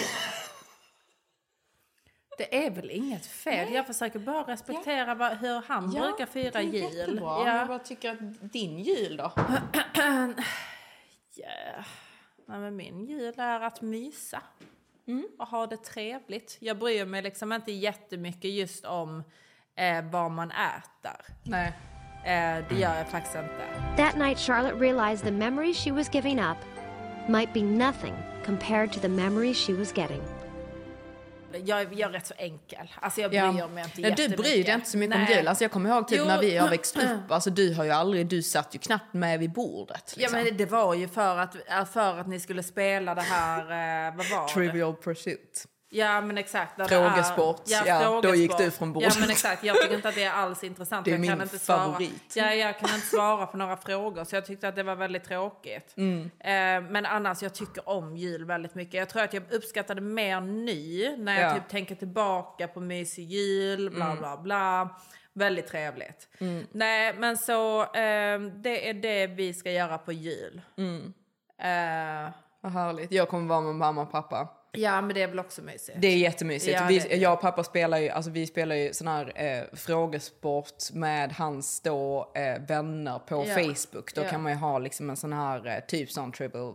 Det 2.38 2.66
är 2.66 2.70
väl 2.70 2.90
inget 2.90 3.26
fel. 3.26 3.72
Jag 3.74 3.86
försöker 3.86 4.18
bara 4.18 4.42
respektera 4.42 5.14
vad, 5.14 5.32
hur 5.38 5.62
han 5.68 5.92
Ja, 5.92 6.02
brukar 6.02 6.26
fira 6.26 6.50
det 6.50 6.58
är 6.58 6.62
jul. 6.62 6.94
jättebra. 6.96 7.44
Men 7.44 7.56
jag 7.56 7.68
bara 7.68 7.78
tycker 7.78 8.12
att 8.12 8.52
din 8.52 8.78
jul 8.78 9.16
då? 9.16 9.32
Ja. 11.34 11.84
Nej, 12.46 12.58
men 12.58 12.76
min 12.76 13.04
jul 13.04 13.34
är 13.40 13.60
att 13.60 13.80
mysa. 13.82 14.42
Mm. 15.06 15.28
Och 15.38 15.46
ha 15.46 15.66
det 15.66 15.76
trevligt. 15.76 16.56
Jag 16.60 16.78
bryr 16.78 17.04
mig 17.04 17.22
liksom 17.22 17.52
inte 17.52 17.72
jättemycket 17.72 18.50
just 18.50 18.84
om 18.84 19.22
eh, 19.74 20.04
vad 20.10 20.30
man 20.30 20.50
äter. 20.50 21.24
Nej. 21.44 21.72
Eh, 22.24 22.64
det 22.68 22.74
gör 22.74 22.94
jag 22.96 23.08
faktiskt 23.08 23.36
inte. 23.36 24.02
That 24.02 24.16
night, 24.16 24.38
Charlotte 24.38 24.80
realized 24.80 25.24
the 25.24 25.30
memories 25.30 25.84
she 25.84 25.90
was 25.92 26.14
giving 26.14 26.40
up 26.40 26.56
might 27.28 27.52
be 27.54 27.62
nothing 27.62 28.14
compared 28.46 28.92
to 28.92 29.00
the 29.00 29.08
memories 29.08 29.66
she 29.66 29.72
was 29.72 29.96
getting. 29.96 30.22
Jag, 31.64 31.80
är- 31.80 31.88
jag 31.92 32.08
är 32.08 32.12
rätt 32.12 32.26
så 32.26 32.34
enkel. 32.38 32.88
Alltså 33.00 33.20
jag 33.20 33.30
bryr 33.30 33.38
Ja. 33.40 33.68
mig 33.68 33.84
inte 33.84 34.00
Nej, 34.00 34.14
du 34.16 34.28
bryr 34.36 34.64
dig 34.64 34.74
inte 34.74 34.90
så 34.90 34.98
mycket 34.98 35.16
om 35.16 35.26
jul. 35.36 35.48
Alltså 35.48 35.64
jag 35.64 35.70
kommer 35.70 35.90
ihåg 35.90 36.08
typ 36.08 36.18
Jo. 36.18 36.24
när 36.24 36.40
vi 36.40 36.56
har 36.56 36.68
växt 36.70 36.96
upp. 36.96 37.30
Alltså 37.30 37.50
du 37.50 37.74
har 37.74 37.84
ju 37.84 37.90
aldrig, 37.90 38.26
du 38.26 38.42
satt 38.42 38.74
ju 38.74 38.78
knappt 38.78 39.14
med 39.14 39.38
vid 39.38 39.52
bordet. 39.52 40.14
Ja 40.16 40.20
Liksom. 40.20 40.42
men 40.42 40.56
det 40.56 40.66
var 40.66 40.94
ju 40.94 41.08
för 41.08 41.38
att, 41.38 41.56
för 41.92 42.18
att 42.20 42.26
ni 42.28 42.40
skulle 42.40 42.62
spela 42.62 43.14
det 43.14 43.20
här, 43.22 43.60
eh, 44.08 44.16
vad 44.16 44.26
var 44.30 44.46
det? 44.48 44.52
Trivial 44.54 44.96
pursuit. 44.96 45.64
Ja 45.90 46.20
men 46.20 46.38
exakt. 46.38 46.76
där 46.76 46.84
Frågesport. 46.84 47.60
Är, 47.70 47.86
Ja, 47.86 48.20
då 48.22 48.34
gick 48.34 48.50
frågesport. 48.52 48.58
du 48.58 48.70
från 48.70 48.92
bordet. 48.92 49.14
Ja 49.14 49.20
men 49.20 49.30
exakt, 49.30 49.64
jag 49.64 49.76
tycker 49.82 49.94
inte 49.94 50.08
att 50.08 50.14
det 50.14 50.24
är 50.24 50.32
alls 50.32 50.64
intressant. 50.64 51.04
Det 51.04 51.10
är 51.10 51.12
jag 51.18 51.26
kan 51.28 51.38
min 51.38 51.42
inte 51.42 51.58
svara. 51.58 51.78
favorit. 51.84 52.32
Ja, 52.36 52.54
jag 52.54 52.78
kan 52.78 52.94
inte 52.94 53.06
svara 53.06 53.46
på 53.46 53.56
några 53.56 53.76
frågor 53.76 54.24
så 54.24 54.36
jag 54.36 54.46
tyckte 54.46 54.68
att 54.68 54.76
det 54.76 54.82
var 54.82 54.94
väldigt 54.96 55.24
tråkigt. 55.24 55.94
Mm. 55.96 56.22
Eh, 56.40 56.90
men 56.90 57.06
annars, 57.06 57.42
jag 57.42 57.54
tycker 57.54 57.88
om 57.88 58.16
jul 58.16 58.44
väldigt 58.44 58.74
mycket. 58.74 58.94
Jag 58.94 59.08
tror 59.08 59.22
att 59.22 59.32
jag 59.34 59.42
uppskattar 59.52 59.94
det 59.94 60.00
mer 60.00 60.40
nu 60.40 61.16
när 61.18 61.40
jag 61.40 61.50
Ja. 61.50 61.54
typ 61.54 61.68
tänker 61.68 61.94
tillbaka 61.94 62.68
på 62.68 62.80
mysig 62.80 63.24
jul, 63.32 63.90
bla 63.90 64.04
Mm. 64.04 64.18
bla 64.18 64.36
bla. 64.36 64.88
Väldigt 65.32 65.66
trevligt. 65.66 66.28
Mm. 66.40 66.66
Nej 66.72 67.14
men 67.18 67.36
så, 67.38 67.82
eh, 67.82 68.38
det 68.40 68.88
är 68.90 68.94
det 68.94 69.26
vi 69.26 69.54
ska 69.54 69.70
göra 69.70 69.98
på 69.98 70.12
jul. 70.12 70.60
Mm. 70.78 71.12
Eh, 71.62 72.30
Vad 72.60 72.72
härligt. 72.72 73.12
Jag 73.12 73.28
kommer 73.28 73.48
vara 73.48 73.60
med 73.60 73.74
mamma 73.74 74.02
och 74.02 74.12
pappa. 74.12 74.48
Ja 74.72 75.00
men 75.00 75.14
det 75.14 75.22
är 75.22 75.28
väl 75.28 75.38
också 75.38 75.62
mysigt. 75.62 75.98
Det 76.00 76.08
är 76.08 76.16
jättemysigt. 76.16 76.76
Ja, 76.80 76.86
vi, 76.88 76.98
det- 76.98 77.16
Jag 77.16 77.32
och 77.32 77.40
pappa 77.40 77.64
spelar 77.64 77.98
ju, 77.98 78.08
alltså 78.08 78.30
vi 78.30 78.46
spelar 78.46 78.76
ju 78.76 78.92
sån 78.92 79.08
här 79.08 79.32
eh, 79.34 79.76
frågesport 79.76 80.92
med 80.92 81.32
hans 81.32 81.80
då 81.80 82.32
eh, 82.34 82.62
vänner 82.68 83.18
på 83.18 83.44
Ja. 83.48 83.54
Facebook. 83.54 84.14
Då 84.14 84.22
Ja. 84.22 84.30
kan 84.30 84.42
man 84.42 84.52
ju 84.52 84.58
ha 84.58 84.78
liksom 84.78 85.10
en 85.10 85.16
sån 85.16 85.32
här 85.32 85.66
eh, 85.66 85.80
typ 85.88 86.10
sån 86.10 86.32
trivial, 86.32 86.74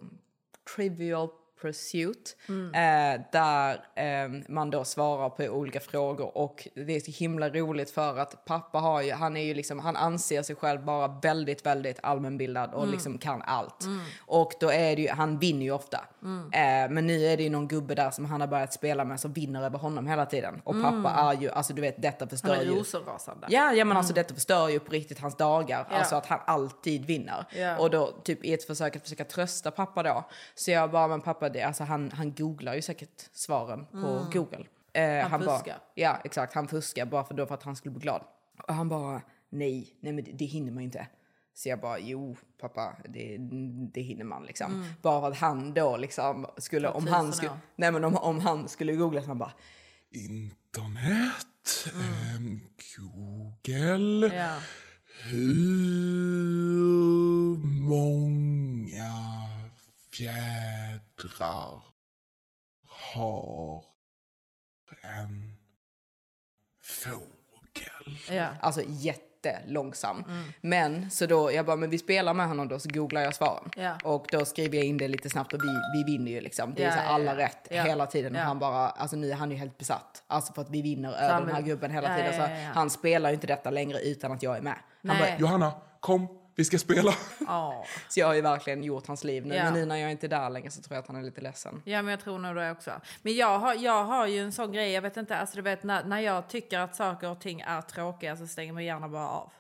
trivial 0.76 1.30
pursuit. 1.68 2.36
Mm. 2.50 2.74
Eh, 2.74 3.22
där 3.32 3.72
eh, 3.96 4.42
man 4.50 4.70
då 4.70 4.84
svarar 4.84 5.30
på 5.30 5.44
olika 5.44 5.80
frågor 5.80 6.38
och 6.38 6.68
det 6.76 6.96
är 6.96 7.00
så 7.00 7.12
himla 7.12 7.50
roligt 7.50 7.92
för 7.92 8.18
att 8.20 8.46
pappa 8.46 8.80
har 8.80 9.02
ju, 9.02 9.12
han 9.12 9.38
är 9.38 9.44
ju 9.44 9.54
liksom, 9.54 9.80
han 9.80 9.96
anser 9.96 10.42
sig 10.42 10.56
själv 10.56 10.82
vara 10.82 11.08
väldigt, 11.08 11.66
väldigt 11.66 12.00
allmänbildad 12.04 12.74
och 12.74 12.82
Mm. 12.84 12.92
liksom 12.94 13.18
kan 13.18 13.42
allt. 13.42 13.84
Mm. 13.84 14.00
Och 14.26 14.52
då 14.60 14.72
är 14.72 14.96
det 14.96 15.02
ju, 15.02 15.10
han 15.10 15.40
vinner 15.40 15.64
ju 15.64 15.72
ofta. 15.72 16.06
Mm. 16.24 16.46
Eh, 16.54 16.94
men 16.94 17.08
nu 17.08 17.26
är 17.26 17.38
det 17.38 17.44
ju 17.44 17.50
någon 17.50 17.68
gubbe 17.68 17.96
där 17.96 18.12
som 18.12 18.26
han 18.26 18.42
har 18.42 18.48
börjat 18.48 18.74
spela 18.74 19.06
med 19.06 19.20
som 19.20 19.34
vinner 19.34 19.64
över 19.66 19.80
honom 19.80 20.08
hela 20.08 20.26
tiden. 20.26 20.62
Och 20.64 20.74
Mm. 20.76 21.04
pappa 21.04 21.16
är 21.20 21.42
ju, 21.42 21.50
alltså 21.52 21.74
du 21.74 21.82
vet 21.82 22.02
detta 22.02 22.28
förstör 22.28 22.50
Han 22.50 22.60
är 22.60 22.64
ju. 22.64 22.76
rosenrasande. 22.80 23.48
Ja, 23.50 23.74
ja 23.74 23.86
men 23.86 23.98
alltså 23.98 24.14
Mm. 24.14 24.24
detta 24.24 24.34
förstör 24.34 24.70
ju 24.70 24.80
på 24.80 24.92
riktigt 24.92 25.20
hans 25.20 25.38
dagar. 25.38 25.88
Ja. 25.92 25.98
Alltså 25.98 26.16
att 26.16 26.26
han 26.26 26.40
alltid 26.46 27.06
vinner. 27.06 27.46
Ja. 27.56 27.78
Och 27.78 27.90
då 27.90 28.08
typ 28.24 28.46
i 28.46 28.54
ett 28.54 28.64
försök 28.64 28.96
att 28.96 29.04
försöka 29.04 29.26
trösta 29.26 29.72
pappa 29.72 30.04
då. 30.04 30.24
Så 30.56 30.72
jag 30.72 30.92
bara, 30.92 31.08
men 31.08 31.22
pappa, 31.22 31.50
det, 31.54 31.62
alltså 31.62 31.84
han, 31.84 32.12
han 32.12 32.34
googlar 32.36 32.74
ju 32.76 32.82
säkert 32.82 33.30
svaren 33.32 33.86
på 33.86 33.98
Mm. 33.98 34.30
Google. 34.34 34.66
Eh, 34.94 35.28
Han 35.28 35.46
bara, 35.46 35.58
fuskar. 35.58 35.78
Ja, 35.96 36.18
exakt. 36.24 36.54
Han 36.54 36.68
fuskar 36.68 37.06
bara 37.06 37.24
för, 37.24 37.34
då 37.34 37.46
för 37.46 37.56
att 37.56 37.64
han 37.64 37.76
skulle 37.76 37.92
bli 37.92 38.02
glad. 38.02 38.24
Och 38.68 38.74
han 38.74 38.90
bara, 38.90 39.22
nej, 39.50 39.96
nej 40.00 40.14
men 40.14 40.24
det, 40.24 40.32
det 40.32 40.46
hinner 40.46 40.72
man 40.72 40.84
inte. 40.84 41.08
Så 41.56 41.70
jag 41.70 41.80
bara, 41.80 42.00
jo 42.00 42.36
pappa, 42.62 42.96
det, 43.10 43.38
det 43.94 44.02
hinner 44.02 44.26
man 44.26 44.44
liksom. 44.46 44.74
Mm. 44.74 44.88
Bara 45.02 45.22
för 45.22 45.28
att 45.32 45.38
han 45.38 45.74
då 45.74 45.98
liksom 45.98 46.46
skulle, 46.58 46.90
om 46.90 47.08
han 47.08 47.34
skulle, 47.34 47.52
nej 47.76 47.92
men 47.92 48.04
om, 48.04 48.18
om 48.18 48.40
han 48.40 48.68
skulle 48.68 48.94
googla 48.96 49.22
så 49.22 49.28
han 49.28 49.38
bara, 49.38 49.52
Internet, 50.12 51.88
ehm, 51.96 52.60
Google. 52.98 54.36
Ja. 54.36 54.58
Hur 55.30 55.44
många 57.90 59.12
fjädrar 60.14 61.82
har 62.90 63.84
en 65.04 65.56
fågel? 66.84 68.18
Ja. 68.38 68.48
Alltså 68.62 68.82
jätte, 68.88 69.24
jättelångsam. 69.46 70.24
Mm. 70.28 70.44
Men 70.62 71.12
så 71.12 71.26
då, 71.26 71.52
jag 71.52 71.66
bara, 71.66 71.76
men 71.76 71.90
vi 71.90 71.98
spelar 71.98 72.34
med 72.34 72.48
honom 72.48 72.68
då 72.68 72.80
så 72.80 72.90
googlar 72.90 73.22
jag 73.22 73.36
svaren. 73.36 73.70
Ja. 73.76 73.98
Och 74.04 74.26
då 74.32 74.46
skriver 74.46 74.78
jag 74.78 74.86
in 74.88 74.98
det 74.98 75.08
lite 75.08 75.30
snabbt 75.30 75.54
och 75.54 75.60
vi, 75.64 75.68
vi 75.94 76.12
vinner 76.12 76.32
ju 76.32 76.42
liksom. 76.42 76.74
Det 76.74 76.84
är 76.84 76.88
Ja, 76.88 76.92
så 76.94 77.00
här 77.00 77.08
alla 77.14 77.32
ja. 77.32 77.38
rätt 77.38 77.68
Ja. 77.70 77.84
hela 77.84 78.06
tiden. 78.06 78.36
Och 78.36 78.42
han 78.42 78.60
bara, 78.60 78.90
alltså 78.90 79.16
nu 79.16 79.32
är 79.32 79.36
han 79.36 79.52
ju 79.52 79.58
helt 79.58 79.78
besatt. 79.78 80.24
Alltså 80.28 80.54
för 80.54 80.62
att 80.62 80.70
vi 80.70 80.82
vinner 80.82 81.10
han 81.10 81.18
över 81.20 81.46
den 81.46 81.56
här 81.56 81.62
gubben 81.62 81.92
hela 81.92 82.10
Ja, 82.10 82.16
tiden. 82.18 82.40
ja, 82.40 82.48
Så 82.74 82.74
han 82.80 82.90
spelar 82.90 83.30
ju 83.30 83.34
inte 83.34 83.48
detta 83.48 83.70
längre 83.70 84.00
utan 84.00 84.32
att 84.32 84.44
jag 84.44 84.58
är 84.58 84.62
med. 84.62 84.74
Han 85.08 85.18
Nej. 85.18 85.32
bara, 85.32 85.40
Johanna, 85.40 85.74
kom, 86.00 86.28
vi 86.56 86.66
ska 86.66 86.78
spela. 86.78 87.14
Ja. 87.48 87.86
så 88.10 88.20
jag 88.20 88.28
har 88.28 88.34
ju 88.34 88.42
verkligen 88.42 88.84
gjort 88.84 89.08
hans 89.08 89.24
liv 89.24 89.46
nu. 89.46 89.56
Ja. 89.56 89.64
Men 89.64 89.74
nu 89.74 89.86
när 89.86 89.96
jag 89.96 90.12
inte 90.12 90.28
är 90.28 90.30
där 90.30 90.50
längre 90.50 90.72
så 90.72 90.82
tror 90.82 90.96
jag 90.96 91.02
att 91.02 91.08
han 91.08 91.16
är 91.16 91.24
lite 91.24 91.42
ledsen. 91.42 91.82
Ja, 91.86 92.02
men 92.02 92.12
jag 92.12 92.20
tror 92.20 92.40
nog 92.40 92.56
det 92.56 92.72
också. 92.72 92.92
Men 93.22 93.36
jag 93.36 93.60
har, 93.60 93.74
jag 93.74 94.04
har 94.04 94.28
ju 94.28 94.40
en 94.40 94.52
sån 94.52 94.72
grej, 94.72 94.92
jag 94.92 95.02
vet 95.02 95.18
inte, 95.18 95.38
alltså 95.38 95.56
du 95.56 95.62
vet 95.62 95.84
när, 95.84 96.04
när 96.04 96.20
jag 96.20 96.50
tycker 96.50 96.80
att 96.80 96.96
saker 96.96 97.30
och 97.30 97.40
ting 97.40 97.62
är 97.62 97.82
tråkiga 97.82 98.36
så 98.36 98.48
stänger 98.48 98.74
man 98.74 98.86
gärna 98.86 99.10
bara 99.10 99.30
av. 99.30 99.52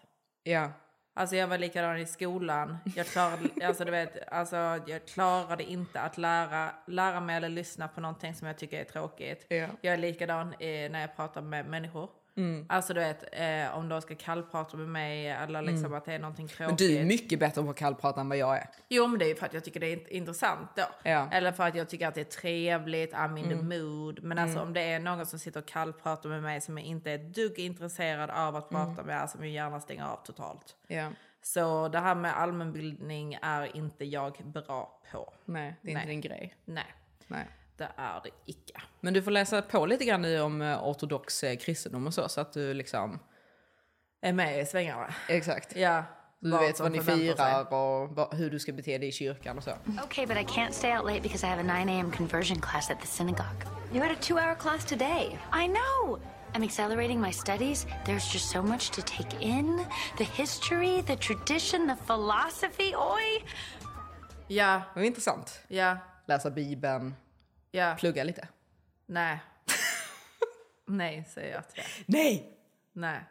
Ja. 0.44 0.72
Alltså 1.16 1.36
jag 1.36 1.48
var 1.48 1.58
likadan 1.58 1.98
i 1.98 2.06
skolan. 2.06 2.78
Jag 2.96 3.06
klarade, 3.06 3.50
alltså 3.68 3.86
du 3.86 3.92
vet, 3.92 4.28
alltså 4.28 4.56
jag 4.88 5.06
klarade 5.08 5.64
inte 5.64 6.02
att 6.02 6.18
lära, 6.18 6.70
lära 6.88 7.20
mig 7.20 7.36
eller 7.36 7.50
lyssna 7.50 7.88
på 7.88 8.02
någonting 8.02 8.36
som 8.36 8.48
jag 8.48 8.58
tycker 8.58 8.80
är 8.80 8.84
tråkigt. 8.84 9.46
Ja. 9.50 9.68
Jag 9.82 9.94
är 9.94 9.98
likadan 9.98 10.54
eh, 10.54 10.92
när 10.92 11.02
jag 11.02 11.16
pratar 11.16 11.42
med 11.42 11.66
människor. 11.66 12.10
Mm. 12.36 12.66
Alltså 12.70 12.94
du 12.94 13.00
vet, 13.00 13.24
eh, 13.32 13.78
om 13.78 13.90
de 13.90 14.02
ska 14.02 14.16
kallprata 14.16 14.78
med 14.78 14.88
mig 14.90 15.28
eller 15.30 15.62
liksom 15.62 15.86
Mm. 15.86 15.98
att 15.98 16.06
det 16.06 16.14
är 16.14 16.20
någonting 16.20 16.48
tråkigt. 16.48 16.68
Men 16.68 16.76
du 16.76 16.98
är 16.98 17.06
mycket 17.06 17.40
bättre 17.40 17.64
på 17.64 17.70
att 17.70 17.76
kallprata 17.76 18.22
än 18.22 18.30
vad 18.30 18.38
jag 18.38 18.58
är. 18.58 18.70
Jo, 18.90 19.08
men 19.08 19.20
det 19.20 19.26
är 19.26 19.30
ju 19.30 19.36
för 19.36 19.46
att 19.46 19.54
jag 19.54 19.64
tycker 19.64 19.80
det 19.80 19.88
är 19.88 19.96
int- 19.98 20.08
intressant 20.08 20.70
då. 20.76 20.84
Ja. 21.04 21.28
Eller 21.32 21.52
för 21.52 21.68
att 21.68 21.76
jag 21.76 21.90
tycker 21.90 22.08
att 22.08 22.16
det 22.16 22.22
är 22.22 22.26
trevligt, 22.42 23.14
I'm 23.14 23.38
in 23.40 23.44
the 23.48 23.54
Mm. 23.54 23.68
mood. 23.82 24.24
Men 24.24 24.40
alltså 24.40 24.58
Mm. 24.58 24.68
om 24.68 24.74
det 24.74 24.82
är 24.82 25.00
någon 25.00 25.26
som 25.26 25.40
sitter 25.40 25.60
och 25.60 25.66
kallpratar 25.68 26.30
med 26.30 26.42
mig 26.44 26.62
som 26.62 26.78
inte 26.78 27.12
är 27.12 27.16
ett 27.16 27.36
dugg 27.36 27.60
intresserad 27.60 28.30
av 28.30 28.56
att 28.56 28.70
prata 28.70 28.92
Mm. 28.92 29.06
med, 29.06 29.22
alltså 29.22 29.38
vill 29.38 29.54
gärna 29.54 29.80
stänga 29.80 30.10
av 30.10 30.20
totalt. 30.26 30.76
Ja. 30.88 31.10
Så 31.42 31.88
det 31.88 32.00
här 32.00 32.16
med 32.16 32.38
allmänbildning 32.40 33.38
är 33.42 33.78
inte 33.78 34.06
jag 34.06 34.38
bra 34.46 35.00
på. 35.12 35.34
Nej, 35.46 35.76
det 35.82 35.88
är 35.88 35.92
inte 35.92 36.06
Nej. 36.06 36.14
din 36.14 36.22
grej. 36.22 36.56
Nej, 36.66 36.86
Nej. 37.28 37.46
Det 37.78 37.92
är 37.98 38.22
det 38.24 38.30
icke. 38.46 38.82
Men 39.02 39.14
du 39.14 39.22
får 39.22 39.32
läsa 39.32 39.62
på 39.62 39.86
lite 39.86 40.06
grann 40.06 40.22
nu 40.22 40.42
om 40.42 40.62
eh, 40.62 40.84
ortodox 40.84 41.44
eh, 41.44 41.58
kristendom 41.58 42.08
och 42.08 42.14
så, 42.14 42.30
så 42.30 42.42
att 42.42 42.54
du 42.54 42.74
liksom... 42.74 43.20
Är 44.22 44.34
med 44.34 44.62
i 44.62 44.66
svängarna. 44.66 45.14
Exakt. 45.30 45.76
Ja. 45.76 46.04
Du 46.40 46.50
vad 46.50 46.62
vet 46.62 46.80
vad 46.80 46.92
ni 46.92 47.02
firar 47.02 47.74
och 47.74 48.36
hur 48.36 48.50
du 48.50 48.60
ska 48.60 48.74
bete 48.74 48.98
dig 48.98 49.08
i 49.08 49.12
kyrkan 49.12 49.58
och 49.58 49.64
så. 49.64 49.72
Okay, 50.04 50.26
but 50.26 50.38
I 50.38 50.44
can't 50.44 50.72
stay 50.72 50.98
out 50.98 51.06
late 51.06 51.22
because 51.22 51.48
I 51.48 51.50
have 51.50 51.62
a 51.62 51.84
9 51.86 51.90
a.m. 51.90 52.12
conversion 52.12 52.62
class 52.62 52.92
at 52.92 53.02
the 53.02 53.08
synagogue. 53.08 53.66
You 53.94 54.02
had 54.02 54.12
a 54.12 54.22
two 54.22 54.38
hour 54.38 54.56
class 54.56 54.86
today. 54.86 55.40
I 55.54 55.68
know. 55.68 56.20
I'm 56.54 56.64
accelerating 56.64 57.22
my 57.22 57.32
studies. 57.32 57.88
There's 58.06 58.34
just 58.34 58.52
so 58.52 58.62
much 58.62 58.92
to 58.92 59.02
take 59.02 59.42
in 59.42 59.86
the 60.18 60.24
history, 60.24 61.02
the 61.02 61.16
tradition, 61.16 61.88
the 61.88 61.96
philosophy. 61.96 62.96
Oi! 62.96 63.44
Ja. 64.48 64.82
Det 64.94 65.00
var 65.00 65.06
intressant. 65.08 65.64
Ja. 65.68 65.98
Läsa 66.26 66.50
bibeln, 66.50 67.16
Ja. 67.76 67.96
plugga 68.00 68.24
lite. 68.24 68.48
Nej. 69.06 69.40
Nej, 70.86 71.26
säger 71.34 71.56
jag 71.56 71.70
till 71.70 71.84
det. 71.84 72.14
Nej! 72.18 72.58
Nej. 72.94 73.26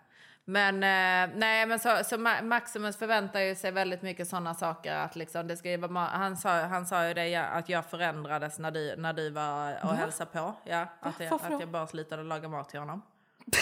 Men, 0.44 0.74
eh, 0.74 1.36
nej, 1.38 1.66
men 1.66 1.78
så, 1.78 2.04
så 2.04 2.16
Ma- 2.16 2.42
Maximus 2.42 2.96
förväntar 2.96 3.40
ju 3.40 3.54
sig 3.54 3.70
väldigt 3.70 4.02
mycket 4.02 4.28
sådana 4.28 4.54
saker. 4.54 4.94
Att 4.94 5.16
liksom, 5.16 5.46
det 5.46 5.56
ska 5.56 5.78
vara, 5.78 6.04
han, 6.04 6.36
sa, 6.36 6.62
han 6.62 6.86
sa 6.86 7.08
ju 7.08 7.14
det, 7.14 7.28
ja, 7.28 7.42
att 7.42 7.68
jag 7.68 7.86
förändrades 7.86 8.58
när 8.58 8.70
du, 8.70 8.96
när 8.96 9.12
du 9.12 9.30
var 9.30 9.72
och 9.82 9.88
Va? 9.88 9.94
hälsade 9.94 10.30
på. 10.30 10.54
Ja, 10.64 10.86
att, 11.00 11.20
jag, 11.20 11.34
att 11.34 11.60
jag 11.60 11.68
bara 11.68 11.86
slutade 11.86 12.22
laga 12.22 12.48
mat 12.48 12.68
till 12.68 12.80
honom. 12.80 13.02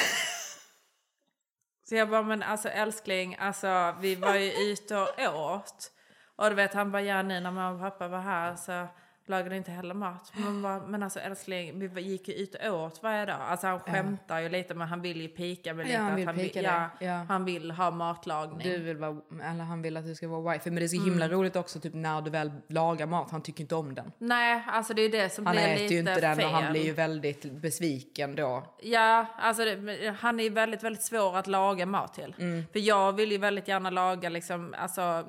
Så 1.89 1.95
jag 1.95 2.11
bara, 2.11 2.23
men 2.23 2.43
alltså 2.43 2.69
älskling, 2.69 3.37
alltså 3.37 3.95
vi 4.01 4.15
var 4.15 4.35
ju 4.35 4.53
ute 4.53 4.97
och 4.97 5.35
åt. 5.35 5.93
Och 6.37 6.49
du 6.51 6.55
vet, 6.55 6.75
han 6.75 6.93
bara, 6.93 7.03
ja 7.03 7.23
nu 7.23 7.41
när 7.41 7.51
mamma 7.51 7.71
och 7.71 7.81
pappa 7.81 8.09
var 8.09 8.21
här 8.21 8.57
så 8.57 8.87
lagade 9.31 9.57
inte 9.57 9.71
heller 9.71 9.95
mat. 9.95 10.33
Men, 10.37 10.63
bara, 10.63 10.81
men 10.87 11.03
alltså 11.03 11.21
älskling, 11.21 11.89
vi 11.95 12.01
gick 12.01 12.29
ju 12.29 12.35
ut 12.35 12.55
och 12.55 12.75
åt 12.85 13.03
varje 13.03 13.27
dag. 13.27 13.37
Alltså 13.41 13.67
han 13.67 13.81
Ja. 13.87 13.93
skämtar 13.93 14.39
ju 14.41 14.49
lite 14.49 14.75
men 14.75 14.89
han 14.89 15.03
vill 15.03 15.21
ju 15.21 15.29
pika 15.29 15.75
med 15.75 15.83
Ja, 15.87 15.89
lite. 15.89 15.99
han 15.99 16.13
att 16.13 16.19
vill 16.19 16.27
han 16.27 16.37
pika 16.37 16.63
ja. 16.63 16.91
Ja. 17.01 17.13
Han 17.29 17.45
vill 17.45 17.71
ha 17.71 17.91
matlagning. 17.91 18.59
Du 18.63 18.79
vill 18.79 18.97
vara, 18.97 19.17
eller 19.51 19.65
han 19.65 19.83
vill 19.83 19.97
att 19.97 20.05
du 20.05 20.15
ska 20.15 20.29
vara 20.29 20.53
wifi. 20.53 20.71
Men 20.71 20.79
det 20.79 20.85
är 20.85 20.89
så 20.89 20.97
Mm. 20.97 21.09
himla 21.11 21.29
roligt 21.29 21.57
också 21.57 21.81
typ 21.81 21.95
när 21.95 22.21
du 22.23 22.31
väl 22.31 22.53
lagar 22.69 23.07
mat. 23.07 23.31
Han 23.31 23.43
tycker 23.43 23.61
inte 23.61 23.75
om 23.75 23.95
den. 23.95 24.13
Nej, 24.19 24.63
alltså 24.67 24.95
det 24.95 25.03
är 25.03 25.09
det 25.09 25.29
som 25.29 25.47
Han 25.47 25.55
blir 25.57 25.65
äter 25.65 25.83
lite 25.83 25.95
ju 25.95 26.01
inte 26.01 26.21
den 26.21 26.37
fel. 26.37 26.45
och 26.47 26.51
han 26.53 26.73
blir 26.73 26.85
ju 26.85 26.93
väldigt 26.93 27.45
besviken 27.53 28.35
då. 28.35 28.65
Ja, 28.83 29.27
alltså 29.39 29.65
det, 29.65 30.15
han 30.21 30.41
är 30.41 30.45
ju 30.45 30.51
väldigt, 30.51 30.83
väldigt 30.83 31.03
svår 31.03 31.37
att 31.39 31.47
laga 31.47 31.87
mat 31.87 32.15
till. 32.15 32.35
Mm. 32.39 32.65
För 32.73 32.79
jag 32.79 33.13
vill 33.13 33.33
ju 33.33 33.39
väldigt 33.39 33.69
gärna 33.69 33.91
laga 33.91 34.29
liksom, 34.29 34.75
alltså, 34.79 35.25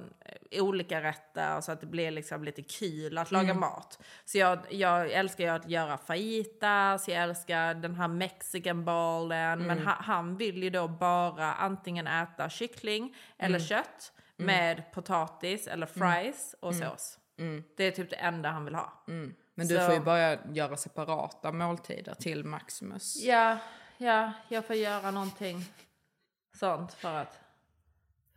olika 0.51 1.01
rätter 1.01 1.61
så 1.61 1.71
att 1.71 1.81
det 1.81 1.87
blir 1.87 2.11
liksom 2.11 2.43
lite 2.43 2.61
kul 2.61 3.17
att 3.17 3.31
laga 3.31 3.43
Mm. 3.49 3.59
mat. 3.59 3.99
Så 4.25 4.37
jag, 4.37 4.59
jag 4.69 5.11
älskar 5.11 5.43
ju 5.43 5.49
att 5.49 5.69
göra 5.69 5.97
fajitas, 5.97 7.07
jag 7.09 7.23
älskar 7.23 7.73
den 7.73 7.95
här 7.95 8.07
mexican 8.07 8.85
ballen. 8.85 9.59
Men 9.59 9.71
Mm. 9.77 9.87
ha, 9.87 9.93
han 9.93 10.37
vill 10.37 10.63
ju 10.63 10.69
då 10.69 10.87
bara 10.87 11.53
antingen 11.53 12.07
äta 12.07 12.49
kyckling 12.49 13.15
eller 13.37 13.55
Mm. 13.59 13.67
kött 13.67 14.13
Mm. 14.39 14.45
med 14.55 14.91
potatis 14.91 15.67
eller 15.67 15.85
fries 15.85 16.55
och 16.59 16.73
Mm. 16.73 16.89
sås. 16.89 17.19
Mm. 17.39 17.63
Det 17.77 17.83
är 17.83 17.91
typ 17.91 18.09
det 18.09 18.15
enda 18.15 18.49
han 18.49 18.65
vill 18.65 18.75
ha. 18.75 19.03
Mm. 19.07 19.33
Men 19.55 19.67
du 19.67 19.75
Så- 19.77 19.85
får 19.85 19.93
ju 19.93 19.99
börja 19.99 20.39
göra 20.51 20.77
separata 20.77 21.51
måltider 21.51 22.13
till 22.13 22.43
Maximus. 22.43 23.23
Ja, 23.23 23.57
ja, 23.97 24.31
jag 24.47 24.65
får 24.65 24.75
göra 24.75 25.11
någonting 25.11 25.65
sånt 26.59 26.93
för 26.93 27.13
att 27.15 27.39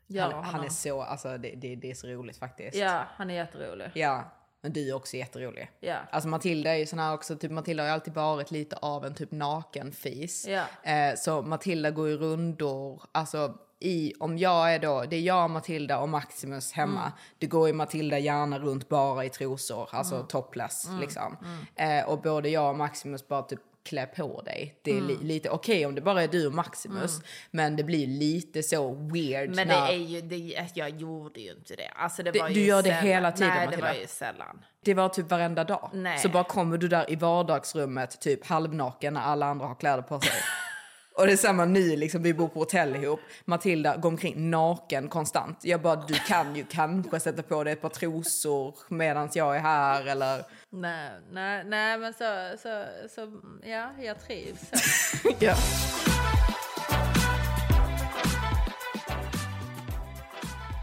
göra 0.07 0.34
han, 0.34 0.44
han 0.44 0.44
honom. 0.52 0.66
är 0.66 0.70
så, 0.70 1.02
alltså 1.02 1.38
det, 1.38 1.50
det, 1.57 1.76
det 1.76 1.90
är 1.90 1.94
så 1.94 2.07
roligt 2.07 2.36
faktiskt. 2.36 2.76
Ja, 2.76 3.05
han 3.16 3.30
är 3.30 3.34
jätterolig. 3.34 3.90
Ja, 3.94 4.24
men 4.61 4.72
du 4.72 4.88
är 4.88 4.94
också 4.94 5.16
jätterolig. 5.16 5.70
Ja. 5.80 5.96
Alltså 6.11 6.28
Matilda 6.28 6.70
är 6.70 6.78
ju 6.78 6.86
sån 6.86 6.98
här 6.98 7.14
också, 7.14 7.36
typ 7.36 7.50
Matilda 7.50 7.82
har 7.82 7.88
ju 7.88 7.94
alltid 7.94 8.14
varit 8.14 8.50
lite 8.50 8.76
av 8.76 9.05
en 9.05 9.14
typ 9.14 9.32
nakenfis. 9.32 10.46
Ja. 10.48 10.90
Eh, 10.92 11.14
så 11.16 11.42
Matilda 11.42 11.90
går 11.90 12.09
ju 12.09 12.16
rundor, 12.16 13.02
alltså 13.12 13.55
i, 13.80 14.12
om 14.20 14.38
jag 14.38 14.74
är 14.74 14.78
då, 14.78 15.05
det 15.11 15.16
är 15.16 15.20
jag, 15.20 15.50
Matilda 15.50 15.98
och 15.98 16.09
Maximus 16.09 16.72
hemma. 16.72 17.00
Mm. 17.00 17.12
Det 17.38 17.46
går 17.46 17.66
ju 17.68 17.74
Matilda 17.74 18.18
gärna 18.18 18.59
runt 18.59 18.88
bara 18.88 19.24
i 19.24 19.28
trosor, 19.30 19.88
alltså 19.92 20.14
Mm. 20.14 20.26
topless 20.26 20.86
Mm. 20.88 21.00
liksom. 21.00 21.36
Mm. 21.76 21.98
Eh, 22.00 22.09
och 22.11 22.20
både 22.20 22.48
jag 22.48 22.68
och 22.70 22.76
Maximus 22.76 23.28
bara 23.28 23.42
typ 23.42 23.61
klä 23.85 24.07
på 24.07 24.43
dig. 24.43 24.78
Det 24.82 24.91
är 24.91 25.01
li- 25.01 25.14
Mm. 25.14 25.26
lite 25.26 25.51
okej 25.51 25.87
om 25.87 25.95
det 25.95 26.01
bara 26.01 26.22
är 26.22 26.28
du 26.28 26.47
och 26.47 26.53
Maximus. 26.55 27.14
Mm. 27.16 27.26
Men 27.51 27.76
det 27.76 27.85
blir 27.85 28.07
lite 28.07 28.62
så 28.62 28.95
weird. 28.95 29.55
Men 29.57 29.68
det 29.68 29.74
när- 29.80 29.89
är 29.93 29.97
ju, 29.97 30.20
det, 30.20 30.66
jag 30.74 30.91
gjorde 31.01 31.41
ju 31.41 31.51
inte 31.53 31.76
det. 31.76 31.89
Alltså 31.97 32.22
det 32.22 32.30
Det- 32.30 32.39
var 32.39 32.49
du 32.49 32.55
ju 32.55 32.66
gör 32.66 32.82
det 32.82 32.89
sällan. 32.89 33.05
hela 33.07 33.32
tiden, 33.32 33.49
Nej, 33.49 33.59
det 33.61 33.66
Matilda. 33.66 33.87
var 33.87 33.95
ju 33.95 34.07
sällan. 34.07 34.64
Det 34.85 34.95
var 34.95 35.09
typ 35.09 35.30
varenda 35.30 35.64
dag. 35.64 35.91
Nej. 35.95 36.18
Så 36.18 36.28
bara 36.28 36.45
kommer 36.45 36.78
du 36.78 36.89
där 36.89 37.11
i 37.12 37.16
vardagsrummet 37.16 38.20
typ 38.20 38.47
halvnaken 38.47 39.14
när 39.14 39.20
alla 39.20 39.47
andra 39.47 39.66
har 39.66 39.74
kläder 39.74 40.03
på 40.03 40.20
sig. 40.20 40.32
Och 41.16 41.26
det 41.26 41.32
är 41.32 41.36
samma 41.36 41.64
nu, 41.64 41.96
liksom, 41.96 42.22
vi 42.22 42.34
bor 42.34 42.48
på 42.48 42.58
hotell 42.58 42.96
ihop. 42.96 43.20
Matilda 43.44 43.96
går 43.96 44.08
omkring 44.08 44.50
naken 44.50 45.08
konstant. 45.08 45.58
Jag 45.62 45.82
bara, 45.82 45.96
du 45.96 46.14
kan 46.14 46.56
ju 46.56 46.64
kanske 46.64 47.20
sätta 47.20 47.42
på 47.42 47.64
dig 47.64 47.72
ett 47.72 47.80
par 47.80 47.88
trosor 47.88 48.74
medan 48.88 49.28
jag 49.34 49.56
är 49.56 49.60
här 49.60 50.06
eller... 50.06 50.44
Nej, 50.70 51.10
nej, 51.30 51.64
nej 51.64 51.98
men 51.98 52.14
så, 52.14 52.54
så, 52.58 52.84
så, 53.10 53.40
ja, 53.64 53.90
jag 53.98 54.20
trivs. 54.20 54.70
ja. 55.38 55.54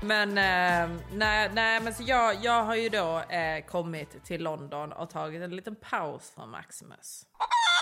Men, 0.03 0.29
eh, 0.29 0.99
nej, 1.13 1.49
nej, 1.53 1.81
men 1.81 1.93
så 1.93 2.03
jag, 2.05 2.35
jag 2.41 2.63
har 2.63 2.75
ju 2.75 2.89
då 2.89 3.19
eh, 3.19 3.65
kommit 3.65 4.23
till 4.23 4.43
London 4.43 4.91
och 4.91 5.09
tagit 5.09 5.41
en 5.41 5.55
liten 5.55 5.75
paus 5.75 6.31
från 6.35 6.49
Maximus. 6.49 7.25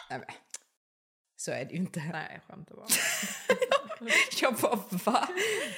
Nej, 0.09 0.19
men. 0.19 0.48
Så 1.39 1.51
är 1.51 1.65
det 1.65 1.71
ju 1.71 1.77
inte. 1.77 1.99
Nej, 2.13 2.31
jag 2.33 2.55
skämtar 2.55 2.75
bara. 2.75 2.85
jag 4.41 4.53
bara, 4.55 4.79
va? 5.05 5.27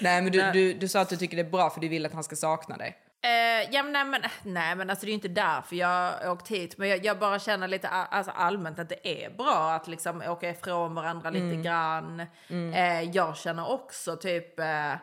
Nej 0.02 0.22
men 0.22 0.32
du, 0.32 0.38
Nej. 0.38 0.54
du, 0.54 0.74
du 0.74 0.88
sa 0.88 1.02
att 1.02 1.10
du 1.10 1.18
tycker 1.18 1.38
det 1.38 1.44
är 1.44 1.50
bra 1.50 1.70
för 1.70 1.82
du 1.82 1.88
vill 1.88 2.06
att 2.06 2.14
han 2.14 2.24
ska 2.24 2.36
sakna 2.36 2.78
dig. 2.78 2.98
Eh, 3.24 3.70
ja, 3.74 3.84
men, 3.84 3.92
nej, 3.94 4.06
men, 4.06 4.22
nej 4.44 4.76
men 4.76 4.90
alltså 4.90 5.06
det 5.06 5.10
är 5.10 5.12
ju 5.12 5.16
inte 5.16 5.28
därför 5.28 5.76
jag 5.76 5.88
har 5.88 6.32
åkt 6.32 6.48
hit. 6.48 6.78
Men 6.78 6.90
jag, 6.90 7.06
jag 7.06 7.20
bara 7.20 7.40
känner 7.40 7.68
lite 7.68 7.88
alltså, 7.88 8.32
allmänt 8.32 8.80
att 8.80 8.90
det 8.90 9.24
är 9.26 9.30
bra 9.30 9.72
att 9.74 9.88
liksom 9.88 10.22
åka 10.22 10.50
ifrån 10.50 10.96
varandra 10.96 11.30
lite 11.30 11.46
Mm. 11.46 11.64
grann. 11.64 12.26
Mm. 12.50 12.74
Eh, 12.74 13.12
jag 13.16 13.38
känner 13.38 13.72
också 13.72 14.16
typ 14.16 14.60
eh, 14.60 14.94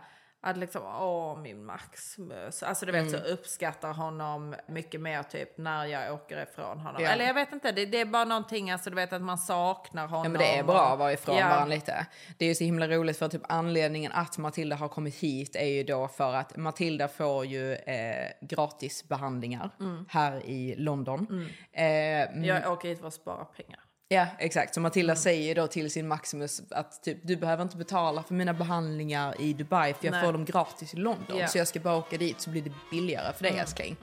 att 0.41 0.57
liksom, 0.57 0.83
åh 0.87 1.39
min 1.39 1.65
Maximus. 1.65 2.63
Alltså 2.63 2.87
du 2.87 2.93
vet 2.93 3.09
Mm. 3.09 3.21
så 3.21 3.27
uppskattar 3.27 3.93
honom 3.93 4.55
mycket 4.67 5.01
mer 5.01 5.23
typ 5.23 5.59
när 5.59 5.85
jag 5.87 6.15
åker 6.15 6.43
ifrån 6.43 6.79
honom. 6.79 7.03
Ja. 7.03 7.09
Eller 7.11 7.25
jag 7.27 7.35
vet 7.35 7.53
inte, 7.53 7.73
det, 7.73 7.87
det 7.87 8.01
är 8.01 8.05
bara 8.05 8.25
någonting 8.25 8.71
alltså 8.71 8.91
du 8.91 8.97
vet 8.97 9.13
att 9.13 9.23
man 9.23 9.39
saknar 9.39 10.07
honom. 10.07 10.25
Ja 10.25 10.29
men 10.31 10.39
det 10.41 10.59
är 10.59 10.63
bra 10.63 10.93
att 10.93 10.99
vara 10.99 11.13
ifrån 11.13 11.37
Ja. 11.37 11.49
varandra 11.49 11.75
lite. 11.75 12.07
Det 12.39 12.45
är 12.45 12.49
ju 12.49 12.55
så 12.55 12.65
himla 12.65 12.89
roligt 12.89 13.19
för 13.19 13.29
typ 13.29 13.43
anledningen 13.49 14.13
att 14.13 14.39
Matilda 14.39 14.77
har 14.77 14.89
kommit 14.89 15.15
hit 15.15 15.57
är 15.57 15.67
ju 15.67 15.83
då 15.85 16.09
för 16.09 16.35
att 16.35 16.57
Matilda 16.57 17.09
får 17.09 17.45
ju 17.47 17.75
eh, 17.75 18.29
gratis 18.41 19.09
behandlingar 19.09 19.71
Mm. 19.81 20.05
här 20.09 20.47
i 20.47 20.75
London. 20.79 21.27
Mm. 21.31 21.47
Eh, 21.73 22.33
mm, 22.33 22.45
Jag 22.45 22.73
åker 22.73 22.89
hit 22.89 23.01
för 23.01 23.07
att 23.09 23.15
spara 23.15 23.45
pengar. 23.45 23.81
Ja, 24.11 24.27
exakt. 24.39 24.75
Så 24.75 24.81
Matilda 24.81 25.17
säger 25.17 25.55
då 25.55 25.67
till 25.67 25.91
sin 25.91 26.09
Maximus 26.09 26.63
att 26.71 27.03
typ, 27.03 27.19
du 27.23 27.37
behöver 27.37 27.63
inte 27.63 27.77
betala 27.77 28.23
för 28.23 28.35
mina 28.35 28.55
behandlingar 28.55 29.41
i 29.41 29.53
Dubai 29.53 29.95
för 29.95 30.07
jag 30.07 30.13
Nej. 30.13 30.25
får 30.25 30.33
dem 30.33 30.45
gratis 30.45 30.95
i 30.95 30.97
London. 30.97 31.39
Ja. 31.39 31.47
Så 31.49 31.59
jag 31.59 31.69
ska 31.69 31.81
bara 31.81 31.97
åka 31.97 32.17
dit 32.17 32.41
så 32.41 32.51
blir 32.51 32.63
det 32.63 32.73
billigare 32.91 33.33
för 33.33 33.43
dig 33.43 33.51
Mm. 33.53 33.63
älskling. 33.63 33.97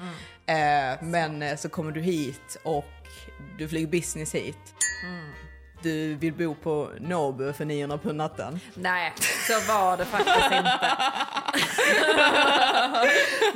Eh, 0.45 1.03
men 1.03 1.41
eh, 1.41 1.55
så 1.57 1.69
kommer 1.69 1.91
du 1.91 2.01
hit 2.01 2.57
och 2.63 2.85
du 3.57 3.67
flyger 3.69 3.87
business 3.87 4.35
hit. 4.35 4.57
Mm. 5.03 5.29
Du 5.81 6.15
vill 6.15 6.33
bo 6.33 6.55
på 6.55 6.89
Nobu 6.99 7.53
för 7.53 7.65
900 7.65 7.97
pund 7.97 8.17
natten. 8.17 8.59
Nej, 8.75 9.13
så 9.47 9.53
var 9.73 9.97
det 9.97 10.05
faktiskt 10.05 10.51
inte. 10.51 10.91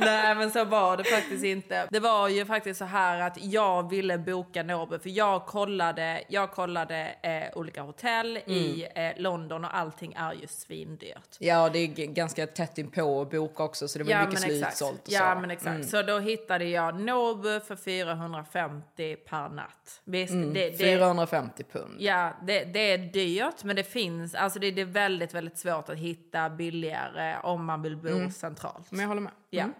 Nej, 0.00 0.34
men 0.34 0.50
så 0.50 0.64
var 0.64 0.96
det 0.96 1.04
faktiskt 1.04 1.44
inte. 1.44 1.86
Det 1.90 2.00
var 2.00 2.28
ju 2.28 2.44
faktiskt 2.46 2.78
så 2.78 2.84
här 2.84 3.20
att 3.20 3.38
jag 3.44 3.90
ville 3.90 4.18
boka 4.18 4.62
Nobu 4.62 4.98
för 4.98 5.10
jag 5.10 5.46
kollade, 5.46 6.24
jag 6.28 6.50
kollade 6.50 7.14
eh, 7.22 7.58
olika 7.58 7.82
hotell 7.82 8.36
i 8.46 8.86
Mm. 8.96 9.10
eh, 9.16 9.22
London 9.22 9.64
och 9.64 9.76
allting 9.76 10.12
är 10.18 10.32
ju 10.32 10.46
svindyrt. 10.46 11.36
Ja, 11.38 11.68
det 11.68 11.78
är 11.78 11.86
ganska 12.06 12.46
tätt 12.46 12.78
inpå 12.78 13.22
att 13.22 13.30
boka 13.30 13.62
också 13.62 13.88
så 13.88 13.98
det 13.98 14.04
var 14.04 14.26
mycket 14.26 14.40
slutsålt. 14.40 15.02
Ja, 15.08 15.32
så. 15.34 15.40
men 15.40 15.50
exakt. 15.50 15.66
Mm. 15.74 15.84
Så 15.86 16.02
då 16.02 16.18
hittade 16.18 16.64
jag 16.64 17.00
Nobu 17.00 17.60
för 17.60 17.76
450 17.76 19.16
per 19.16 19.48
natt. 19.48 20.00
Visst, 20.04 20.32
Mm, 20.32 20.54
det, 20.54 20.70
det, 20.70 20.76
450 20.78 21.64
pund. 21.72 21.96
Ja, 21.98 22.09
det, 22.42 22.64
det 22.64 22.92
är 22.92 22.98
dyrt, 22.98 23.64
men 23.64 23.76
det 23.76 23.84
finns, 23.84 24.34
alltså 24.34 24.58
det, 24.58 24.70
det 24.70 24.80
är 24.80 24.84
väldigt, 24.86 25.34
väldigt 25.34 25.58
svårt 25.58 25.88
att 25.88 25.96
hitta 25.96 26.50
billigare 26.50 27.36
om 27.42 27.64
man 27.64 27.82
vill 27.82 27.96
bo 27.96 28.08
Mm. 28.08 28.30
centralt. 28.30 28.90
Men 28.90 29.00
jag 29.00 29.08
håller 29.08 29.20
med. 29.20 29.32
Ja. 29.50 29.62
Mm. 29.62 29.74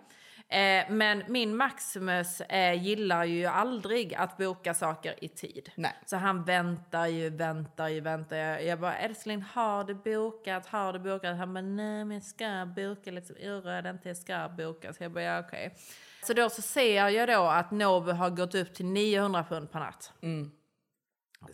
Eh, 0.53 0.91
men 0.91 1.23
min 1.29 1.57
Maximus 1.57 2.41
eh, 2.41 2.83
gillar 2.83 3.25
ju 3.25 3.47
aldrig 3.47 4.15
att 4.15 4.37
boka 4.37 4.75
saker 4.75 5.15
i 5.25 5.29
tid. 5.29 5.71
Nej. 5.75 5.93
Så 6.07 6.17
han 6.17 6.45
väntar 6.45 7.07
ju, 7.07 7.31
väntar 7.31 7.89
ju, 7.89 8.01
väntar. 8.01 8.37
Jag, 8.37 8.65
jag 8.65 8.81
bara, 8.81 8.97
älskling 8.97 9.43
har 9.53 9.85
du 9.85 9.95
bokat, 9.95 10.67
har 10.67 10.93
du 10.93 10.99
bokat? 10.99 11.37
Han 11.39 11.55
bara, 11.55 11.61
nej 11.63 12.05
men 12.05 12.11
jag 12.11 12.23
ska 12.23 12.69
boka 12.77 13.11
liksom, 13.11 13.37
dig 13.83 13.91
inte, 13.91 14.09
jag 14.09 14.17
ska 14.17 14.49
boka. 14.49 14.93
Så 14.93 15.03
jag 15.05 15.13
bara, 15.13 15.25
ja 15.25 15.41
okej. 15.41 15.75
Så 16.23 16.33
då 16.33 16.51
så 16.51 16.63
ser 16.63 17.09
jag 17.09 17.29
då 17.29 17.43
att 17.43 17.71
Nobu 17.71 18.13
har 18.13 18.31
gått 18.31 18.55
upp 18.55 18.75
till 18.75 18.87
900 18.87 19.45
pund 19.49 19.73
per 19.73 19.81
natt. 19.81 20.13
Mm. 20.23 20.51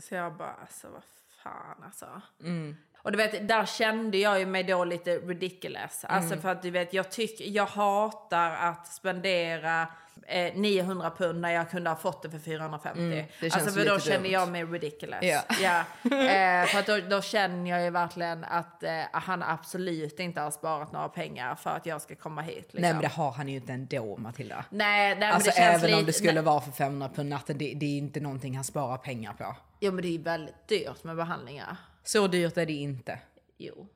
Så 0.01 0.14
jag 0.14 0.37
bara, 0.37 0.53
alltså 0.61 0.89
vad 0.89 1.03
fan 1.43 1.82
alltså. 1.84 2.07
Mm. 2.43 2.76
Och 3.03 3.12
du 3.12 3.18
vet, 3.18 3.49
där 3.49 3.66
kände 3.66 4.18
jag 4.18 4.39
ju 4.39 4.47
mig 4.47 4.62
då 4.62 4.84
lite 4.84 5.16
ridiculous. 5.16 6.05
Alltså 6.05 6.32
Mm. 6.32 6.43
för 6.43 6.49
att 6.49 6.62
du 6.62 6.70
vet, 6.70 6.93
jag 6.93 7.11
tycker, 7.11 7.45
jag 7.45 7.66
hatar 7.66 8.51
att 8.51 8.87
spendera 8.87 9.87
eh, 10.26 10.55
900 10.55 11.11
pund 11.18 11.41
när 11.41 11.51
jag 11.51 11.70
kunde 11.70 11.91
ha 11.91 11.97
fått 11.97 12.22
det 12.22 12.30
för 12.30 12.39
450. 12.39 13.01
Mm, 13.01 13.26
det 13.41 13.55
alltså 13.55 13.70
för 13.70 13.84
då 13.84 13.99
dumt. 14.18 14.26
jag 14.30 14.49
mig 14.49 14.64
ridiculous. 14.64 15.22
Ja. 15.22 15.43
Ja. 15.61 15.84
Eh, 16.26 16.66
för 16.66 16.78
att 16.78 16.87
då, 16.87 16.99
då 17.01 17.22
känner 17.22 17.70
jag 17.70 17.82
ju 17.84 17.91
verkligen 17.91 18.45
att 18.45 18.82
eh, 18.82 18.91
han 19.12 19.43
absolut 19.43 20.20
inte 20.20 20.41
har 20.41 20.51
sparat 20.51 20.93
några 20.93 21.09
pengar 21.09 21.55
för 21.55 21.70
att 21.70 21.87
jag 21.87 22.03
ska 22.03 22.14
komma 22.16 22.43
hit. 22.43 22.57
Liksom. 22.57 22.80
Nej 22.80 22.93
men 22.93 23.03
det 23.03 23.09
har 23.09 23.30
han 23.30 23.49
ju 23.49 23.57
inte 23.57 23.72
ändå 23.72 24.16
Matilda. 24.16 24.64
Nej, 24.70 25.09
nej, 25.09 25.18
men 25.18 25.32
alltså 25.34 25.51
det 25.51 25.57
känns 25.57 25.82
även 25.82 25.95
om 25.95 25.99
lite- 26.01 26.07
det 26.07 26.12
skulle 26.12 26.32
nej. 26.32 26.43
vara 26.43 26.61
för 26.61 26.72
500 26.72 27.09
på 27.09 27.22
natten, 27.22 27.59
det, 27.59 27.74
det 27.74 27.87
är 27.87 27.99
inte 27.99 28.20
någonting 28.20 28.55
han 28.57 28.64
sparar 28.64 28.97
pengar 28.97 29.32
på. 29.32 29.57
Jo 29.81 29.93
men 29.93 30.03
det 30.03 30.09
är 30.09 30.12
ju 30.12 30.22
väldigt 30.22 30.68
dyrt 30.68 31.05
med 31.05 31.16
behandlingar. 31.16 31.77
Så 32.05 32.27
dyrt 32.27 32.57
är 32.57 32.66
det 32.66 32.72
inte. 32.72 33.18
Jo. 33.59 33.89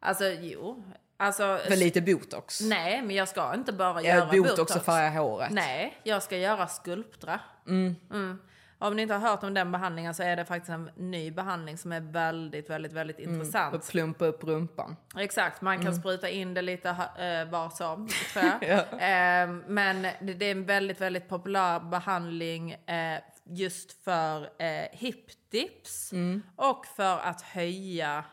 Alltså 0.00 0.24
jo. 0.28 0.84
Alltså, 1.16 1.58
För 1.68 1.76
lite 1.76 2.00
botox. 2.00 2.60
Nej, 2.60 3.02
men 3.02 3.16
jag 3.16 3.28
ska 3.28 3.54
inte 3.54 3.72
bara 3.72 4.02
Ja, 4.02 4.08
göra 4.16 4.26
botox 4.26 4.50
botox. 4.50 4.76
och 4.76 4.82
färga 4.84 5.10
håret. 5.20 5.50
Nej, 5.50 5.98
jag 6.02 6.22
ska 6.22 6.36
göra 6.36 6.66
skulptra. 6.66 7.40
Mm. 7.68 7.96
Mm. 8.10 8.38
Om 8.78 8.96
ni 8.96 9.02
inte 9.02 9.14
har 9.14 9.30
hört 9.30 9.42
om 9.42 9.54
den 9.54 9.72
behandlingen 9.72 10.14
så 10.14 10.22
är 10.22 10.36
det 10.36 10.44
faktiskt 10.44 10.70
en 10.70 10.90
ny 10.96 11.30
behandling 11.30 11.78
som 11.78 11.92
är 11.92 12.00
väldigt, 12.00 12.70
väldigt, 12.70 12.92
väldigt 12.92 13.18
intressant. 13.18 13.72
Mm. 13.72 13.80
Och 13.80 13.88
plumpa 13.88 14.24
upp 14.26 14.44
rumpan. 14.44 14.96
Exakt, 15.18 15.60
man 15.62 15.76
kan 15.78 15.86
Mm. 15.86 16.00
spruta 16.00 16.28
in 16.28 16.54
det 16.54 16.62
lite 16.62 16.88
uh, 16.88 17.50
var 17.50 17.70
som, 17.70 18.08
tror 18.32 18.44
jag. 18.60 18.62
Ja. 18.68 18.98
Eh, 18.98 19.48
men 19.66 20.02
det, 20.02 20.34
det 20.34 20.46
är 20.46 20.50
en 20.50 20.64
väldigt, 20.66 21.00
väldigt 21.00 21.28
populär 21.28 21.80
behandling 21.80 22.72
eh, 22.72 23.18
just 23.50 24.04
för 24.04 24.40
uh, 24.42 24.88
hip 24.92 25.50
dips 25.50 26.12
Mm. 26.12 26.42
och 26.56 26.86
för 26.86 27.18
att 27.18 27.42
höja 27.42 28.24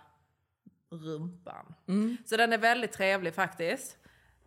rumpan. 0.91 1.73
Mm. 1.87 2.17
Så 2.25 2.37
den 2.37 2.53
är 2.53 2.57
väldigt 2.57 2.91
trevlig 2.91 3.33
faktiskt. 3.33 3.97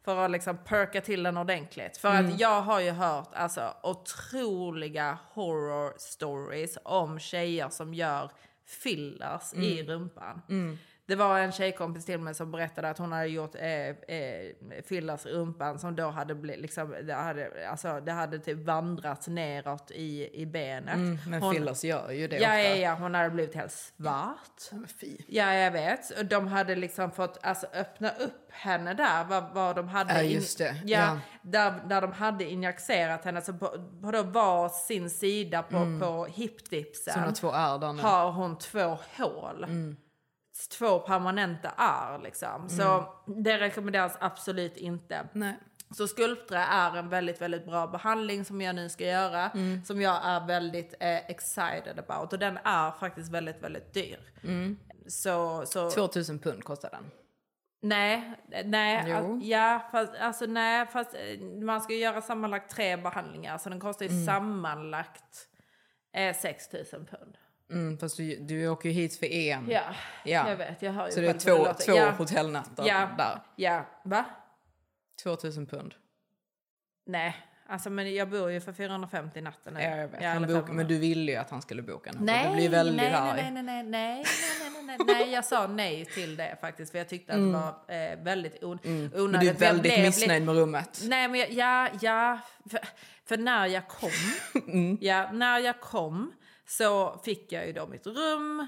För 0.05 0.17
att 0.25 0.31
liksom 0.31 0.59
perka 0.65 1.01
till 1.01 1.23
den 1.23 1.37
ordentligt. 1.37 1.97
För 1.97 2.11
Mm. 2.15 2.27
att 2.33 2.41
jag 2.41 2.63
har 2.63 2.81
ju 2.81 2.91
hört 2.91 3.29
alltså 3.35 3.75
otroliga 3.83 5.19
horror 5.33 5.95
stories 5.99 6.79
om 6.85 7.19
tjejer 7.19 7.69
som 7.69 7.95
gör 7.95 8.31
fillers 8.67 9.53
i 9.55 9.81
Mm. 9.81 9.93
rumpan. 9.93 10.43
Det 11.11 11.17
var 11.17 11.39
en 11.39 11.53
tjejkompis 11.53 12.05
till 12.05 12.19
mig 12.21 12.35
som 12.35 12.51
berättade 12.51 12.91
att 12.91 12.99
hon 12.99 13.13
hade 13.13 13.27
gjort 13.27 13.55
eh, 13.55 13.89
eh, 14.17 14.53
fillers 14.85 15.27
rumpan 15.27 15.79
som 15.79 15.97
då 15.97 16.09
hade 16.11 16.35
blivit 16.35 16.61
liksom, 16.63 16.95
det 17.03 17.15
hade, 17.15 17.69
alltså, 17.71 18.01
det 18.01 18.13
hade 18.13 18.39
typ 18.39 18.59
vandrat 18.67 19.27
neråt 19.29 19.91
i, 19.91 20.41
i 20.43 20.47
benet. 20.47 20.95
Mm, 20.95 21.19
men 21.27 21.43
Hon- 21.43 21.55
fillers 21.55 21.85
gör 21.85 22.11
ju 22.11 22.29
det 22.29 22.37
ja, 22.39 22.49
ofta. 22.49 22.61
Ja, 22.63 22.77
ja, 22.77 22.95
hon 22.95 23.15
hade 23.15 23.31
blivit 23.31 23.55
helt 23.55 23.73
svart. 23.73 24.61
Ja, 24.71 24.77
men 24.77 24.89
fy. 24.89 25.17
Ja, 25.29 25.55
jag 25.55 25.71
vet. 25.71 26.31
De 26.31 26.47
hade 26.49 26.75
liksom 26.77 27.11
fått 27.11 27.39
alltså, 27.43 27.67
öppna 27.75 28.11
upp 28.11 28.53
henne 28.53 28.95
där, 28.95 29.25
vad, 29.25 29.45
vad 29.55 29.77
de 29.77 29.89
hade. 29.89 30.15
Ja, 30.15 30.23
in- 30.23 30.31
just 30.31 30.59
det. 30.59 30.77
Ja, 30.85 30.99
Ja. 30.99 31.19
Där, 31.43 31.73
där 31.89 32.01
de 32.01 32.13
hade 32.13 32.45
injicerat 32.45 33.25
henne, 33.25 33.41
så 33.43 33.53
på, 33.53 33.67
på 34.03 34.11
då 34.11 34.23
var 34.23 34.69
sin 34.69 35.11
sida 35.11 35.63
på, 35.63 35.77
Mm. 35.77 36.01
på 36.01 36.25
hipdipsen. 36.27 37.15
Hon 37.15 37.23
har 37.25 37.33
två 37.33 37.53
ärr 37.53 37.79
där 37.79 37.93
nu. 37.93 38.03
Har 38.03 38.31
hon 38.33 38.59
två 38.59 38.99
hål. 39.19 39.65
Mm. 39.65 39.97
Två 40.69 40.99
permanenta 40.99 41.73
ärr 41.77 42.19
liksom. 42.19 42.69
Så 42.69 43.15
det 43.27 43.59
rekommenderas 43.59 44.17
absolut 44.21 44.77
inte. 44.77 45.29
Nej. 45.33 45.59
Så 45.97 46.09
Sculptra 46.09 46.67
är 46.67 46.97
en 46.97 47.09
väldigt, 47.09 47.41
väldigt 47.41 47.67
bra 47.67 47.87
behandling 47.87 48.45
som 48.45 48.61
jag 48.61 48.75
nu 48.75 48.89
ska 48.89 49.05
göra. 49.05 49.51
Mm. 49.51 49.85
Som 49.85 50.01
jag 50.03 50.21
är 50.25 50.47
väldigt 50.47 50.95
eh, 51.01 51.31
excited 51.31 51.99
about. 51.99 52.33
Och 52.33 52.39
den 52.39 52.57
är 52.65 52.91
faktiskt 52.91 53.33
väldigt, 53.33 53.63
väldigt 53.63 53.95
dyr. 53.95 54.19
Mm. 54.45 54.79
Så, 55.07 55.67
så... 55.67 55.91
2000 55.91 56.39
pund 56.39 56.65
kostar 56.65 56.91
den. 56.91 57.11
Nej, 57.83 58.41
nej, 58.65 59.05
ja, 59.43 59.89
fast, 59.93 60.15
alltså 60.21 60.47
nej, 60.47 60.87
fast 60.87 61.15
eh, 61.15 61.41
man 61.41 61.81
ska 61.81 61.93
göra 61.95 62.21
sammanlagt 62.21 62.71
tre 62.71 62.97
behandlingar. 62.97 63.59
Så 63.59 63.69
den 63.69 63.81
kostar 63.81 64.07
ju 64.07 64.11
Mm. 64.13 64.27
sammanlagt 64.27 65.49
eh, 66.13 66.37
6000 66.37 67.07
pund. 67.07 67.37
Mm, 67.71 67.99
fast 67.99 68.17
du, 68.17 68.37
du 68.37 68.69
åker 68.69 68.89
ju 68.89 68.95
hit 68.95 69.19
för 69.19 69.27
en. 69.27 69.71
Ja, 69.71 69.81
ja. 70.25 70.49
jag 70.51 70.57
vet. 70.57 70.83
Jag 70.83 70.93
hör 70.93 71.07
ju 71.07 71.13
Så 71.13 71.21
det 71.21 71.29
är 71.29 71.33
två, 71.33 71.75
två 71.87 71.93
ja. 71.97 72.11
hotellnätter 72.11 72.85
ja. 72.87 73.09
där. 73.19 73.41
Ja, 73.57 73.87
va? 74.05 74.25
2000 75.23 75.67
pund. 75.67 75.95
Nej, 77.07 77.37
alltså 77.69 77.91
men 77.91 78.15
jag 78.15 78.29
bor 78.31 78.51
ju 78.51 78.61
för 78.61 78.73
450 78.73 79.41
natten 79.41 79.75
nu. 79.75 79.81
Ja, 79.81 79.97
jag 79.97 80.09
vet. 80.09 80.23
Ja, 80.23 80.29
eller 80.29 80.47
bok, 80.47 80.55
500. 80.57 80.73
men 80.75 80.87
du 80.89 80.99
ville 80.99 81.33
ju 81.33 81.39
att 81.39 81.51
han 81.51 81.63
skulle 81.63 81.83
boka 81.83 82.11
nu. 82.13 82.19
Nej, 82.21 82.49
Du 82.49 82.55
blir 82.55 82.69
väldigt 82.69 82.97
nej, 82.97 83.13
nej, 83.13 83.53
nej, 83.53 83.63
nej, 83.63 83.63
nej, 83.63 83.83
nej, 83.85 84.25
nej, 84.73 84.83
nej, 84.87 84.97
nej, 84.99 85.17
nej, 85.21 85.33
jag 85.33 85.45
sa 85.45 85.67
nej 85.67 86.05
till 86.05 86.37
det 86.37 86.57
faktiskt 86.61 86.93
för 86.93 86.99
jag 86.99 87.09
tyckte 87.09 87.33
att 87.33 87.39
Mm. 87.39 87.53
det 87.53 87.59
var 87.59 88.13
eh, 88.13 88.19
väldigt 88.25 88.63
on- 88.65 88.79
Mm. 88.85 89.11
onödigt. 89.15 89.31
Men 89.31 89.41
du 89.41 89.49
är 89.49 89.55
väldigt 89.55 89.83
blev 89.93 90.05
missnöjd 90.07 90.43
med 90.47 90.55
rummet. 90.55 91.01
Nej 91.05 91.29
men 91.29 91.41
jag, 91.41 91.51
ja, 91.53 91.89
ja, 92.01 92.39
för, 92.71 92.81
för 93.25 93.37
när 93.37 93.67
jag 93.67 93.89
kom, 93.89 94.11
Mm. 94.69 94.99
ja, 95.01 95.33
när 95.33 95.59
jag 95.59 95.81
kom 95.81 96.33
så 96.71 97.21
fick 97.25 97.53
jag 97.53 97.67
ju 97.67 97.73
då 97.73 97.87
mitt 97.87 98.07
rum, 98.07 98.67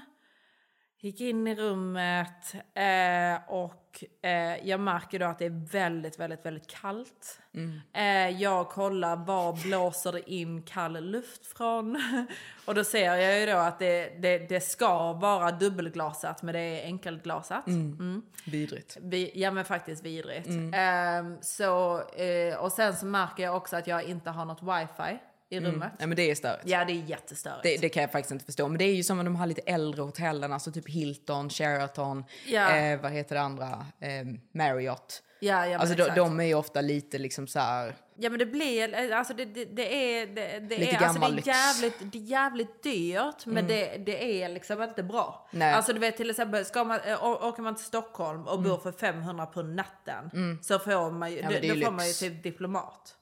gick 0.99 1.21
in 1.21 1.47
i 1.47 1.55
rummet 1.55 2.53
eh, 2.73 3.53
och 3.53 4.03
eh, 4.21 4.67
jag 4.67 4.79
märker 4.79 5.19
då 5.19 5.25
att 5.25 5.39
det 5.39 5.45
är 5.45 5.71
väldigt, 5.71 6.19
väldigt, 6.19 6.45
väldigt 6.45 6.67
kallt. 6.67 7.39
Mm. 7.53 7.81
Eh, 7.93 8.41
jag 8.41 8.69
kollar 8.69 9.15
var 9.15 9.63
blåser 9.63 10.11
det 10.11 10.31
in 10.31 10.63
kall 10.63 11.03
luft 11.03 11.45
från. 11.45 12.03
och 12.65 12.75
då 12.75 12.83
ser 12.83 13.15
jag 13.15 13.39
ju 13.39 13.45
då 13.45 13.57
att 13.57 13.79
det, 13.79 14.21
det, 14.21 14.37
det 14.37 14.61
ska 14.61 15.13
vara 15.13 15.51
dubbelglasat 15.51 16.41
men 16.41 16.53
det 16.53 16.59
är 16.59 16.85
enkelglasat. 16.85 17.67
Mm. 17.67 17.93
Mm. 17.93 18.21
Vidrigt. 18.45 18.97
Vi, 19.01 19.31
ja 19.35 19.51
men 19.51 19.65
faktiskt 19.65 20.05
vidrigt. 20.05 20.47
Mm. 20.47 20.73
Ehm, 20.73 21.37
så, 21.41 22.01
eh, 22.01 22.57
och 22.57 22.71
sen 22.71 22.95
så 22.95 23.05
märker 23.05 23.43
jag 23.43 23.57
också 23.57 23.75
att 23.75 23.87
jag 23.87 24.03
inte 24.03 24.29
har 24.29 24.45
något 24.45 24.61
wifi 24.61 25.19
i 25.53 25.57
Mm. 25.57 25.71
rummet. 25.71 25.91
Ja, 25.99 26.07
men 26.07 26.15
det 26.15 26.31
är 26.31 26.35
störigt. 26.35 26.63
Ja 26.65 26.85
det 26.85 26.93
är 26.93 27.03
jättestörigt. 27.09 27.63
Det, 27.63 27.77
det 27.77 27.89
kan 27.89 28.01
jag 28.01 28.11
faktiskt 28.11 28.31
inte 28.31 28.45
förstå. 28.45 28.67
Men 28.67 28.77
det 28.77 28.85
är 28.85 28.95
ju 28.95 29.03
som 29.03 29.17
de 29.25 29.35
här 29.35 29.45
lite 29.47 29.61
äldre 29.61 30.01
hotellen, 30.01 30.53
alltså 30.53 30.71
typ 30.71 30.89
Hilton, 30.89 31.49
Sheraton, 31.49 32.23
Ja. 32.47 32.75
eh, 32.75 33.01
vad 33.01 33.11
heter 33.11 33.35
det 33.35 33.41
andra, 33.41 33.85
eh, 33.99 34.09
Marriott. 34.53 35.23
Ja, 35.39 35.67
ja, 35.67 35.77
alltså 35.79 35.95
de, 35.95 36.09
de 36.15 36.39
är 36.39 36.43
ju 36.43 36.53
ofta 36.55 36.81
lite 36.81 37.17
liksom 37.17 37.47
så 37.47 37.59
här, 37.59 37.95
Ja 38.17 38.29
men 38.29 38.39
det 38.39 38.45
blir, 38.45 39.11
alltså 39.13 39.33
det, 39.33 39.45
det, 39.45 39.65
det 39.65 39.95
är, 40.21 40.27
det, 40.27 40.59
det 40.59 40.77
Lite 40.77 40.95
är, 40.95 41.03
alltså 41.07 41.19
det 41.21 41.25
är 41.27 41.31
lyx. 41.31 41.47
jävligt, 41.47 41.93
det 42.11 42.17
är 42.17 42.21
jävligt 42.21 42.83
dyrt 42.83 43.45
men 43.45 43.57
Mm. 43.57 43.67
det, 43.67 43.97
det 44.05 44.43
är 44.43 44.49
liksom 44.49 44.83
inte 44.83 45.03
bra. 45.03 45.47
Nej. 45.51 45.73
Alltså 45.73 45.93
du 45.93 45.99
vet 45.99 46.17
till 46.17 46.29
exempel, 46.29 46.65
ska 46.65 46.83
man, 46.83 46.99
å- 47.21 47.39
åker 47.49 47.61
man 47.63 47.75
till 47.75 47.85
Stockholm 47.85 48.47
och 48.47 48.61
bor 48.61 48.77
för 48.77 48.91
500 48.91 49.45
på 49.45 49.61
natten 49.61 50.29
Mm. 50.33 50.59
så 50.61 50.79
får 50.79 51.11
man 51.11 51.31
ju, 51.31 51.39
Ja, 51.39 51.49
då 51.61 51.67
ju 51.67 51.85
får 51.85 51.91
man 51.91 52.07
ju 52.07 52.13
typ 52.13 52.43
diplomat. 52.43 53.15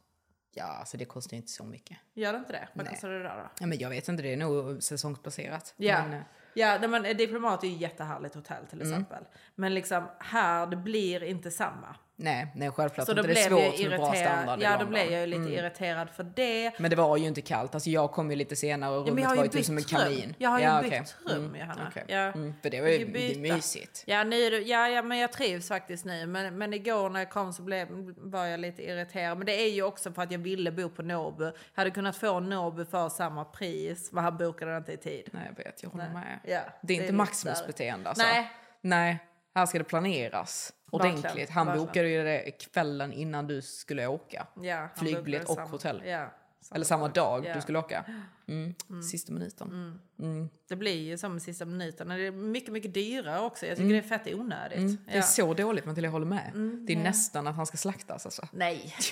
Ja, 0.54 0.64
alltså 0.64 0.98
det 0.98 1.06
kostar 1.06 1.32
ju 1.32 1.38
inte 1.38 1.52
så 1.52 1.64
mycket. 1.64 1.98
Gör 2.14 2.34
det 2.34 2.40
inte 2.40 2.54
det? 2.54 2.68
Vad 2.74 2.86
Nej. 2.86 2.94
kostar 2.94 3.10
det 3.10 3.24
där 3.24 3.38
då? 3.38 3.50
Ja, 3.60 3.66
men 3.68 3.78
jag 3.78 3.90
vet 3.90 4.08
inte, 4.08 4.24
det 4.24 4.34
är 4.34 4.38
nog 4.38 4.84
säsongsbaserat. 4.84 5.74
Ja, 5.78 6.02
Men, 6.04 6.14
eh, 6.14 6.26
ja 6.54 6.78
nej, 6.80 6.90
men 6.90 7.18
Diplomat 7.18 7.64
är 7.64 7.68
ju 7.68 7.76
jättehärligt 7.76 8.36
hotell 8.36 8.66
till 8.68 8.82
Mm. 8.82 8.94
exempel. 8.94 9.24
Men 9.56 9.74
liksom 9.74 10.08
här, 10.20 10.68
det 10.68 10.76
blir 10.76 11.24
inte 11.24 11.52
samma. 11.52 11.96
Nej, 12.22 12.48
nej, 12.56 12.72
självklart 12.72 13.08
Så 13.08 13.14
då 13.14 13.22
inte. 13.22 13.34
Det 13.34 13.40
är 13.42 13.50
svårt 13.50 13.90
med 13.90 14.00
bra 14.00 14.14
standard 14.14 14.60
Ja, 14.62 14.78
då 14.80 14.86
blev 14.86 15.12
jag 15.12 15.22
ju 15.22 15.28
lite 15.28 15.42
Mm. 15.42 15.54
irriterad 15.54 16.10
för 16.10 16.24
det. 16.24 16.72
Men 16.80 16.90
det 16.90 16.96
var 16.96 17.18
ju 17.18 17.28
inte 17.28 17.42
kallt. 17.42 17.76
Alltså 17.76 17.90
jag 17.90 18.12
kom 18.12 18.30
ju 18.30 18.36
lite 18.36 18.56
senare 18.56 18.96
och 18.98 19.08
Ja, 19.08 19.12
rummet 19.12 19.22
jag 19.24 19.30
har 19.30 19.36
var 19.36 19.44
ju 19.44 19.50
typ 19.50 19.66
som 19.66 19.78
en 19.78 19.84
kamin. 19.84 20.36
Jag 20.38 20.50
har 20.50 20.60
ju 20.60 20.66
ja, 20.66 20.82
bytt 20.82 20.88
okej. 20.92 21.36
rum, 21.36 21.46
Mm, 21.46 21.60
Johanna. 21.62 21.88
okej. 21.90 22.04
Ja. 22.08 22.18
Mm, 22.18 22.54
för 22.62 22.70
det 22.70 22.82
var 22.82 22.88
ju 22.88 23.06
det 23.06 23.40
mysigt. 23.40 24.04
Ja, 24.08 24.24
nu, 24.24 24.50
det- 24.50 24.58
ja, 24.60 24.88
ja, 24.90 25.02
men 25.02 25.18
jag 25.18 25.32
trivs 25.32 25.68
faktiskt 25.68 26.06
nu. 26.06 26.26
Men, 26.26 26.58
men 26.58 26.74
igår 26.74 27.10
när 27.10 27.20
jag 27.20 27.30
kom 27.30 27.54
så 27.54 27.62
blev, 27.62 27.88
var 28.18 28.46
jag 28.46 28.60
lite 28.60 28.84
irriterad. 28.84 29.38
Men 29.38 29.46
det 29.46 29.62
är 29.62 29.70
ju 29.70 29.84
också 29.84 30.12
för 30.14 30.22
att 30.22 30.32
jag 30.32 30.40
ville 30.40 30.72
bo 30.72 30.90
på 30.90 31.02
Nobu. 31.02 31.44
Jag 31.46 31.54
hade 31.74 31.92
kunnat 31.92 32.16
få 32.16 32.40
Nobu 32.40 32.86
för 32.86 33.10
samma 33.10 33.46
pris, 33.46 34.12
men 34.12 34.24
han 34.24 34.38
bokade 34.38 34.78
inte 34.78 34.92
i 34.92 34.98
tid. 34.98 35.30
Nej, 35.32 35.44
jag 35.58 35.64
vet. 35.64 35.84
Jag 35.84 35.90
håller 35.90 36.04
Nej. 36.04 36.14
med. 36.14 36.40
Ja, 36.44 36.60
det 36.82 36.94
är 36.94 36.96
inte 36.96 37.04
lite 37.04 37.14
Maximus 37.14 37.68
beteende 37.68 38.10
alltså. 38.10 38.24
Nej. 38.26 38.52
Nej, 38.82 39.20
här 39.56 39.66
ska 39.66 39.78
det 39.78 39.84
planeras 39.84 40.74
Verkligen, 40.92 41.18
ordentligt. 41.18 41.50
Han 41.50 41.68
verkligen. 41.68 41.88
bokade 41.88 42.10
ju 42.10 42.24
det 42.24 42.52
kvällen 42.52 43.14
innan 43.14 43.48
du 43.48 43.62
skulle 43.62 44.08
åka. 44.08 44.48
Ja, 44.62 44.76
han 44.78 44.90
Flygbiljett 44.96 45.50
och 45.50 45.56
samma- 45.56 45.68
hotell. 45.68 46.02
Ja, 46.06 46.32
Eller 46.76 46.86
samma 46.86 47.08
dag 47.08 47.46
Ja. 47.46 47.54
du 47.54 47.62
skulle 47.62 47.80
åka. 47.80 48.06
Mm. 48.48 48.74
Sista 49.04 49.34
minuten. 49.34 50.00
Mm. 50.20 50.50
Det 50.70 50.76
blir 50.76 51.02
ju 51.02 51.18
som 51.18 51.40
sista 51.40 51.66
minuten. 51.66 52.08
Det 52.08 52.16
är 52.28 52.32
mycket, 52.32 52.74
mycket 52.74 52.94
dyrare 52.94 53.40
också. 53.42 53.66
Jag 53.66 53.78
tycker 53.78 53.90
Mm. 53.90 54.02
det 54.10 54.16
är 54.16 54.18
fett 54.20 54.34
onödigt. 54.36 54.78
Mm. 54.78 54.98
Det 55.08 55.18
är 55.18 55.22
så 55.22 55.54
dåligt 55.54 55.86
Matilda, 55.86 56.08
jag 56.08 56.12
håller 56.12 56.26
med. 56.26 56.52
Mm, 56.54 56.86
det 56.86 56.94
är 56.94 56.98
nästan 56.98 57.48
att 57.48 57.56
han 57.56 57.66
ska 57.66 57.78
slaktas 57.78 58.26
alltså. 58.26 58.48
Nej. 58.52 58.96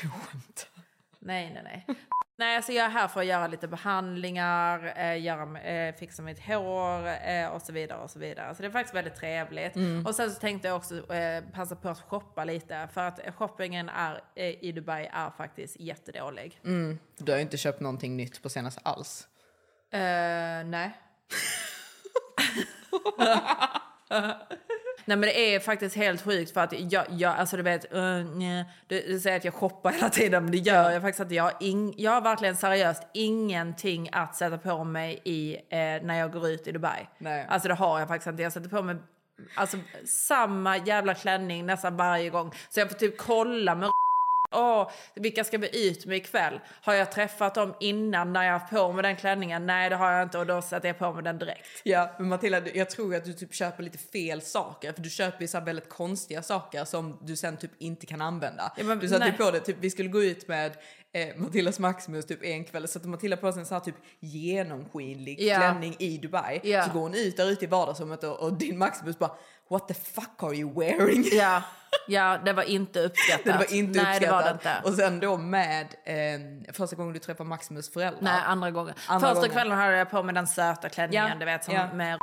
Nej, 1.19 1.51
nej, 1.53 1.63
nej. 1.63 1.85
Nej, 2.37 2.55
alltså 2.55 2.71
jag 2.71 2.85
är 2.85 2.89
här 2.89 3.07
för 3.07 3.19
att 3.19 3.25
göra 3.25 3.47
lite 3.47 3.67
behandlingar, 3.67 4.93
eh, 4.97 5.21
göra, 5.21 5.59
eh, 5.61 5.95
fixa 5.95 6.21
mitt 6.21 6.45
hår 6.45 7.07
eh, 7.07 7.47
och 7.47 7.61
så 7.61 7.73
vidare. 7.73 7.99
och 7.99 8.09
Så 8.09 8.19
vidare. 8.19 8.55
Så 8.55 8.61
det 8.61 8.67
är 8.67 8.71
faktiskt 8.71 8.95
väldigt 8.95 9.15
trevligt. 9.15 9.75
Mm. 9.75 10.05
Och 10.05 10.15
sen 10.15 10.31
så 10.31 10.39
tänkte 10.39 10.67
jag 10.67 10.77
också 10.77 11.13
eh, 11.13 11.43
passa 11.53 11.75
på 11.75 11.89
att 11.89 12.01
shoppa 12.01 12.43
lite. 12.43 12.89
För 12.93 13.01
att 13.01 13.19
shoppingen 13.35 13.89
är, 13.89 14.21
eh, 14.35 14.63
i 14.63 14.71
Dubai 14.71 15.09
är 15.13 15.29
faktiskt 15.29 15.79
jättedålig. 15.79 16.59
Mm. 16.65 16.99
Du 17.17 17.31
har 17.31 17.37
ju 17.37 17.41
inte 17.41 17.57
köpt 17.57 17.79
någonting 17.79 18.17
nytt 18.17 18.43
på 18.43 18.49
senaste 18.49 18.81
alls. 18.83 19.27
Eh, 19.91 19.99
nej. 20.65 20.91
Nej 25.09 25.17
men 25.17 25.29
det 25.29 25.55
är 25.55 25.59
faktiskt 25.59 25.95
helt 25.95 26.21
sjukt 26.21 26.51
för 26.53 26.61
att 26.61 26.91
jag, 26.91 27.05
jag 27.09 27.35
alltså 27.35 27.57
du 27.57 27.63
vet, 27.63 27.93
uh, 27.93 28.25
du, 28.87 29.01
du 29.07 29.19
säger 29.19 29.37
att 29.37 29.45
jag 29.45 29.53
shoppar 29.53 29.91
hela 29.91 30.09
tiden 30.09 30.43
men 30.43 30.51
det 30.51 30.57
gör 30.57 30.91
jag 30.91 31.01
faktiskt 31.01 31.19
att 31.19 31.31
jag 31.31 31.43
har, 31.43 31.53
ing, 31.59 31.93
jag 31.97 32.11
har 32.11 32.21
verkligen 32.21 32.55
seriöst 32.55 33.03
ingenting 33.13 34.09
att 34.11 34.35
sätta 34.35 34.57
på 34.57 34.83
mig 34.83 35.21
i 35.23 35.55
eh, 35.55 35.77
när 35.79 36.13
jag 36.13 36.31
går 36.31 36.47
ut 36.47 36.67
i 36.67 36.71
Dubai. 36.71 37.07
Nej. 37.17 37.45
Alltså 37.49 37.67
det 37.67 37.73
har 37.73 37.99
jag 37.99 38.07
faktiskt 38.07 38.27
inte. 38.27 38.43
Jag 38.43 38.53
sätter 38.53 38.69
på 38.69 38.81
mig 38.81 38.95
alltså, 39.55 39.77
samma 40.05 40.77
jävla 40.77 41.13
klänning 41.13 41.65
nästan 41.65 41.97
varje 41.97 42.29
gång. 42.29 42.53
Så 42.69 42.79
jag 42.79 42.89
får 42.89 42.97
typ 42.97 43.17
kolla 43.17 43.75
med 43.75 43.89
Åh, 44.51 44.91
vilka 45.15 45.43
ska 45.43 45.57
vi 45.57 45.89
ut 45.89 46.05
med 46.05 46.17
ikväll? 46.17 46.59
Har 46.81 46.93
jag 46.93 47.11
träffat 47.11 47.55
dem 47.55 47.73
innan 47.79 48.33
när 48.33 48.43
jag 48.43 48.59
har 48.59 48.67
på 48.87 48.93
mig 48.93 49.03
den 49.03 49.15
klänningen? 49.15 49.65
Nej, 49.65 49.89
det 49.89 49.95
har 49.95 50.11
jag 50.11 50.23
inte 50.23 50.37
och 50.39 50.45
då 50.45 50.61
sätter 50.61 50.87
jag 50.87 50.97
på 50.99 51.13
mig 51.13 51.23
den 51.23 51.37
direkt. 51.37 51.67
Ja, 51.83 52.15
men 52.19 52.29
Matilda, 52.29 52.61
jag 52.73 52.89
tror 52.89 53.15
att 53.15 53.25
du 53.25 53.33
typ 53.33 53.53
köper 53.53 53.83
lite 53.83 53.97
fel 53.97 54.41
saker. 54.41 54.93
För 54.93 55.01
du 55.01 55.09
köper 55.09 55.41
ju 55.41 55.47
så 55.47 55.59
väldigt 55.59 55.89
konstiga 55.89 56.41
saker 56.43 56.85
som 56.85 57.17
du 57.21 57.35
sen 57.35 57.57
typ 57.57 57.71
inte 57.79 58.05
kan 58.05 58.21
använda. 58.21 58.71
Ja, 58.77 58.83
men 58.83 58.99
du 58.99 59.09
satte 59.09 59.31
på 59.31 59.51
det, 59.51 59.59
typ 59.59 59.77
vi 59.79 59.89
skulle 59.89 60.09
gå 60.09 60.23
ut 60.23 60.47
med 60.47 60.77
eh, 61.13 61.35
Matildas 61.37 61.79
Maximus 61.79 62.25
typ 62.25 62.43
en 62.43 62.63
kväll. 62.65 62.81
Så 62.81 62.87
satte 62.87 63.07
Matilda 63.07 63.37
på 63.37 63.51
sig 63.51 63.59
en 63.59 63.65
så 63.65 63.73
här 63.73 63.81
typ 63.81 63.95
genomskinlig 64.19 65.41
Ja. 65.41 65.55
klänning 65.57 65.95
i 65.99 66.17
Dubai. 66.17 66.59
Ja. 66.63 66.83
Så 66.83 66.91
går 66.93 66.99
hon 67.01 67.13
ut 67.13 67.37
där 67.37 67.49
ute 67.51 67.65
i 67.65 67.67
vardagsrummet 67.67 68.23
och, 68.23 68.39
och 68.39 68.53
din 68.53 68.77
Maximus 68.77 69.19
bara 69.19 69.31
What 69.69 69.87
the 69.87 69.93
fuck 69.93 70.43
are 70.43 70.55
you 70.55 70.79
wearing? 70.79 71.23
Ja, 71.31 71.61
ja 72.07 72.37
det 72.45 72.53
var 72.53 72.63
inte 72.63 72.99
uppskattat. 72.99 73.45
Det 73.45 73.51
var 73.57 73.73
inte 73.73 74.03
Nej, 74.03 74.15
uppskattat. 74.17 74.21
det 74.21 74.31
var 74.31 74.43
det 74.43 74.49
inte. 74.51 74.81
Och 74.83 74.93
sen 74.93 75.19
då 75.19 75.37
med 75.37 75.87
eh, 76.03 76.73
första 76.73 76.95
gången 76.95 77.13
du 77.13 77.19
träffar 77.19 77.43
Maximus 77.45 77.93
föräldrar. 77.93 78.21
Nej, 78.21 78.41
andra 78.45 78.71
gången. 78.71 78.93
Andra 79.07 79.27
Första 79.27 79.35
gången. 79.41 79.51
kvällen 79.51 79.77
hade 79.77 79.97
jag 79.97 80.09
på 80.09 80.23
mig 80.23 80.35
den 80.35 80.47
söta 80.47 80.89
klänningen, 80.89 81.27
Ja, 81.29 81.35
du 81.35 81.45
vet, 81.45 81.63
som 81.63 81.73
ja. 81.73 81.93
med 81.93 82.19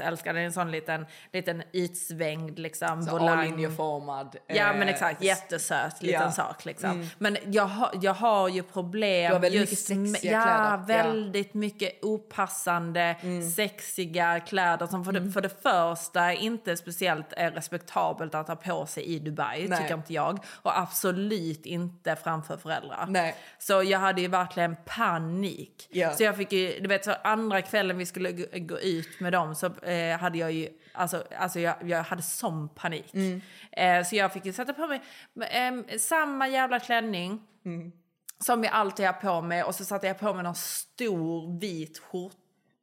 jag 0.00 0.08
älskar 0.08 0.34
det. 0.34 0.40
är 0.40 0.44
en 0.44 0.52
sån 0.52 0.70
liten, 0.70 1.06
liten 1.32 1.62
utsvängd 1.72 2.58
liksom, 2.58 3.02
Så 3.02 3.10
volang. 3.10 3.38
A-linjeformad. 3.38 4.36
Ja 4.46 4.72
men 4.72 4.82
eh, 4.82 4.88
exakt, 4.88 5.22
jättesöt 5.22 6.02
liten 6.02 6.22
ja. 6.22 6.30
sak 6.32 6.64
liksom. 6.64 6.90
Mm. 6.90 7.06
Men 7.18 7.36
jag, 7.46 7.64
har- 7.66 7.90
jag 8.02 8.14
har 8.14 8.48
ju 8.48 8.62
problem 8.62 9.28
Du 9.28 9.34
har 9.34 9.40
väldigt 9.40 9.70
just 9.70 9.90
mycket 9.90 10.12
sexiga 10.12 10.32
ja, 10.32 10.42
kläder. 10.44 10.98
Ja. 10.98 11.04
väldigt 11.04 11.54
mycket 11.54 12.04
opassande, 12.04 13.16
sexiga 13.56 14.40
kläder 14.40 14.86
som 14.86 15.04
för, 15.04 15.12
det, 15.12 15.32
för 15.32 15.40
det 15.40 15.62
första 15.62 16.32
inte 16.32 16.76
speciellt 16.76 17.32
är 17.32 17.50
respektabelt 17.50 18.34
att 18.34 18.48
ha 18.48 18.56
på 18.56 18.86
sig 18.86 19.04
i 19.04 19.18
Dubai, 19.18 19.68
Nej. 19.68 19.78
tycker 19.82 19.94
inte 19.94 20.12
jag. 20.12 20.38
Och 20.62 20.78
absolut 20.78 21.66
inte 21.66 22.16
framför 22.16 22.56
föräldrar. 22.56 23.06
Nej. 23.08 23.34
Så 23.58 23.82
jag 23.82 23.98
hade 23.98 24.20
ju 24.20 24.28
verkligen 24.28 24.76
panik. 24.84 25.88
Ja. 25.90 26.10
Så 26.12 26.22
jag 26.22 26.36
fick 26.36 26.52
ju, 26.52 26.80
du 26.80 26.88
vet 26.88 27.04
så 27.04 27.12
andra 27.24 27.62
kvällen 27.62 27.98
vi 27.98 28.06
skulle 28.06 28.32
gå 28.58 28.78
ut 28.78 29.20
med 29.20 29.32
dem 29.32 29.54
så 29.54 29.70
eh, 29.84 30.18
hade 30.18 30.38
jag 30.38 30.52
ju, 30.52 30.68
alltså, 30.92 31.24
alltså 31.38 31.60
jag, 31.60 31.74
jag 31.84 32.02
hade 32.02 32.22
sån 32.22 32.68
panik. 32.68 33.14
Mm. 33.14 33.40
Eh, 33.72 34.04
så 34.04 34.16
jag 34.16 34.32
fick 34.32 34.46
ju 34.46 34.52
sätta 34.52 34.72
på 34.72 34.86
mig 34.86 35.02
eh, 35.50 35.98
samma 35.98 36.48
jävla 36.48 36.80
klänning 36.80 37.42
Mm. 37.64 37.92
som 38.44 38.64
jag 38.64 38.72
alltid 38.72 39.06
har 39.06 39.12
på 39.12 39.40
mig 39.40 39.62
och 39.62 39.74
så 39.74 39.84
satte 39.84 40.06
jag 40.06 40.18
på 40.18 40.34
mig 40.34 40.42
någon 40.44 40.54
stor 40.54 41.60
vit 41.60 41.98
skjorta. 41.98 42.36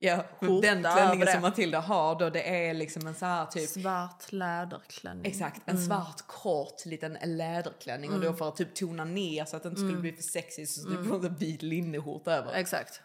Ja, 0.04 0.24
den 0.40 0.84
klänningen 0.84 1.28
som 1.28 1.42
Matilda 1.42 1.80
har 1.80 2.20
då, 2.20 2.30
det 2.30 2.68
är 2.70 2.74
liksom 2.74 3.08
en 3.08 3.16
så 3.16 3.26
här 3.26 3.46
typ... 3.46 3.70
Svart 3.70 4.32
läderklänning. 4.32 5.26
Exakt, 5.26 5.62
en 5.66 5.76
Mm. 5.76 5.88
svart 5.88 6.22
kort 6.28 6.86
liten 6.86 7.18
läderklänning 7.26 8.10
och 8.10 8.16
Mm. 8.16 8.28
då 8.32 8.38
för 8.38 8.50
att 8.50 8.56
typ 8.56 8.76
tona 8.76 9.06
ner 9.06 9.46
så 9.46 9.56
att 9.58 9.64
det 9.64 9.70
inte 9.70 9.80
skulle 9.80 9.90
Mm. 9.92 10.02
bli 10.02 10.12
för 10.14 10.24
sexigt 10.24 10.70
så 10.72 10.82
skulle 10.82 10.98
Mm. 11.00 11.22
du 11.22 11.30
vit 11.30 11.62
linneskjorta 11.62 12.32
över. 12.32 12.54
Exakt. 12.54 13.02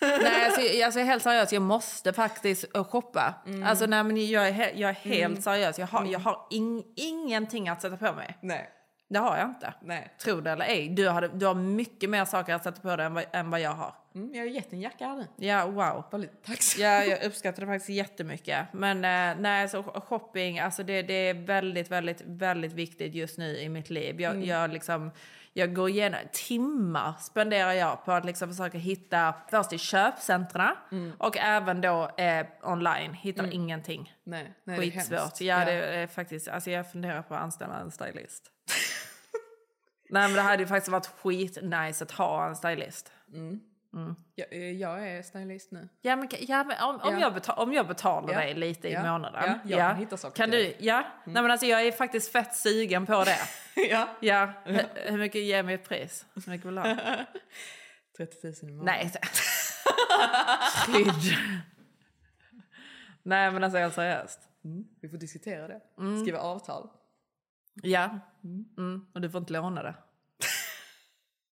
Nej, 0.00 0.44
alltså, 0.46 0.60
jag- 0.60 0.82
alltså 0.84 1.00
helt 1.00 1.22
seriöst, 1.22 1.52
jag 1.52 1.62
måste 1.62 2.12
faktiskt 2.12 2.76
eh, 2.76 2.84
shoppa. 2.84 3.34
Mm. 3.46 3.62
Alltså 3.68 3.86
nej, 3.86 4.04
men 4.04 4.26
jag 4.30 4.48
är, 4.48 4.72
jag 4.74 4.90
är 4.90 4.94
helt 4.94 5.24
Mm. 5.30 5.42
seriös. 5.42 5.78
Jag 5.78 5.86
har, 5.86 6.00
Mm. 6.00 6.12
jag 6.12 6.20
har 6.20 6.46
ing, 6.50 6.84
ingenting 6.96 7.68
att 7.68 7.82
sätta 7.82 7.96
på 7.96 8.12
mig. 8.12 8.38
Nej. 8.42 8.68
Det 9.10 9.18
har 9.18 9.38
jag 9.38 9.48
inte. 9.48 9.74
Nej. 9.82 10.14
Tror 10.22 10.42
det 10.42 10.50
eller 10.50 10.64
ej. 10.64 10.88
Du 10.88 11.08
har, 11.08 11.22
du 11.34 11.46
har 11.46 11.54
mycket 11.54 12.10
mer 12.10 12.24
saker 12.24 12.54
att 12.54 12.64
sätta 12.64 12.80
på 12.80 12.96
dig 12.96 13.06
än 13.06 13.14
vad, 13.14 13.24
än 13.32 13.50
vad 13.50 13.60
jag 13.60 13.70
har. 13.70 13.94
Mm, 14.14 14.34
jag 14.34 14.42
har 14.42 14.46
gett 14.48 14.72
en 14.72 14.80
jacka 14.80 15.06
här 15.06 15.16
nu. 15.16 15.26
Ja, 15.46 15.66
wow. 15.66 16.04
Tack 16.44 16.62
så 16.62 16.80
Ja, 16.80 17.04
jag 17.04 17.22
uppskattar 17.24 17.60
det 17.60 17.66
faktiskt 17.66 17.88
jättemycket. 17.88 18.66
Men 18.72 18.96
eh, 18.96 19.40
nej, 19.42 19.68
så 19.68 19.82
shopping, 19.82 20.58
alltså 20.58 20.82
det, 20.82 21.02
det 21.02 21.14
är 21.14 21.34
väldigt, 21.34 21.90
väldigt, 21.90 22.22
väldigt 22.26 22.72
viktigt 22.72 23.14
just 23.14 23.38
nu 23.38 23.58
i 23.58 23.68
mitt 23.68 23.90
liv. 23.90 24.20
Jag, 24.20 24.34
Mm. 24.34 24.44
jag 24.48 24.70
liksom, 24.72 25.10
jag 25.52 25.74
går 25.74 25.88
igenom, 25.90 26.20
timmar 26.32 27.12
spenderar 27.20 27.72
jag 27.72 28.04
på 28.04 28.12
att 28.12 28.24
liksom 28.24 28.48
försöka 28.48 28.78
hitta, 28.78 29.34
först 29.50 29.72
i 29.72 29.78
köpcentren 29.78 30.74
och 31.18 31.36
även 31.36 31.80
då 31.80 32.10
eh, 32.16 32.46
online, 32.62 33.14
hittar 33.14 33.42
Mm. 33.44 33.52
ingenting. 33.54 34.14
Nej, 34.24 34.54
nej, 34.64 34.78
det 34.78 34.86
är 34.86 34.90
Skitsvårt. 34.90 35.18
hemskt. 35.18 35.40
Ja, 35.40 35.58
Ja. 35.60 35.64
det 35.64 35.72
är 35.72 36.06
faktiskt, 36.06 36.48
alltså 36.48 36.70
jag 36.70 36.92
funderar 36.92 37.22
på 37.22 37.34
att 37.34 37.40
anställa 37.42 37.78
en 37.80 37.90
stylist. 37.90 38.50
nej, 40.10 40.28
men 40.28 40.32
det 40.34 40.40
hade 40.42 40.62
ju 40.62 40.66
faktiskt 40.66 40.88
varit 40.92 41.06
skitnice 41.06 42.02
att 42.04 42.10
ha 42.10 42.48
en 42.48 42.56
stylist. 42.56 43.12
Mm. 43.34 43.60
Mm. 43.94 44.14
Jag, 44.34 44.52
eh, 44.52 44.72
jag 44.72 45.08
är 45.08 45.22
stylist 45.22 45.70
nu. 45.72 45.88
Ja, 46.00 46.16
men, 46.16 46.28
ja, 46.38 46.64
men 46.64 46.82
om, 46.82 47.00
om, 47.00 47.14
Ja. 47.14 47.20
Jag 47.20 47.34
betal, 47.34 47.58
om 47.58 47.72
jag 47.72 47.86
betalar 47.86 48.32
Ja. 48.32 48.38
dig 48.38 48.54
lite 48.54 48.88
i 48.88 48.98
månaden. 48.98 49.42
Ja, 49.46 49.58
jag 49.64 49.78
kan 49.90 49.96
hitta 49.96 50.16
saker 50.16 50.36
Kan 50.36 50.50
du, 50.50 50.74
ja. 50.78 51.04
Nej, 51.24 51.42
men 51.42 51.50
alltså, 51.50 51.66
jag 51.66 51.86
är 51.86 51.92
faktiskt 51.92 52.32
fett 52.32 52.56
sugen 52.56 53.06
på 53.06 53.24
det. 53.24 53.38
ja. 53.90 54.08
ja. 54.20 54.52
Hur, 54.64 55.10
hur 55.10 55.18
mycket 55.18 55.42
ger 55.42 55.62
mig 55.62 55.74
ett 55.74 55.88
pris? 55.88 56.26
Hur 56.34 56.50
mycket 56.52 56.66
vill 56.66 56.74
du 56.74 56.80
ha? 56.80 56.96
30 58.16 58.46
000 58.46 58.54
i 58.62 58.74
månaden. 58.74 58.84
Nej. 58.84 59.12
Skydd. 60.86 61.36
Nej, 63.22 63.50
men 63.50 63.64
alltså 63.64 63.78
helt 63.78 63.94
seriöst. 63.94 64.40
Mm. 64.64 64.84
Vi 65.00 65.08
får 65.08 65.16
diskutera 65.18 65.68
det. 65.68 65.80
Mm. 65.98 66.20
Skriva 66.20 66.38
avtal. 66.38 66.88
Ja. 67.82 68.18
Mm. 68.78 69.06
Och 69.14 69.20
du 69.20 69.30
får 69.30 69.40
inte 69.40 69.52
låna 69.52 69.82
det. 69.82 69.94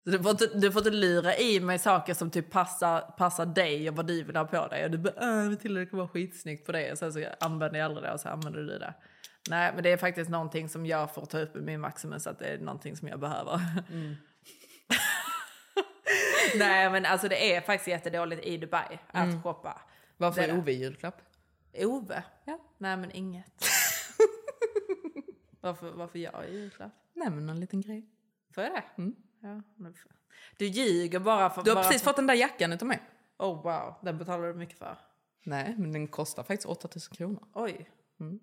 Du 0.04 0.22
får, 0.22 0.30
inte, 0.30 0.46
du 0.46 0.72
får 0.72 0.80
inte 0.80 0.90
lura 0.90 1.36
i 1.36 1.60
mig 1.60 1.78
saker 1.78 2.14
som 2.14 2.30
typ 2.30 2.50
passar, 2.50 3.00
passar 3.00 3.46
dig 3.46 3.88
och 3.88 3.96
vad 3.96 4.06
du 4.06 4.22
vill 4.22 4.36
ha 4.36 4.44
på 4.44 4.66
dig. 4.68 4.84
Och 4.84 4.90
du 4.90 4.98
bara 4.98 5.42
äh, 5.44 5.50
det 5.50 5.86
kommer 5.86 5.96
vara 5.96 6.08
skitsnyggt 6.08 6.66
på 6.66 6.72
dig. 6.72 6.92
Och 6.92 6.98
sen 6.98 7.12
så 7.12 7.24
använder 7.40 7.78
jag 7.78 7.86
aldrig 7.86 8.04
det 8.04 8.12
och 8.12 8.20
så 8.20 8.28
använder 8.28 8.60
du 8.60 8.78
det. 8.78 8.94
Nej, 9.50 9.72
men 9.74 9.82
det 9.82 9.92
är 9.92 9.96
faktiskt 9.96 10.30
någonting 10.30 10.68
som 10.68 10.86
jag 10.86 11.14
får 11.14 11.26
ta 11.26 11.38
upp 11.40 11.54
med 11.54 11.62
min 11.64 11.80
Maximus 11.80 12.26
att 12.26 12.38
det 12.38 12.46
är 12.46 12.58
någonting 12.58 12.96
som 12.96 13.08
jag 13.08 13.20
behöver. 13.20 13.60
Mm. 13.90 14.14
Nej, 16.58 16.90
men 16.90 17.06
alltså 17.06 17.28
det 17.28 17.54
är 17.54 17.60
faktiskt 17.60 17.88
jättedåligt 17.88 18.44
i 18.44 18.56
Dubai 18.56 18.98
att 19.06 19.24
Mm. 19.28 19.42
shoppa. 19.42 19.80
Varför 20.16 20.42
är. 20.42 20.58
Ove 20.58 20.72
i 20.72 20.74
julklapp? 20.74 21.22
Ove? 21.78 22.22
Ja. 22.44 22.58
Nej, 22.78 22.96
men 22.96 23.10
inget. 23.12 23.46
varför, 25.60 25.90
varför 25.90 26.18
jag 26.18 26.48
i 26.48 26.52
julklapp? 26.54 26.92
Nej 27.14 27.30
men 27.30 27.48
en 27.48 27.60
liten 27.60 27.80
grej. 27.80 28.06
Får 28.54 28.64
jag 28.64 28.72
det? 28.72 28.82
Mm. 29.02 29.14
Ja, 29.44 29.62
du 30.56 30.66
ljuger 30.66 31.18
bara 31.18 31.50
för... 31.50 31.62
Du 31.62 31.70
har 31.70 31.74
bara 31.74 31.84
precis 31.84 32.02
för... 32.02 32.10
fått 32.10 32.16
den 32.16 32.26
där 32.26 32.34
jackan 32.34 32.72
utav 32.72 32.88
mig. 32.88 33.02
Oh 33.38 33.62
wow, 33.62 33.94
den 34.02 34.18
betalar 34.18 34.48
du 34.48 34.54
mycket 34.54 34.78
för. 34.78 34.98
Nej, 35.44 35.74
men 35.78 35.92
den 35.92 36.08
kostar 36.08 36.42
faktiskt 36.42 36.66
8000 36.66 37.14
kronor. 37.14 37.48
Oj. 37.52 37.90
Mm. 38.20 38.40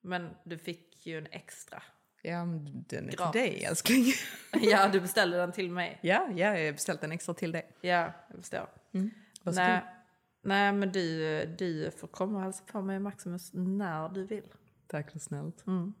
Men 0.00 0.30
du 0.44 0.58
fick 0.58 1.06
ju 1.06 1.18
en 1.18 1.26
extra. 1.30 1.82
Ja, 2.22 2.44
men 2.44 2.84
den 2.88 3.08
är 3.08 3.12
Gratis. 3.12 3.32
till 3.32 3.40
dig 3.40 3.64
älskling. 3.64 4.04
ja, 4.70 4.88
du 4.88 5.00
beställde 5.00 5.36
den 5.36 5.52
till 5.52 5.70
mig. 5.70 5.98
Ja, 6.02 6.28
ja, 6.36 6.58
jag 6.58 6.74
beställt 6.74 7.04
en 7.04 7.12
extra 7.12 7.34
till 7.34 7.52
dig. 7.52 7.76
Ja, 7.80 8.12
jag 8.28 8.38
förstår. 8.38 8.68
Mm. 8.92 9.10
Nej, 9.42 9.84
nej, 10.42 10.72
men 10.72 10.92
du, 10.92 11.44
du 11.58 11.90
får 11.90 12.08
komma 12.08 12.38
och 12.38 12.44
hälsa 12.44 12.64
på 12.72 12.82
mig 12.82 12.98
Maximus 12.98 13.50
när 13.52 14.08
du 14.08 14.26
vill. 14.26 14.52
Tack 14.86 15.10
så 15.10 15.18
snällt. 15.18 15.66
Mm. 15.66 15.94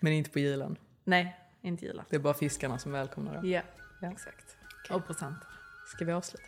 Men 0.00 0.12
inte 0.12 0.30
på 0.30 0.38
julen. 0.38 0.78
Nej, 1.04 1.45
inte 1.66 1.84
jular. 1.84 2.04
Det 2.10 2.16
är 2.16 2.20
bara 2.20 2.34
fiskarna 2.34 2.78
som 2.78 2.92
välkomnar 2.92 3.34
då. 3.42 3.48
Ja, 3.48 3.62
Ja. 4.00 4.12
exakt. 4.12 4.56
Och 4.90 5.06
presenter. 5.06 5.46
Ska 5.94 6.04
vi 6.04 6.12
avsluta? 6.12 6.44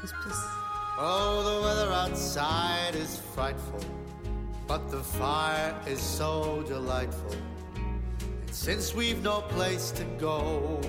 Puss, 0.00 0.12
puss. 0.24 0.44
Oh, 0.98 1.42
the 1.44 1.66
weather 1.66 1.90
outside 2.04 2.94
is 2.94 3.22
frightful, 3.34 3.80
but 4.68 4.90
the 4.90 5.02
fire 5.18 5.74
is 5.92 6.00
so 6.00 6.62
delightful. 6.68 7.36
And 8.46 8.54
since 8.54 8.94
we've 8.96 9.22
no 9.22 9.40
place 9.48 9.90
to 9.92 10.04
go, 10.20 10.80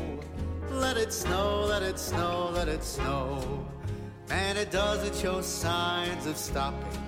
let 0.71 0.97
it 0.97 1.13
snow, 1.13 1.65
let 1.69 1.81
it 1.83 1.99
snow, 1.99 2.51
let 2.53 2.67
it 2.67 2.83
snow. 2.83 3.65
And 4.29 4.57
it 4.57 4.71
doesn't 4.71 5.15
show 5.15 5.41
signs 5.41 6.25
of 6.27 6.37
stopping. 6.37 7.01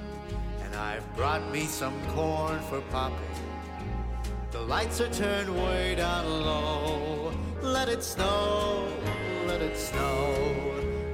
And 0.64 0.76
I've 0.76 1.16
brought 1.16 1.52
me 1.52 1.66
some 1.66 1.94
corn 2.16 2.60
for 2.70 2.82
popping. 2.92 3.47
The 4.50 4.62
lights 4.62 5.02
are 5.02 5.10
turned 5.10 5.54
way 5.54 5.96
down 5.96 6.26
low. 6.26 7.34
Let 7.62 7.90
it 7.90 8.02
snow, 8.02 8.88
let 9.46 9.62
it 9.62 9.76
snow. 9.76 10.54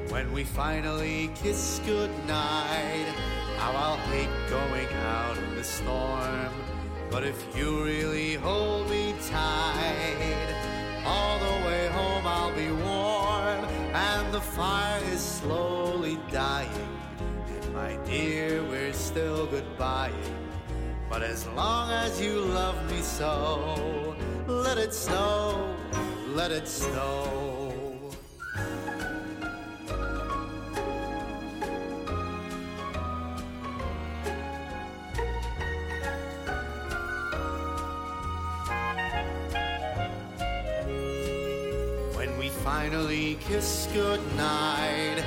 When 0.10 0.32
we 0.32 0.44
finally 0.44 1.32
kiss 1.34 1.82
goodnight, 1.84 3.08
how 3.58 3.72
I'll 3.72 3.98
hate 4.12 4.30
going 4.52 4.88
out 5.18 5.36
in 5.38 5.56
the 5.56 5.64
storm. 5.64 6.54
But 7.10 7.24
if 7.24 7.58
you 7.58 7.84
really 7.84 8.36
hold 8.36 8.88
me 8.92 9.16
tight, 9.28 11.04
all 11.04 11.40
the 11.40 11.68
way 11.68 11.88
home 11.88 12.28
I'll 12.28 12.56
be 12.56 12.70
warm. 12.70 13.66
And 13.96 14.32
the 14.32 14.42
fire 14.42 15.04
is 15.06 15.22
slowly 15.22 16.20
dying. 16.32 16.70
And 17.48 17.74
my 17.74 17.96
dear, 18.06 18.64
we're 18.64 18.94
still 18.94 19.48
goodbying. 19.48 20.43
But 21.14 21.22
as 21.22 21.46
long 21.50 21.92
as 21.92 22.20
you 22.20 22.40
love 22.40 22.90
me 22.90 23.00
so, 23.02 24.16
let 24.48 24.80
it 24.80 24.92
snow, 24.96 25.76
let 26.30 26.52
it 26.52 26.68
snow. 26.68 27.30
When 42.16 42.36
we 42.40 42.50
finally 42.50 43.38
kiss 43.48 43.88
goodnight, 43.94 45.20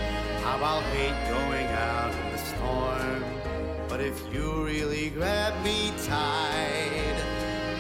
how 0.43 0.59
I'll 0.65 0.81
hate 0.81 1.29
going 1.31 1.69
out 1.69 2.13
in 2.13 2.33
the 2.33 2.39
storm. 2.39 3.06
If 4.07 4.33
you 4.33 4.65
really 4.65 5.11
grab 5.11 5.53
me 5.65 5.91
tight, 6.07 7.19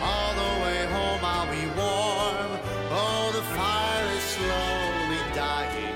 all 0.03 0.35
the 0.35 0.53
way 0.65 0.85
home 0.87 1.21
I'll 1.23 1.47
be 1.47 1.67
warm. 1.79 2.51
Oh, 2.91 3.31
the 3.33 3.45
fire 3.55 4.09
is 4.17 4.25
slowly 4.35 5.23
dying, 5.37 5.95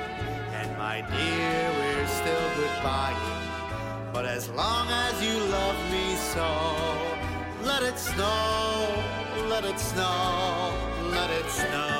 and 0.55 0.79
my 0.79 1.01
dear, 1.01 1.73
we're 1.79 2.07
still 2.07 2.49
goodbying. 2.59 4.13
But 4.13 4.25
as 4.25 4.49
long 4.51 4.87
as 4.89 5.21
you 5.21 5.37
love 5.51 5.79
me 5.91 6.15
so, 6.15 6.49
let 7.65 7.83
it 7.83 7.99
snow, 7.99 8.87
let 9.49 9.65
it 9.65 9.81
snow, 9.81 10.73
let 11.11 11.31
it 11.31 11.51
snow. 11.51 12.00